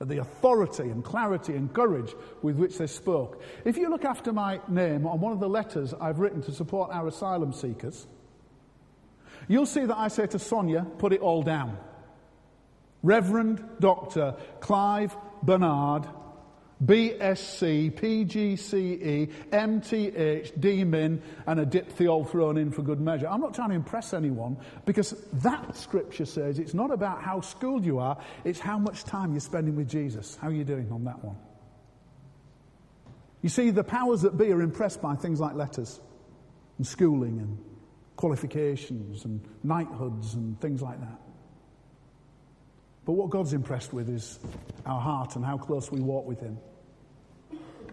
the 0.00 0.18
authority 0.18 0.84
and 0.84 1.04
clarity 1.04 1.54
and 1.54 1.72
courage 1.72 2.14
with 2.42 2.56
which 2.56 2.78
they 2.78 2.86
spoke. 2.86 3.42
If 3.64 3.76
you 3.76 3.88
look 3.88 4.04
after 4.04 4.32
my 4.32 4.60
name 4.68 5.06
on 5.06 5.20
one 5.20 5.32
of 5.32 5.40
the 5.40 5.48
letters 5.48 5.92
I've 6.00 6.20
written 6.20 6.42
to 6.42 6.52
support 6.52 6.90
our 6.92 7.08
asylum 7.08 7.52
seekers, 7.52 8.06
you'll 9.48 9.66
see 9.66 9.84
that 9.84 9.96
I 9.96 10.08
say 10.08 10.26
to 10.28 10.38
Sonia, 10.38 10.86
put 10.98 11.12
it 11.12 11.20
all 11.20 11.42
down. 11.42 11.78
Reverend 13.02 13.64
Dr. 13.80 14.36
Clive 14.60 15.16
Burnard, 15.42 16.08
BSc, 16.84 17.92
PGCE, 17.92 19.32
MTH, 19.50 20.58
DMin, 20.58 21.20
and 21.46 21.60
a 21.60 21.66
dipthy 21.66 22.08
all 22.08 22.24
thrown 22.24 22.56
in 22.56 22.70
for 22.70 22.82
good 22.82 23.00
measure. 23.00 23.26
I'm 23.28 23.40
not 23.40 23.54
trying 23.54 23.70
to 23.70 23.74
impress 23.74 24.14
anyone 24.14 24.56
because 24.86 25.10
that 25.34 25.76
scripture 25.76 26.24
says 26.24 26.58
it's 26.58 26.74
not 26.74 26.92
about 26.92 27.20
how 27.22 27.40
schooled 27.40 27.84
you 27.84 27.98
are, 27.98 28.16
it's 28.44 28.60
how 28.60 28.78
much 28.78 29.04
time 29.04 29.32
you're 29.32 29.40
spending 29.40 29.74
with 29.74 29.88
Jesus. 29.88 30.36
How 30.40 30.48
are 30.48 30.52
you 30.52 30.64
doing 30.64 30.90
on 30.92 31.04
that 31.04 31.24
one? 31.24 31.36
You 33.42 33.48
see, 33.48 33.70
the 33.70 33.84
powers 33.84 34.22
that 34.22 34.36
be 34.36 34.52
are 34.52 34.62
impressed 34.62 35.00
by 35.02 35.14
things 35.16 35.40
like 35.40 35.54
letters 35.54 36.00
and 36.76 36.86
schooling 36.86 37.38
and 37.40 37.58
qualifications 38.16 39.24
and 39.24 39.40
knighthoods 39.62 40.34
and 40.34 40.60
things 40.60 40.82
like 40.82 41.00
that. 41.00 41.20
But 43.08 43.14
what 43.14 43.30
God's 43.30 43.54
impressed 43.54 43.94
with 43.94 44.10
is 44.10 44.38
our 44.84 45.00
heart 45.00 45.34
and 45.34 45.42
how 45.42 45.56
close 45.56 45.90
we 45.90 45.98
walk 45.98 46.26
with 46.26 46.40
Him, 46.40 46.58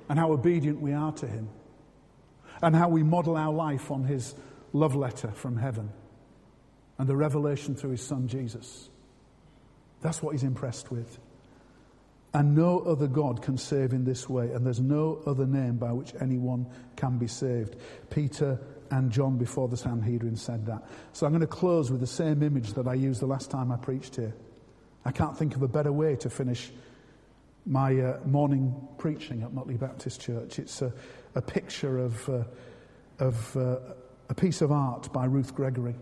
and 0.09 0.19
how 0.19 0.33
obedient 0.33 0.81
we 0.81 0.91
are 0.91 1.13
to 1.13 1.25
Him, 1.25 1.47
and 2.61 2.75
how 2.75 2.89
we 2.89 3.01
model 3.01 3.37
our 3.37 3.53
life 3.53 3.91
on 3.91 4.03
His 4.03 4.35
love 4.73 4.93
letter 4.93 5.31
from 5.31 5.55
heaven 5.55 5.89
and 6.97 7.07
the 7.07 7.15
revelation 7.15 7.75
through 7.75 7.91
His 7.91 8.05
Son 8.05 8.27
Jesus. 8.27 8.89
That's 10.01 10.21
what 10.21 10.33
He's 10.33 10.43
impressed 10.43 10.91
with. 10.91 11.17
And 12.33 12.53
no 12.53 12.79
other 12.79 13.07
God 13.07 13.41
can 13.41 13.57
save 13.57 13.93
in 13.93 14.03
this 14.03 14.27
way, 14.27 14.51
and 14.51 14.65
there's 14.65 14.81
no 14.81 15.21
other 15.25 15.45
name 15.45 15.77
by 15.77 15.93
which 15.93 16.13
anyone 16.19 16.67
can 16.97 17.19
be 17.19 17.27
saved. 17.27 17.77
Peter 18.09 18.59
and 18.91 19.09
John 19.09 19.37
before 19.37 19.69
the 19.69 19.77
Sanhedrin 19.77 20.35
said 20.35 20.65
that. 20.65 20.83
So 21.13 21.25
I'm 21.25 21.31
going 21.31 21.39
to 21.39 21.47
close 21.47 21.89
with 21.89 22.01
the 22.01 22.05
same 22.05 22.43
image 22.43 22.73
that 22.73 22.85
I 22.85 22.95
used 22.95 23.21
the 23.21 23.27
last 23.27 23.49
time 23.49 23.71
I 23.71 23.77
preached 23.77 24.17
here. 24.17 24.33
I 25.05 25.11
can't 25.11 25.37
think 25.37 25.55
of 25.55 25.61
a 25.61 25.67
better 25.67 25.91
way 25.91 26.15
to 26.17 26.29
finish 26.31 26.71
my 27.67 27.99
uh, 27.99 28.19
morning 28.25 28.75
preaching 28.97 29.43
at 29.43 29.53
Mutley 29.53 29.75
Baptist 29.75 30.19
Church. 30.19 30.57
It's 30.57 30.81
a, 30.81 30.91
a 31.35 31.41
picture 31.41 31.99
of, 31.99 32.27
uh, 32.27 32.43
of 33.19 33.57
uh, 33.57 33.77
a 34.29 34.33
piece 34.33 34.61
of 34.61 34.71
art 34.71 35.13
by 35.13 35.25
Ruth 35.25 35.53
Gregory. 35.53 35.95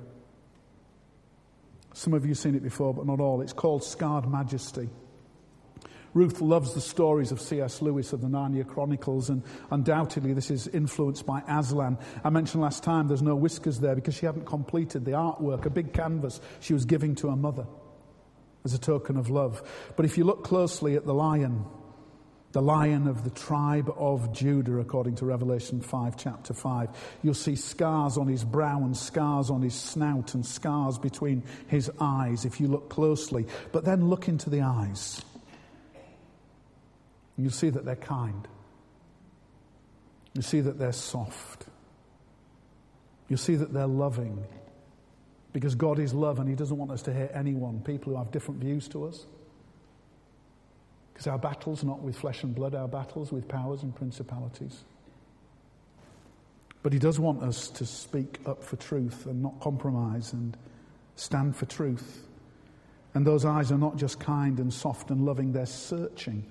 Some 1.94 2.14
of 2.14 2.24
you 2.24 2.30
have 2.30 2.38
seen 2.38 2.56
it 2.56 2.64
before, 2.64 2.94
but 2.94 3.06
not 3.06 3.20
all. 3.20 3.42
It's 3.42 3.54
called 3.54 3.84
Scarred 3.84 4.28
Majesty. 4.28 4.90
Ruth 6.14 6.42
loves 6.42 6.74
the 6.74 6.82
stories 6.82 7.32
of 7.32 7.42
C.S. 7.42 7.82
Lewis 7.82 8.14
of 8.14 8.22
the 8.22 8.28
Narnia 8.28 8.66
Chronicles, 8.66 9.30
and 9.30 9.44
undoubtedly 9.72 10.34
this 10.34 10.50
is 10.50 10.68
influenced 10.68 11.26
by 11.26 11.42
Aslan. 11.48 11.98
I 12.24 12.30
mentioned 12.30 12.62
last 12.62 12.84
time 12.84 13.08
there's 13.08 13.22
no 13.22 13.36
whiskers 13.36 13.80
there 13.80 13.96
because 13.96 14.16
she 14.16 14.26
hadn't 14.26 14.46
completed 14.46 15.06
the 15.06 15.12
artwork, 15.12 15.66
a 15.66 15.70
big 15.70 15.92
canvas 15.92 16.40
she 16.62 16.74
was 16.74 16.86
giving 16.86 17.16
to 17.16 17.30
her 17.30 17.36
mother 17.36 17.66
as 18.66 18.74
a 18.74 18.80
token 18.80 19.18
of 19.18 19.30
love. 19.30 19.62
But 19.96 20.06
if 20.06 20.18
you 20.18 20.24
look 20.24 20.44
closely 20.44 20.96
at 20.96 21.06
the 21.06 21.14
lion, 21.14 21.66
the 22.54 22.62
lion 22.62 23.08
of 23.08 23.24
the 23.24 23.32
tribe 23.32 23.92
of 23.98 24.32
Judah, 24.32 24.78
according 24.78 25.16
to 25.16 25.26
Revelation 25.26 25.82
5, 25.82 26.16
chapter 26.16 26.54
5. 26.54 26.90
You'll 27.24 27.34
see 27.34 27.56
scars 27.56 28.16
on 28.16 28.28
his 28.28 28.44
brow 28.44 28.78
and 28.78 28.96
scars 28.96 29.50
on 29.50 29.64
his 29.64 29.74
snout 29.74 30.36
and 30.36 30.46
scars 30.46 31.00
between 31.00 31.44
his 31.68 31.92
eyes 32.00 32.46
if 32.46 32.62
you 32.62 32.68
look 32.68 32.90
closely. 32.90 33.48
But 33.72 33.86
then 33.86 34.08
look 34.08 34.28
into 34.28 34.52
the 34.52 34.62
eyes. 34.62 35.24
You'll 37.38 37.50
see 37.50 37.72
that 37.72 37.86
they're 37.86 37.96
kind. 37.96 38.48
You 40.36 40.44
see 40.44 40.62
that 40.62 40.78
they're 40.78 40.92
soft. 40.92 41.66
You'll 43.30 43.40
see 43.40 43.56
that 43.56 43.74
they're 43.74 43.88
loving. 43.88 44.44
Because 45.54 45.76
God 45.76 46.00
is 46.00 46.14
love 46.14 46.40
and 46.40 46.50
He 46.50 46.56
doesn't 46.56 46.78
want 46.78 46.92
us 46.92 47.04
to 47.04 47.14
hate 47.14 47.30
anyone, 47.34 47.80
people 47.82 48.12
who 48.12 48.18
have 48.18 48.32
different 48.32 48.60
views 48.60 48.88
to 48.90 49.06
us. 49.06 49.26
Because 51.14 51.28
our 51.28 51.38
battle's 51.38 51.84
are 51.84 51.88
not 51.88 52.02
with 52.02 52.18
flesh 52.18 52.44
and 52.44 52.54
blood, 52.56 52.74
our 52.74 52.88
battle's 52.88 53.32
with 53.32 53.48
powers 53.48 53.84
and 53.84 53.96
principalities. 53.96 54.84
But 56.82 56.92
He 56.92 57.00
does 57.00 57.20
want 57.20 57.44
us 57.44 57.70
to 57.70 57.86
speak 57.86 58.40
up 58.48 58.64
for 58.64 58.76
truth 58.76 59.28
and 59.28 59.42
not 59.44 59.60
compromise 59.60 60.34
and 60.34 60.58
stand 61.16 61.56
for 61.56 61.68
truth. 61.68 62.26
And 63.14 63.26
those 63.26 63.46
eyes 63.46 63.72
are 63.72 63.78
not 63.78 63.96
just 63.96 64.20
kind 64.20 64.60
and 64.60 64.74
soft 64.74 65.12
and 65.12 65.24
loving, 65.24 65.54
they're 65.54 65.68
searching. 65.68 66.44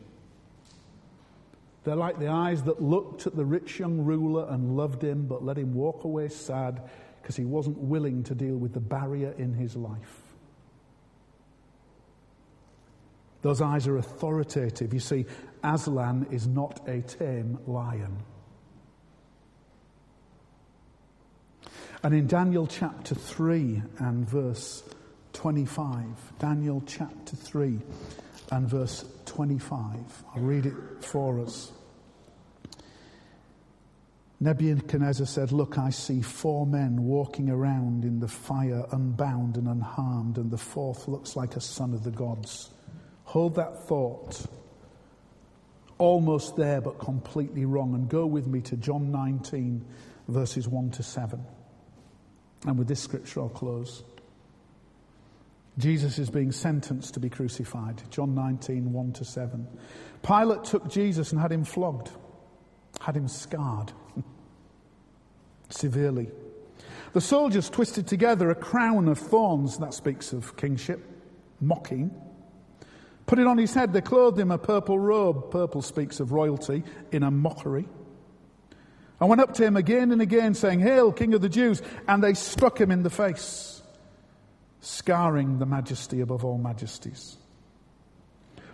They're 1.85 1.97
like 1.97 2.21
the 2.21 2.29
eyes 2.29 2.63
that 2.63 2.81
looked 2.81 3.27
at 3.27 3.35
the 3.35 3.45
rich 3.45 3.81
young 3.81 4.05
ruler 4.05 4.47
and 4.49 4.77
loved 4.77 5.03
him, 5.03 5.27
but 5.27 5.45
let 5.45 5.59
him 5.59 5.75
walk 5.75 6.05
away 6.05 6.29
sad 6.29 6.81
because 7.33 7.39
he 7.39 7.47
wasn't 7.47 7.79
willing 7.79 8.23
to 8.25 8.35
deal 8.35 8.57
with 8.57 8.75
the 8.75 8.81
barrier 8.81 9.35
in 9.39 9.55
his 9.55 9.75
life. 9.75 10.21
Those 13.41 13.63
eyes 13.63 13.87
are 13.87 13.97
authoritative. 13.97 14.93
You 14.93 15.01
see, 15.01 15.25
Aslan 15.65 16.27
is 16.31 16.47
not 16.47 16.87
a 16.87 17.01
tame 17.01 17.59
lion. 17.67 18.19
And 22.03 22.13
in 22.13 22.27
Daniel 22.27 22.67
chapter 22.67 23.15
3 23.15 23.83
and 23.99 24.29
verse 24.29 24.83
25, 25.33 26.05
Daniel 26.39 26.83
chapter 26.87 27.35
3 27.35 27.79
and 28.51 28.69
verse 28.69 29.07
25, 29.25 29.79
I'll 30.37 30.43
read 30.43 30.67
it 30.67 30.75
for 31.01 31.41
us. 31.41 31.73
Nebuchadnezzar 34.43 35.25
said, 35.25 35.53
Look, 35.53 35.79
I 35.79 35.91
see 35.91 36.21
four 36.21 36.67
men 36.67 37.05
walking 37.05 37.49
around 37.49 38.05
in 38.05 38.19
the 38.19 38.27
fire, 38.27 38.85
unbound 38.91 39.57
and 39.57 39.69
unharmed, 39.69 40.37
and 40.37 40.51
the 40.51 40.59
fourth 40.59 41.07
looks 41.07 41.37
like 41.37 41.55
a 41.55 41.61
son 41.61 41.95
of 41.95 42.03
the 42.03 42.11
gods. 42.11 42.71
Hold 43.23 43.55
that 43.55 43.87
thought. 43.87 44.45
Almost 45.99 46.57
there, 46.57 46.81
but 46.81 46.99
completely 46.99 47.67
wrong. 47.67 47.95
And 47.95 48.09
go 48.09 48.27
with 48.27 48.49
me 48.49 48.61
to 48.63 48.77
John 48.77 49.13
19, 49.13 49.85
verses 50.27 50.67
1 50.67 50.91
to 50.91 51.05
7. 51.05 51.41
And 52.67 52.77
with 52.77 52.89
this 52.89 52.99
scripture, 52.99 53.43
I'll 53.43 53.49
close. 53.49 54.03
Jesus 55.79 56.19
is 56.19 56.31
being 56.31 56.51
sentenced 56.51 57.15
to 57.15 57.21
be 57.21 57.31
crucified. 57.31 58.03
John 58.11 58.35
19, 58.35 58.93
1 58.93 59.13
to 59.13 59.25
7. 59.25 59.69
Pilate 60.27 60.65
took 60.65 60.91
Jesus 60.91 61.31
and 61.31 61.41
had 61.41 61.53
him 61.53 61.63
flogged, 61.63 62.11
had 63.03 63.17
him 63.17 63.29
scarred 63.29 63.93
severely. 65.69 66.31
The 67.13 67.21
soldiers 67.21 67.69
twisted 67.69 68.07
together 68.07 68.51
a 68.51 68.55
crown 68.55 69.09
of 69.09 69.19
thorns, 69.19 69.79
that 69.79 69.93
speaks 69.93 70.33
of 70.33 70.57
kingship, 70.57 71.05
mocking. 71.61 72.11
Put 73.27 73.39
it 73.39 73.47
on 73.47 73.59
his 73.59 73.75
head. 73.75 73.93
They 73.93 74.01
clothed 74.01 74.39
him 74.39 74.51
a 74.51 74.59
purple 74.59 74.99
robe. 74.99 75.51
Purple 75.51 75.83
speaks 75.83 76.21
of 76.21 76.33
royalty 76.33 76.85
in 77.11 77.23
a 77.23 77.31
mockery. 77.31 77.87
I 79.21 79.27
went 79.27 79.41
up 79.41 79.55
to 79.55 79.65
him 79.65 79.77
again 79.77 80.11
and 80.11 80.21
again, 80.23 80.55
saying, 80.55 80.81
Hail, 80.81 81.13
King 81.13 81.35
of 81.35 81.43
the 81.43 81.49
Jews! 81.49 81.83
And 82.09 82.23
they 82.23 82.35
struck 82.35 82.81
him 82.81 82.91
in 82.91 83.03
the 83.03 83.11
face, 83.11 83.83
scarring 84.81 85.59
the 85.59 85.67
majesty 85.67 86.21
above 86.21 86.45
all 86.45 86.59
majesties. 86.59 87.37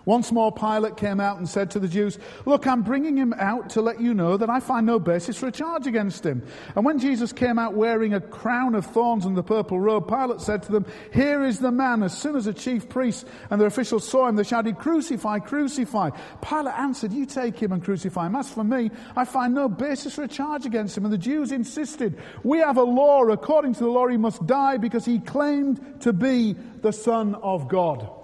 Once 0.09 0.33
more, 0.33 0.51
Pilate 0.51 0.97
came 0.97 1.21
out 1.21 1.37
and 1.37 1.47
said 1.47 1.71
to 1.71 1.79
the 1.79 1.87
Jews, 1.87 2.19
Look, 2.47 2.67
I'm 2.67 2.81
bringing 2.81 3.15
him 3.15 3.35
out 3.37 3.69
to 3.71 3.83
let 3.83 4.01
you 4.01 4.15
know 4.15 4.39
that 4.39 4.49
I 4.49 4.59
find 4.59 4.87
no 4.87 4.99
basis 4.99 5.37
for 5.37 5.49
a 5.49 5.53
charge 5.53 5.87
against 5.87 6.25
him. 6.25 6.43
And 6.75 6.87
when 6.87 6.99
Jesus 6.99 7.31
came 7.31 7.59
out 7.59 7.75
wearing 7.75 8.15
a 8.15 8.21
crown 8.23 8.75
of 8.75 8.87
thorns 8.87 9.27
and 9.27 9.37
the 9.37 9.43
purple 9.43 9.79
robe, 9.79 10.09
Pilate 10.09 10.41
said 10.41 10.63
to 10.63 10.73
them, 10.73 10.87
Here 11.13 11.45
is 11.45 11.59
the 11.59 11.71
man. 11.71 12.03
As 12.03 12.17
soon 12.17 12.37
as 12.37 12.47
the 12.47 12.55
chief 12.55 12.89
priests 12.89 13.27
and 13.51 13.61
the 13.61 13.67
officials 13.67 14.09
saw 14.09 14.29
him, 14.29 14.37
they 14.37 14.45
shouted, 14.45 14.79
Crucify, 14.79 15.41
crucify. 15.41 16.09
Pilate 16.41 16.79
answered, 16.79 17.13
You 17.13 17.27
take 17.27 17.59
him 17.59 17.73
and 17.73 17.85
crucify 17.85 18.29
him. 18.29 18.37
As 18.37 18.51
for 18.51 18.65
me, 18.65 18.91
I 19.15 19.27
find 19.27 19.53
no 19.53 19.69
basis 19.69 20.15
for 20.15 20.23
a 20.23 20.29
charge 20.29 20.65
against 20.65 20.97
him. 20.97 21.05
And 21.05 21.13
the 21.13 21.19
Jews 21.19 21.53
insisted, 21.53 22.17
We 22.43 22.61
have 22.61 22.79
a 22.79 22.83
law. 22.83 23.25
According 23.25 23.75
to 23.75 23.81
the 23.81 23.91
law, 23.91 24.09
he 24.09 24.17
must 24.17 24.47
die 24.47 24.79
because 24.79 25.05
he 25.05 25.19
claimed 25.19 26.01
to 26.01 26.15
be 26.15 26.55
the 26.81 26.95
Son 26.95 27.35
of 27.35 27.69
God. 27.69 28.18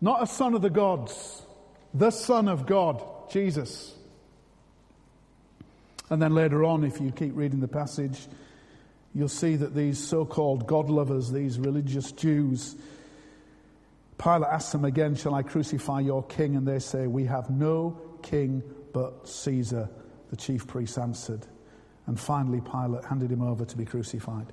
Not 0.00 0.22
a 0.22 0.26
son 0.26 0.54
of 0.54 0.62
the 0.62 0.70
gods, 0.70 1.42
the 1.94 2.10
Son 2.10 2.48
of 2.48 2.66
God, 2.66 3.02
Jesus. 3.30 3.94
And 6.10 6.20
then 6.20 6.34
later 6.34 6.64
on, 6.64 6.84
if 6.84 7.00
you 7.00 7.10
keep 7.10 7.34
reading 7.34 7.60
the 7.60 7.68
passage, 7.68 8.26
you'll 9.14 9.28
see 9.28 9.56
that 9.56 9.74
these 9.74 9.98
so 9.98 10.24
called 10.24 10.66
God 10.66 10.90
lovers, 10.90 11.32
these 11.32 11.58
religious 11.58 12.12
Jews, 12.12 12.76
Pilate 14.18 14.50
asks 14.50 14.72
them 14.72 14.84
again, 14.84 15.14
Shall 15.14 15.34
I 15.34 15.42
crucify 15.42 16.00
your 16.00 16.22
king? 16.22 16.56
And 16.56 16.66
they 16.66 16.78
say, 16.78 17.06
We 17.06 17.24
have 17.24 17.50
no 17.50 18.00
king 18.22 18.62
but 18.92 19.28
Caesar. 19.28 19.88
The 20.30 20.36
chief 20.36 20.66
priest 20.66 20.98
answered. 20.98 21.46
And 22.06 22.18
finally, 22.18 22.60
Pilate 22.60 23.04
handed 23.04 23.30
him 23.30 23.42
over 23.42 23.64
to 23.64 23.76
be 23.76 23.84
crucified. 23.84 24.46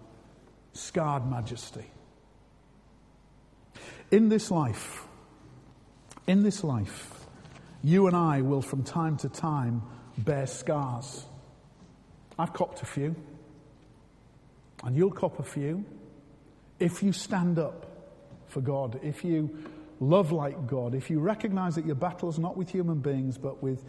Scarred 0.73 1.29
majesty. 1.29 1.85
In 4.11 4.29
this 4.29 4.51
life, 4.51 5.05
in 6.27 6.43
this 6.43 6.63
life, 6.63 7.25
you 7.83 8.07
and 8.07 8.15
I 8.15 8.41
will 8.41 8.61
from 8.61 8.83
time 8.83 9.17
to 9.17 9.29
time 9.29 9.81
bear 10.17 10.47
scars. 10.47 11.25
I've 12.37 12.53
copped 12.53 12.81
a 12.81 12.85
few, 12.85 13.15
and 14.83 14.95
you'll 14.95 15.11
cop 15.11 15.39
a 15.39 15.43
few 15.43 15.85
if 16.79 17.01
you 17.01 17.13
stand 17.13 17.59
up 17.59 17.85
for 18.47 18.61
God, 18.61 18.99
if 19.03 19.23
you 19.23 19.57
love 19.99 20.31
like 20.31 20.67
God, 20.67 20.95
if 20.95 21.09
you 21.09 21.19
recognize 21.19 21.75
that 21.75 21.85
your 21.85 21.95
battle 21.95 22.29
is 22.29 22.37
not 22.37 22.57
with 22.57 22.69
human 22.69 22.99
beings 22.99 23.37
but 23.37 23.63
with, 23.63 23.83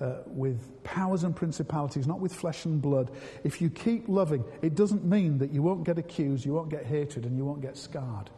uh, 0.00 0.16
with 0.26 0.82
powers 0.82 1.24
and 1.24 1.36
principalities, 1.36 2.06
not 2.06 2.18
with 2.18 2.34
flesh 2.34 2.64
and 2.64 2.82
blood, 2.82 3.10
if 3.44 3.60
you 3.60 3.70
keep 3.70 4.08
loving, 4.08 4.44
it 4.60 4.74
doesn't 4.74 5.04
mean 5.04 5.38
that 5.38 5.52
you 5.52 5.62
won't 5.62 5.84
get 5.84 5.98
accused, 5.98 6.44
you 6.44 6.52
won't 6.52 6.68
get 6.68 6.84
hated, 6.84 7.24
and 7.24 7.36
you 7.36 7.44
won't 7.44 7.62
get 7.62 7.76
scarred. 7.76 8.30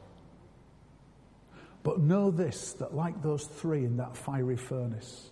But 1.88 2.00
know 2.00 2.30
this 2.30 2.74
that, 2.74 2.94
like 2.94 3.22
those 3.22 3.46
three 3.46 3.86
in 3.86 3.96
that 3.96 4.14
fiery 4.14 4.58
furnace, 4.58 5.30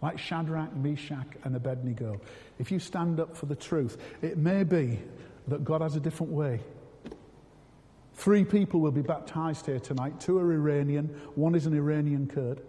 like 0.00 0.18
Shadrach, 0.18 0.74
Meshach, 0.74 1.26
and 1.44 1.54
Abednego, 1.54 2.22
if 2.58 2.72
you 2.72 2.78
stand 2.78 3.20
up 3.20 3.36
for 3.36 3.44
the 3.44 3.54
truth, 3.54 3.98
it 4.22 4.38
may 4.38 4.64
be 4.64 4.98
that 5.46 5.62
God 5.62 5.82
has 5.82 5.94
a 5.94 6.00
different 6.00 6.32
way. 6.32 6.60
Three 8.14 8.46
people 8.46 8.80
will 8.80 8.92
be 8.92 9.02
baptized 9.02 9.66
here 9.66 9.78
tonight. 9.78 10.20
Two 10.20 10.38
are 10.38 10.54
Iranian, 10.54 11.08
one 11.34 11.54
is 11.54 11.66
an 11.66 11.74
Iranian 11.74 12.28
Kurd. 12.28 12.62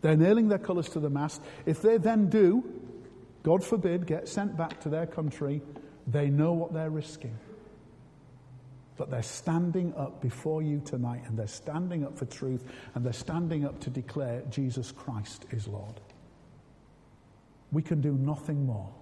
They're 0.00 0.16
nailing 0.16 0.48
their 0.48 0.58
colours 0.58 0.88
to 0.88 0.98
the 0.98 1.10
mast. 1.10 1.42
If 1.66 1.82
they 1.82 1.98
then 1.98 2.30
do, 2.30 2.64
God 3.42 3.62
forbid, 3.62 4.06
get 4.06 4.30
sent 4.30 4.56
back 4.56 4.80
to 4.80 4.88
their 4.88 5.06
country, 5.06 5.60
they 6.06 6.30
know 6.30 6.54
what 6.54 6.72
they're 6.72 6.88
risking. 6.88 7.36
But 8.96 9.10
they're 9.10 9.22
standing 9.22 9.94
up 9.96 10.20
before 10.20 10.62
you 10.62 10.80
tonight 10.84 11.22
and 11.26 11.38
they're 11.38 11.46
standing 11.46 12.04
up 12.04 12.18
for 12.18 12.26
truth 12.26 12.64
and 12.94 13.04
they're 13.04 13.12
standing 13.12 13.64
up 13.64 13.80
to 13.80 13.90
declare 13.90 14.42
Jesus 14.50 14.92
Christ 14.92 15.46
is 15.50 15.66
Lord. 15.66 16.00
We 17.72 17.82
can 17.82 18.00
do 18.00 18.12
nothing 18.12 18.66
more. 18.66 18.92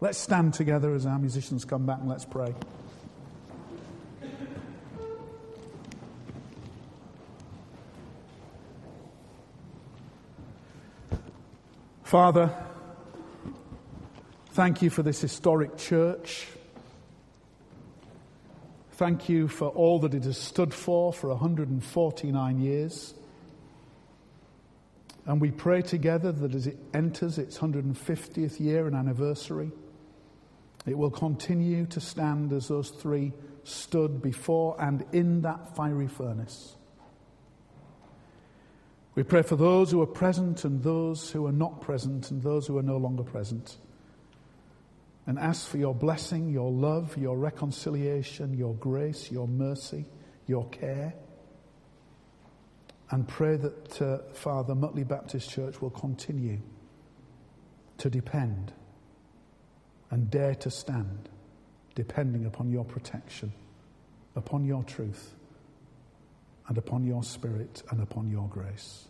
Let's 0.00 0.18
stand 0.18 0.54
together 0.54 0.94
as 0.94 1.06
our 1.06 1.18
musicians 1.18 1.64
come 1.64 1.86
back 1.86 2.00
and 2.00 2.08
let's 2.08 2.24
pray. 2.24 2.54
Father, 12.12 12.54
thank 14.50 14.82
you 14.82 14.90
for 14.90 15.02
this 15.02 15.20
historic 15.22 15.78
church. 15.78 16.46
Thank 19.02 19.28
you 19.28 19.48
for 19.48 19.66
all 19.66 19.98
that 19.98 20.14
it 20.14 20.22
has 20.22 20.38
stood 20.38 20.72
for 20.72 21.12
for 21.12 21.26
149 21.30 22.60
years. 22.60 23.14
And 25.26 25.40
we 25.40 25.50
pray 25.50 25.82
together 25.82 26.30
that 26.30 26.54
as 26.54 26.68
it 26.68 26.78
enters 26.94 27.36
its 27.36 27.58
150th 27.58 28.60
year 28.60 28.86
and 28.86 28.94
anniversary, 28.94 29.72
it 30.86 30.96
will 30.96 31.10
continue 31.10 31.84
to 31.86 31.98
stand 32.00 32.52
as 32.52 32.68
those 32.68 32.90
three 32.90 33.32
stood 33.64 34.22
before 34.22 34.80
and 34.80 35.04
in 35.10 35.42
that 35.42 35.74
fiery 35.74 36.06
furnace. 36.06 36.76
We 39.16 39.24
pray 39.24 39.42
for 39.42 39.56
those 39.56 39.90
who 39.90 40.00
are 40.00 40.06
present 40.06 40.64
and 40.64 40.80
those 40.80 41.28
who 41.28 41.44
are 41.48 41.52
not 41.52 41.80
present 41.80 42.30
and 42.30 42.40
those 42.40 42.68
who 42.68 42.78
are 42.78 42.84
no 42.84 42.98
longer 42.98 43.24
present 43.24 43.78
and 45.26 45.38
ask 45.38 45.68
for 45.68 45.78
your 45.78 45.94
blessing, 45.94 46.50
your 46.50 46.70
love, 46.70 47.16
your 47.16 47.36
reconciliation, 47.36 48.54
your 48.54 48.74
grace, 48.74 49.30
your 49.30 49.46
mercy, 49.46 50.06
your 50.46 50.68
care. 50.70 51.14
And 53.10 53.28
pray 53.28 53.56
that, 53.56 54.02
uh, 54.02 54.18
Father, 54.32 54.74
Mutley 54.74 55.04
Baptist 55.04 55.50
Church 55.50 55.80
will 55.80 55.90
continue 55.90 56.58
to 57.98 58.10
depend 58.10 58.72
and 60.10 60.30
dare 60.30 60.54
to 60.56 60.70
stand, 60.70 61.28
depending 61.94 62.46
upon 62.46 62.70
your 62.70 62.84
protection, 62.84 63.52
upon 64.34 64.64
your 64.64 64.82
truth, 64.82 65.34
and 66.68 66.78
upon 66.78 67.04
your 67.04 67.22
spirit 67.22 67.82
and 67.90 68.00
upon 68.00 68.30
your 68.30 68.48
grace. 68.48 69.08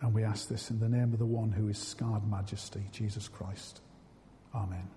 And 0.00 0.12
we 0.14 0.24
ask 0.24 0.48
this 0.48 0.70
in 0.70 0.78
the 0.78 0.88
name 0.88 1.12
of 1.12 1.18
the 1.18 1.26
one 1.26 1.52
who 1.52 1.68
is 1.68 1.78
scarred 1.78 2.28
majesty, 2.28 2.82
Jesus 2.92 3.28
Christ. 3.28 3.80
Amen. 4.54 4.88